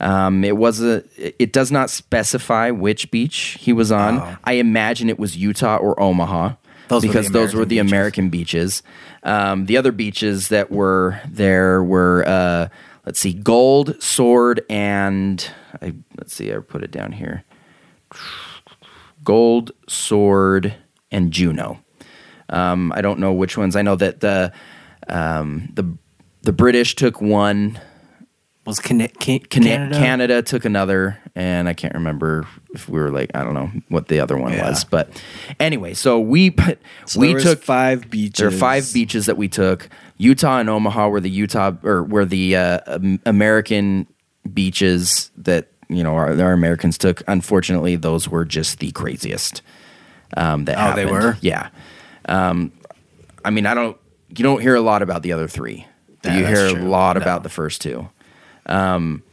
[0.01, 1.03] Um, it was a.
[1.17, 4.37] It does not specify which beach he was on.
[4.43, 6.55] I imagine it was Utah or Omaha,
[6.91, 7.91] Those were because those were the beaches.
[7.91, 8.83] American beaches.
[9.23, 12.67] Um, the other beaches that were there were, uh,
[13.05, 15.49] let's see, Gold, Sword, and
[15.81, 17.43] I, let's see, I put it down here.
[19.23, 20.75] Gold, Sword,
[21.11, 21.83] and Juno.
[22.49, 23.75] Um, I don't know which ones.
[23.75, 24.51] I know that the
[25.07, 25.97] um, the
[26.41, 27.79] the British took one.
[28.65, 29.95] Was Can- Can- Canada?
[29.95, 30.41] Canada?
[30.41, 34.19] took another, and I can't remember if we were like I don't know what the
[34.19, 34.69] other one Yeah.
[34.69, 35.09] was, but
[35.59, 36.55] anyway, so we
[37.05, 38.37] So we took five beaches.
[38.39, 39.89] There are five beaches that we took.
[40.17, 44.07] Utah and Omaha were the Utah or were the uh, American
[44.53, 47.23] beaches that you know our, our Americans took.
[47.27, 49.61] Unfortunately, those were just the craziest.
[50.37, 51.23] Um, that Oh, they happened.
[51.23, 51.37] were?
[51.41, 51.69] yeah.
[52.29, 52.71] Um,
[53.43, 53.97] I mean, I don't.
[54.29, 55.85] You don't hear a lot about the other three.
[56.23, 57.21] Yeah, you hear a lot No.
[57.21, 58.07] about the first two.
[58.67, 59.23] Um,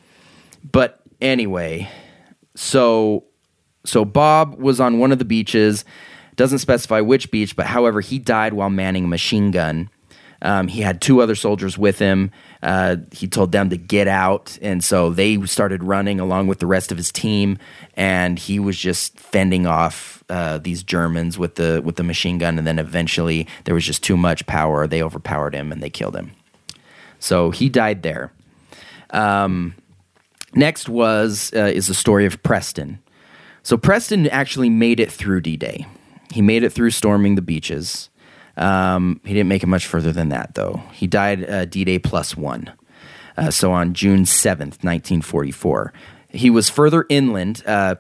[0.72, 1.88] but anyway,
[2.54, 3.24] so
[3.84, 5.84] so Bob was on one of the beaches.
[6.36, 9.90] Doesn't specify which beach, but however, he died while manning a machine gun.
[10.40, 12.30] Um, he had two other soldiers with him.
[12.62, 16.66] Uh, he told them to get out, and so they started running along with the
[16.66, 17.58] rest of his team.
[17.94, 22.56] And he was just fending off uh, these Germans with the with the machine gun.
[22.56, 24.86] And then eventually, there was just too much power.
[24.86, 26.32] They overpowered him, and they killed him.
[27.18, 28.32] So he died there.
[29.10, 29.74] Um,
[30.54, 32.98] next was uh, is the story of Preston.
[33.62, 35.86] So Preston actually made it through D-Day.
[36.32, 38.08] He made it through storming the beaches.
[38.56, 40.82] Um, he didn't make it much further than that, though.
[40.92, 42.72] He died uh, D-Day plus one.
[43.36, 45.92] Uh, so on June seventh, nineteen forty-four,
[46.28, 47.62] he was further inland.
[47.66, 47.94] Uh,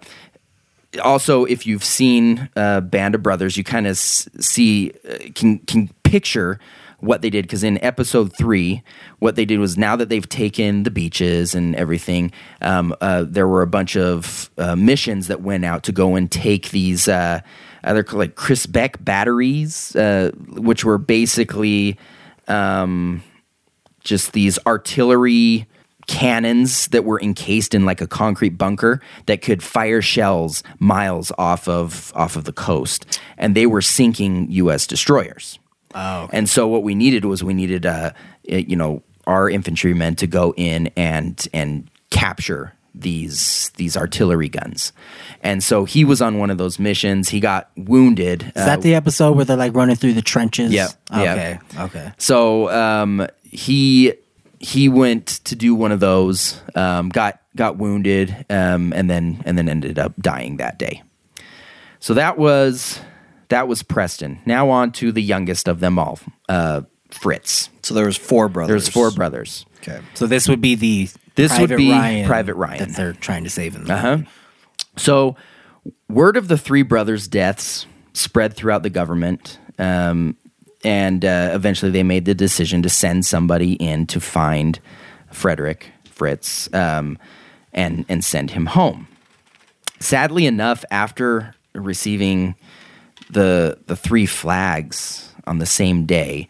[1.04, 5.58] also, if you've seen uh, Band of Brothers, you kind of s- see uh, can
[5.60, 6.58] can picture
[7.00, 8.82] what they did because in episode three,
[9.18, 13.46] what they did was now that they've taken the beaches and everything, um, uh, there
[13.46, 17.08] were a bunch of uh, missions that went out to go and take these.
[17.08, 17.40] Uh,
[17.82, 21.96] called like Crisbecq batteries, uh, which were basically
[22.48, 23.22] um,
[24.00, 25.66] just these artillery
[26.08, 31.68] cannons that were encased in like a concrete bunker that could fire shells miles off
[31.68, 35.58] of off of the coast and they were sinking US destroyers.
[35.94, 36.28] Oh.
[36.32, 38.12] And so what we needed was we needed uh
[38.44, 44.92] you know our infantrymen to go in and and capture these these artillery guns.
[45.42, 47.28] And so he was on one of those missions.
[47.28, 48.42] He got wounded.
[48.42, 50.72] Is that the episode where they're like running through the trenches?
[50.72, 50.88] Yeah.
[51.12, 51.58] Okay.
[51.78, 52.12] Okay.
[52.18, 54.14] So um, he
[54.58, 59.56] he went to do one of those, um, got got wounded, um, and then and
[59.56, 61.02] then ended up dying that day.
[62.00, 63.00] So that was
[63.48, 64.40] that was Preston.
[64.46, 66.18] Now on to the youngest of them all,
[66.48, 67.70] uh, Fritz.
[67.82, 68.68] So there was four brothers.
[68.84, 69.64] There's four brothers.
[69.82, 70.00] Okay.
[70.14, 72.78] So this would be the This would be Ryan Private Ryan.
[72.78, 74.18] that they're trying to save in the Uh huh.
[74.96, 75.36] So,
[76.08, 80.36] word of the three brothers' deaths spread throughout the government, um,
[80.84, 84.80] and uh, eventually they made the decision to send somebody in to find
[85.30, 87.16] Frederick Fritz um,
[87.72, 89.06] and and send him home.
[90.00, 92.56] Sadly enough, after receiving
[93.30, 96.48] the the three flags on the same day,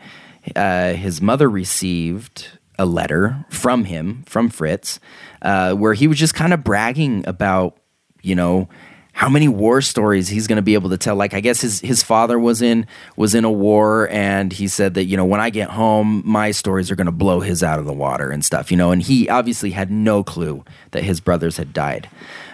[0.57, 2.49] uh, his mother received
[2.79, 5.01] a letter from him from Fritz,
[5.43, 7.77] uh, where he was just kind of bragging about,
[8.23, 8.69] you know,
[9.13, 11.17] how many war stories he's going to be able to tell.
[11.17, 12.87] Like I guess his his father was in
[13.17, 16.53] was in a war, and he said that you know when I get home, my
[16.53, 18.71] stories are going to blow his out of the water and stuff.
[18.71, 22.09] You know, and he obviously had no clue that his brothers had died.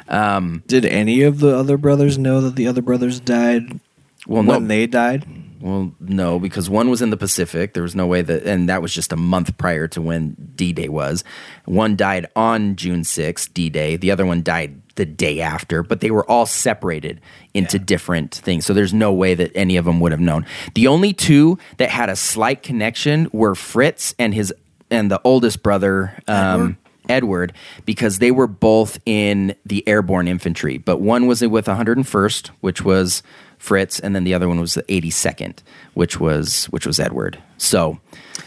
[0.09, 3.79] Um, Did any of the other brothers know that the other brothers died
[4.27, 5.27] well, no, when they died?
[5.61, 7.75] Well, no, because one was in the Pacific.
[7.75, 10.73] There was no way that, and that was just a month prior to when D
[10.73, 11.25] Day was.
[11.65, 13.97] One died on June 6th, D Day.
[13.97, 17.21] The other one died the day after, but they were all separated
[17.53, 18.65] into different things.
[18.67, 20.47] So there's no way that any of them would have known.
[20.75, 24.53] The only two that had a slight connection were Fritz and his
[24.91, 26.77] and the oldest brother, um,
[27.09, 27.53] Edward
[27.85, 33.23] because they were both in the airborne infantry, but one was with 101st, which was
[33.65, 35.61] Fritz, and then the other one was the 82nd,
[35.95, 37.39] which was which was Edward.
[37.57, 37.99] So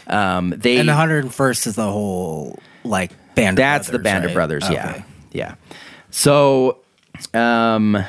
[0.06, 3.58] um, they And the 101st is the whole like band.
[3.58, 4.30] of that's the brothers, band right?
[4.30, 4.70] of brothers.
[4.70, 5.54] Yeah, yeah.
[6.10, 6.78] So,
[7.34, 8.02] um,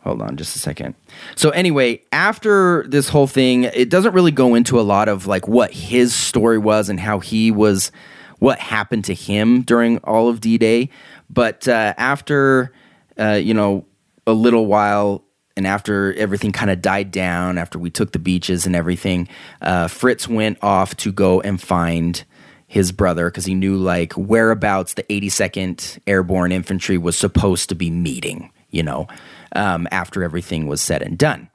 [0.00, 0.94] hold on just a second.
[1.36, 5.46] So anyway, after this whole thing, it doesn't really go into a lot of like
[5.48, 7.92] what his story was and how he was,
[8.40, 10.90] what happened to him during all of D Day.
[11.30, 12.72] But uh, after,
[13.18, 13.86] uh, you know,
[14.26, 15.22] a little while.
[15.56, 19.28] And after everything kind of died down, after we took the beaches and everything,
[19.62, 22.22] uh, Fritz went off to go and find
[22.66, 27.90] his brother because he knew like whereabouts the 82nd Airborne Infantry was supposed to be
[27.90, 29.06] meeting, you know,
[29.54, 31.48] um, after everything was said and done.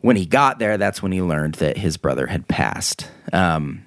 [0.00, 3.06] When he got there, that's when he learned that his brother had passed.
[3.32, 3.84] Um,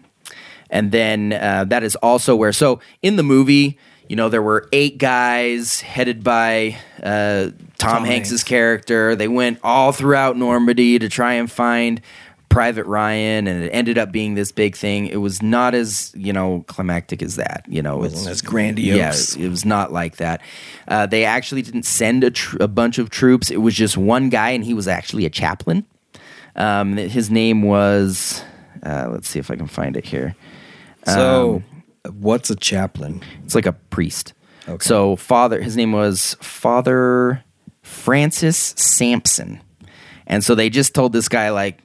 [0.70, 3.80] and then uh, that is also where, so in the movie,
[4.10, 8.44] you know, there were eight guys headed by uh, Tom, Hanks's Hanks.
[8.44, 9.16] character.
[9.16, 12.02] They went all throughout Normandy to try and find
[12.50, 15.08] Private Ryan, and it ended up being this big thing.
[15.08, 17.66] It was not as you know climactic as that.
[17.68, 19.36] You know, it's- as grandiose.
[19.36, 20.42] Yeah, it was not like that.
[20.88, 23.52] Uh, they actually didn't send a, tr- a bunch of troops.
[23.52, 25.86] It was just one guy, and he was actually a chaplain.
[26.56, 28.42] Um, his name was.
[28.84, 30.36] Uh, let's see if I can find it here.
[31.06, 31.62] So,
[32.20, 33.22] what's a chaplain?
[33.44, 34.34] It's like a priest.
[34.68, 34.84] Okay.
[34.84, 37.44] So father, his name was Father
[37.96, 39.62] Francis Sampson,
[40.28, 41.80] and so they just told this guy like,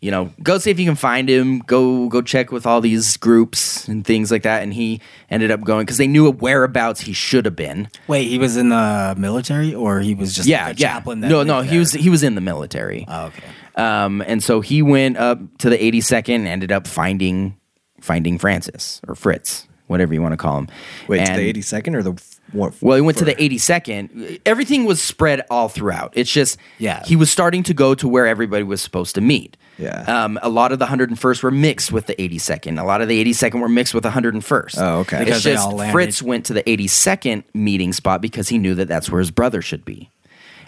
[0.00, 1.60] you know, go see if you can find him.
[1.60, 4.62] Go go check with all these groups and things like that.
[4.62, 5.00] And he
[5.30, 7.88] ended up going because they knew whereabouts he should have been.
[8.06, 10.94] Wait, he was in the military, or he was just yeah, like a yeah.
[10.94, 11.20] chaplain?
[11.20, 13.04] That no, lived no, he was he was in the military.
[13.08, 13.44] Oh, okay.
[13.76, 17.56] Um, and so he went up to the 82nd and ended up finding
[18.00, 20.68] finding Francis or Fritz, whatever you want to call him.
[21.08, 22.22] Wait, And- to the 82nd or the
[22.56, 22.82] f- what?
[22.82, 24.40] Well, he went to the 82nd.
[24.46, 26.12] Everything was spread all throughout.
[26.16, 27.02] It's just Yeah.
[27.04, 29.56] he was starting to go to where everybody was supposed to meet.
[29.78, 30.02] Yeah.
[30.24, 32.80] Um, a lot of the 101st were mixed with the 82nd.
[32.80, 34.78] A lot of the 82nd were mixed with the 101st.
[34.78, 35.18] Oh, okay.
[35.18, 38.88] It's Because they just Fritz went to the 82nd meeting spot because he knew that
[38.88, 40.10] that's where his brother should be.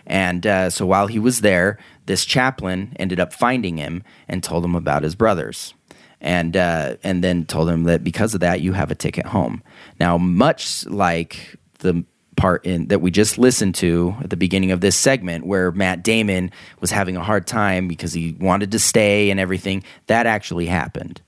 [0.06, 4.64] And uh, so while he was there, this chaplain ended up finding him and told
[4.64, 5.74] him about his brothers.
[6.20, 9.62] And uh, and then told him that because of that, you have a ticket home.
[10.00, 12.04] Now, much like the
[12.36, 16.02] part in that we just listened to at the beginning of this segment, where Matt
[16.02, 16.50] Damon
[16.80, 21.20] was having a hard time because he wanted to stay and everything, that actually happened.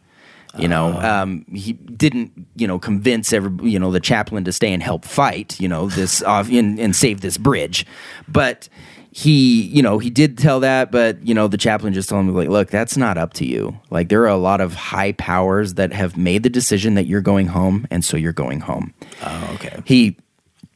[0.58, 4.72] You know, um, he didn't, you know, convince every, you know, the chaplain to stay
[4.72, 7.86] and help fight, you know, this off and, and save this bridge,
[8.26, 8.68] but
[9.12, 12.34] he, you know, he did tell that, but you know, the chaplain just told him
[12.34, 13.78] like, look, that's not up to you.
[13.90, 17.20] Like, there are a lot of high powers that have made the decision that you're
[17.20, 18.94] going home, and so you're going home.
[19.22, 19.82] Oh, okay.
[19.84, 20.16] He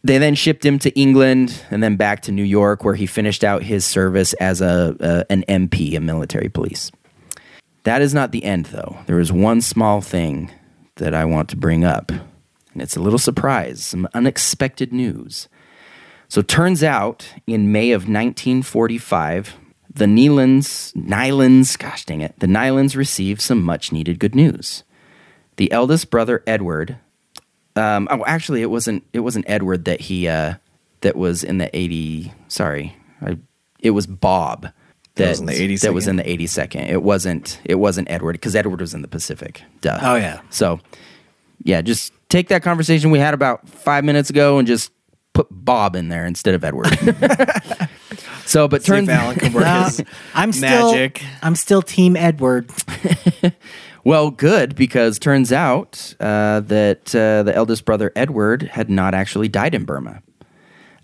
[0.04, 3.42] they then shipped him to England and then back to New York, where he finished
[3.42, 6.92] out his service as a, a an MP, a military police.
[7.84, 8.98] That is not the end, though.
[9.06, 10.50] There is one small thing
[10.96, 15.48] that I want to bring up, and it's a little surprise, some unexpected news.
[16.28, 19.56] So, turns out in May of 1945,
[19.92, 24.82] the Nilands, Nilands, gosh dang it, the Nilands received some much needed good news.
[25.56, 26.98] The eldest brother, Edward,
[27.76, 29.04] um, oh, actually, it wasn't.
[29.12, 30.54] It wasn't Edward that he uh,
[31.00, 32.32] that was in the eighty.
[32.48, 33.38] Sorry, I,
[33.80, 34.68] it was Bob
[35.16, 35.80] that was in the 82nd?
[35.82, 36.84] That was in the eighty second.
[36.84, 37.60] It wasn't.
[37.64, 39.62] It wasn't Edward because Edward was in the Pacific.
[39.80, 39.98] Duh.
[40.02, 40.40] Oh, yeah.
[40.50, 40.80] So,
[41.62, 44.90] yeah, just take that conversation we had about five minutes ago and just
[45.32, 46.88] put Bob in there instead of Edward.
[48.46, 50.02] so, but See if turns Alan can work Uh, his
[50.34, 51.22] I'm still magic.
[51.42, 52.70] I'm still Team Edward.
[54.04, 59.48] Well, good because turns out uh, that uh, the eldest brother Edward had not actually
[59.48, 60.22] died in Burma.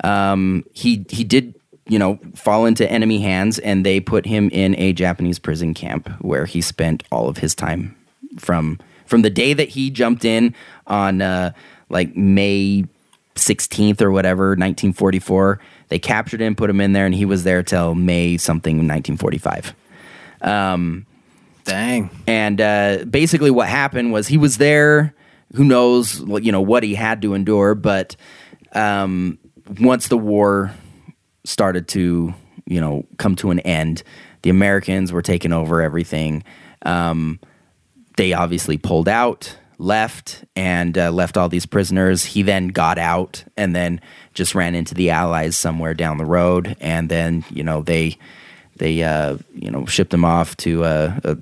[0.04, 1.54] Um, he he did
[1.86, 6.10] you know fall into enemy hands, and they put him in a Japanese prison camp
[6.20, 7.96] where he spent all of his time
[8.38, 10.54] from from the day that he jumped in
[10.86, 11.52] on uh,
[11.88, 12.84] like May
[13.34, 15.58] 16th or whatever 1944.
[15.88, 19.74] They captured him, put him in there, and he was there till May something 1945.
[21.64, 22.10] Dang.
[22.26, 25.14] And uh, basically, what happened was he was there.
[25.54, 27.74] Who knows, you know, what he had to endure.
[27.74, 28.16] But
[28.72, 29.38] um,
[29.80, 30.72] once the war
[31.44, 32.34] started to,
[32.66, 34.02] you know, come to an end,
[34.42, 36.44] the Americans were taking over everything.
[36.82, 37.40] Um,
[38.16, 42.24] they obviously pulled out, left, and uh, left all these prisoners.
[42.24, 44.00] He then got out and then
[44.34, 48.18] just ran into the Allies somewhere down the road, and then you know they
[48.76, 51.38] they uh, you know shipped him off to a, a,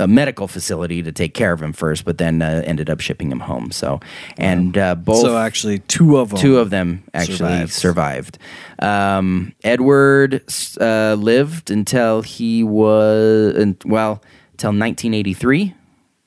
[0.00, 3.30] a medical facility to take care of him first, but then uh, ended up shipping
[3.30, 3.70] him home.
[3.70, 4.00] So,
[4.36, 6.38] and uh, both So actually, two of them.
[6.38, 7.72] two of them actually survived.
[7.72, 8.38] survived.
[8.80, 10.42] Um, Edward
[10.80, 14.22] uh, lived until he was well
[14.56, 15.74] till 1983,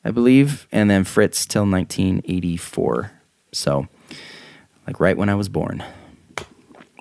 [0.05, 3.11] I believe, and then Fritz till 1984.
[3.51, 3.87] So,
[4.87, 5.83] like right when I was born.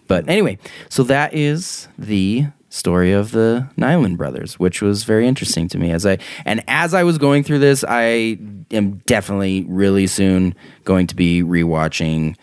[0.09, 0.59] But anyway,
[0.89, 5.91] so that is the story of the Niland brothers, which was very interesting to me
[5.91, 8.39] as I and as I was going through this, I
[8.71, 10.55] am definitely really soon
[10.85, 12.37] going to be rewatching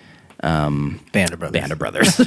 [0.43, 1.59] um Band of Brothers.
[1.59, 2.19] Band of Brothers.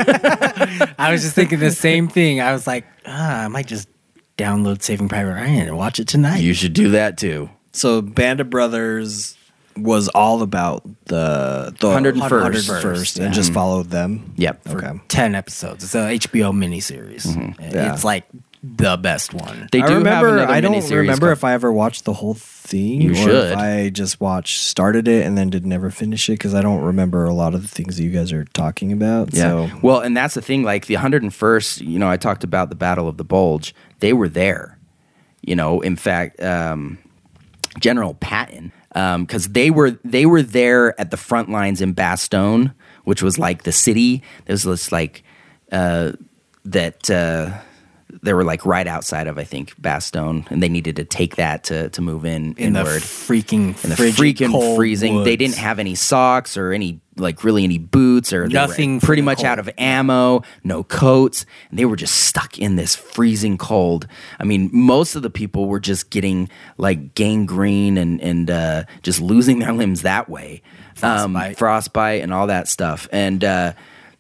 [0.99, 2.41] I was just thinking the same thing.
[2.41, 3.89] I was like, ah, I might just
[4.37, 6.39] download Saving Private Ryan and watch it tonight.
[6.39, 7.49] you should do that too.
[7.73, 9.37] So Band of Brothers
[9.77, 12.23] was all about the the 101st.
[12.23, 14.35] 101st, and just followed them.
[14.37, 14.69] Yep.
[14.69, 14.93] Okay.
[15.09, 15.85] 10 episodes.
[15.85, 17.27] It's a HBO miniseries.
[17.61, 17.93] Yeah.
[17.93, 18.25] It's like
[18.63, 19.69] the best one.
[19.73, 20.39] They I do remember.
[20.39, 23.01] Have I don't remember called- if I ever watched the whole thing.
[23.01, 23.53] You or should.
[23.53, 26.81] If I just watched, started it, and then did never finish it because I don't
[26.83, 29.35] remember a lot of the things that you guys are talking about.
[29.35, 29.43] Yeah.
[29.43, 30.63] So Well, and that's the thing.
[30.63, 33.75] Like the 101st, you know, I talked about the Battle of the Bulge.
[33.99, 34.79] They were there.
[35.43, 36.99] You know, in fact, um,
[37.81, 42.75] General Patton, because they were they were there at the front lines in Bastogne,
[43.05, 44.23] which was like the city.
[44.45, 45.23] There was this like
[45.71, 46.13] uh,
[46.65, 47.11] that.
[47.11, 47.59] Uh,
[48.23, 51.65] they were like right outside of I think Bastogne, and they needed to take that
[51.65, 55.25] to to move in In the freaking in the freaking freezing.
[55.25, 59.39] They didn't have any socks or any like really any boots or Nothing pretty much
[59.39, 59.47] cold.
[59.47, 64.07] out of ammo, no coats, and they were just stuck in this freezing cold.
[64.41, 69.21] I mean, most of the people were just getting like gangrene and and uh, just
[69.21, 70.63] losing their limbs that way,
[70.95, 71.49] Frostbite.
[71.51, 73.09] um, frostbite and all that stuff.
[73.13, 73.73] And uh,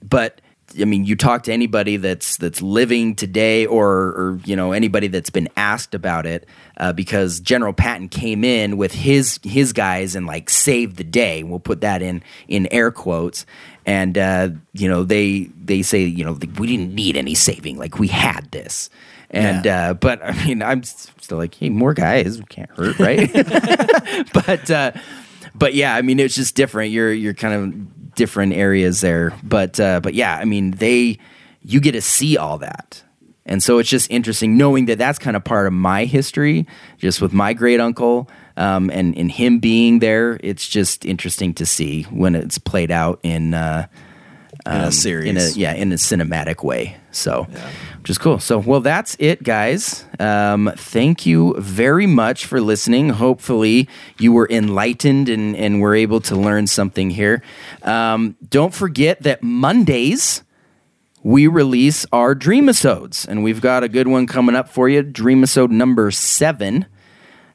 [0.03, 0.42] but
[0.81, 5.09] I mean, you talk to anybody that's that's living today, or or you know anybody
[5.09, 6.47] that's been asked about it,
[6.77, 11.43] uh, because General Patton came in with his his guys and like saved the day.
[11.43, 13.47] We'll put that in in air quotes.
[13.85, 17.99] And uh, you know they they say you know we didn't need any saving, like
[17.99, 18.91] we had this.
[19.31, 23.33] And uh, but I mean I'm still like hey more guys can't hurt right,
[24.33, 24.71] but.
[24.71, 24.93] Uh,
[25.55, 26.93] but yeah, I mean, it's just different.
[26.93, 31.19] You're you're kind of different areas there, but uh, but yeah, I mean, they
[31.63, 33.03] you get to see all that,
[33.47, 36.67] and so it's just interesting knowing that that's kind of part of my history,
[36.99, 40.39] just with my great uncle, um, and and him being there.
[40.43, 43.55] It's just interesting to see when it's played out in.
[43.55, 43.87] Uh,
[44.67, 45.29] in a um, series.
[45.29, 46.97] in a yeah in a cinematic way.
[47.11, 47.47] So
[48.01, 48.39] which is cool.
[48.39, 50.05] So well that's it guys.
[50.19, 53.11] Um, thank you very much for listening.
[53.11, 57.43] Hopefully you were enlightened and and were able to learn something here.
[57.83, 60.43] Um, don't forget that mondays
[61.25, 65.03] we release our dreamisodes and we've got a good one coming up for you.
[65.03, 66.87] Dreamisode number seven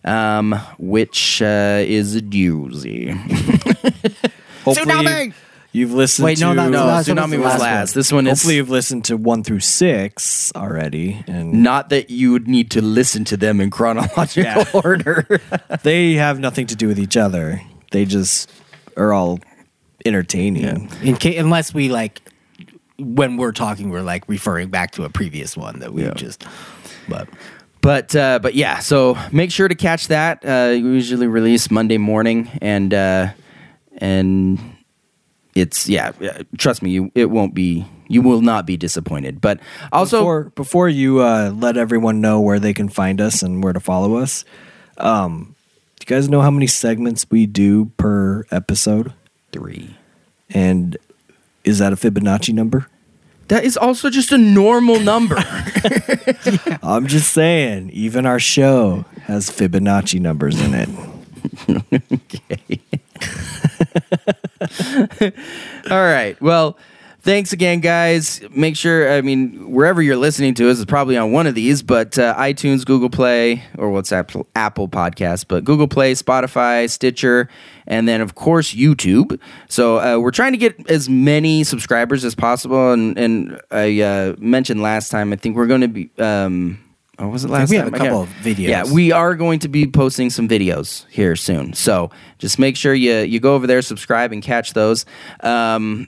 [0.08, 3.12] um, which uh, is a doozy.
[4.64, 5.34] Hopefully
[5.72, 6.26] you've listened.
[6.26, 7.99] Wait, to, no, not- no Last- tsunami was last last one.
[7.99, 12.31] this one is Hopefully you've listened to one through six already, and Not that you
[12.31, 14.65] would need to listen to them in chronological Yeah.
[14.73, 15.27] order.
[15.84, 17.61] they have nothing to do with each other.
[17.91, 18.49] They just
[18.95, 19.39] are all
[20.06, 20.89] entertaining.
[21.02, 22.22] In case, unless we like,
[22.99, 26.44] when we're talking, we're like referring back to a previous one that we just,
[27.07, 27.27] but
[27.81, 30.44] but uh, but yeah, so make sure to catch that.
[30.44, 33.27] Uh, we usually release Monday morning, and uh,
[33.99, 34.60] and
[35.60, 36.12] it's yeah.
[36.58, 37.86] Trust me, you it won't be.
[38.10, 39.42] You will not be disappointed.
[39.42, 39.60] But
[39.92, 43.74] also, before before you uh, let everyone know where they can find us and where
[43.74, 44.46] to follow us,
[44.98, 45.56] um,
[46.00, 49.14] do you guys know how many segments we do per episode?
[49.52, 49.96] three.
[50.50, 50.98] And
[51.64, 52.88] is that a Fibonacci number?
[53.48, 55.38] That is also just a normal number.
[56.84, 60.90] I'm just saying, even our show has Fibonacci numbers in it.
[65.91, 66.39] All right.
[66.41, 66.77] Well,
[67.22, 68.41] thanks again, guys.
[68.52, 71.84] Make sure, I mean, wherever you're listening to us is probably on one of these,
[71.84, 77.49] but uh, iTunes, Google Play, or what's Apple, Apple Podcast, but Google Play, Spotify, Stitcher,
[77.85, 79.39] and then, of course, YouTube.
[79.68, 82.94] So uh, we're trying to get as many subscribers as possible.
[82.94, 86.10] And, and I uh, mentioned last time, I think we're going to be.
[86.18, 86.80] Um,
[87.19, 87.85] or was it last time.
[87.85, 87.94] we time?
[87.94, 88.68] have a couple of videos.
[88.68, 91.73] Yeah, we are going to be posting some videos here soon.
[91.73, 95.06] So just make sure you you go over there, subscribe, and catch those.
[95.41, 96.07] Um,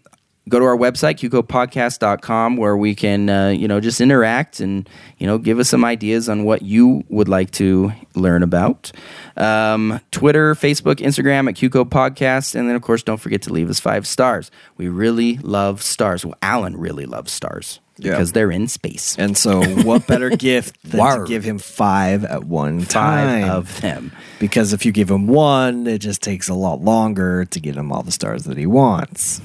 [0.50, 5.28] go to our website, qcopodcast.com, where we can, uh, you know, just interact and, you
[5.28, 8.92] know, give us some ideas on what you would like to learn about.
[9.38, 12.56] Um, Twitter, Facebook, Instagram at QCO Podcast.
[12.56, 14.52] And then, of course, don't forget to leave us five stars.
[14.76, 16.26] We really love stars.
[16.26, 18.12] Well, Alan really loves stars Yeah.
[18.12, 19.16] because they're in space.
[19.20, 23.50] And so, what better gift than to give him five at one Five time?
[23.52, 24.12] of them.
[24.40, 27.92] because if you give him one, it just takes a lot longer to get him
[27.92, 29.42] all the stars that he wants.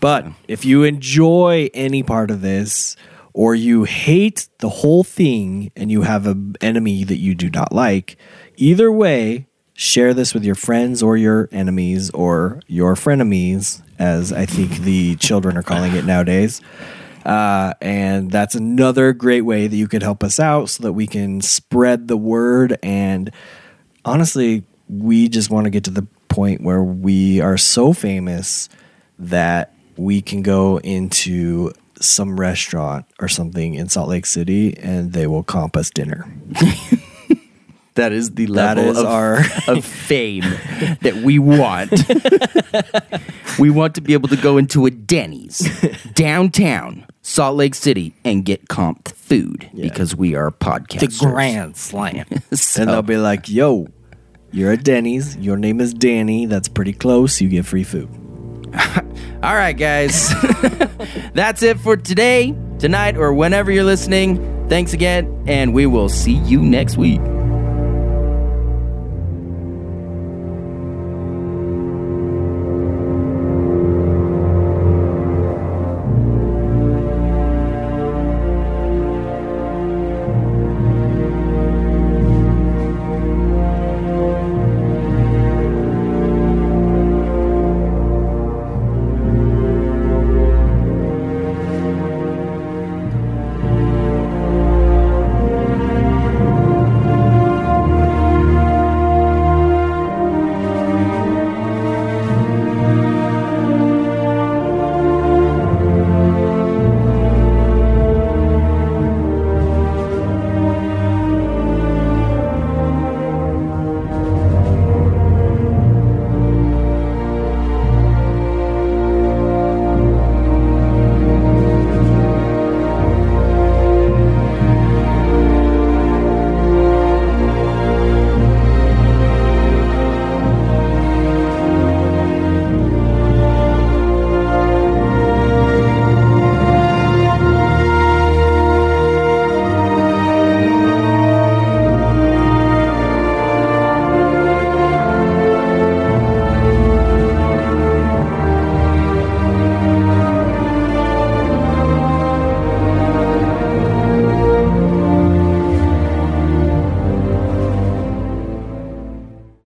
[0.00, 2.96] But if you enjoy any part of this,
[3.32, 7.72] or you hate the whole thing and you have an enemy that you do not
[7.72, 8.16] like,
[8.56, 14.46] either way, share this with your friends or your enemies or your frenemies, as I
[14.46, 16.60] think the children are calling it nowadays.
[17.24, 21.06] Uh, and that's another great way that you could help us out so that we
[21.06, 22.78] can spread the word.
[22.82, 23.30] And
[24.04, 28.68] honestly, we just want to get to the point where we are so famous
[29.18, 35.26] that we can go into some restaurant or something in Salt Lake City and they
[35.26, 36.30] will comp us dinner.
[37.94, 39.38] That is the level is of, our-
[39.68, 40.42] of fame
[41.02, 41.92] that we want.
[43.58, 45.60] we want to be able to go into a Denny's
[46.12, 51.18] downtown Salt Lake City and get comped food because we are podcasters.
[51.20, 52.26] The grand slam.
[52.54, 53.88] So- And they'll be like, yo,
[54.52, 55.34] you're at Denny's.
[55.38, 56.44] Your name is Danny.
[56.44, 57.40] That's pretty close.
[57.40, 58.10] You get free food.
[59.42, 60.28] All right, guys.
[61.34, 64.68] That's it for today, tonight, or whenever you're listening.
[64.68, 67.20] Thanks again, and we will see you next week.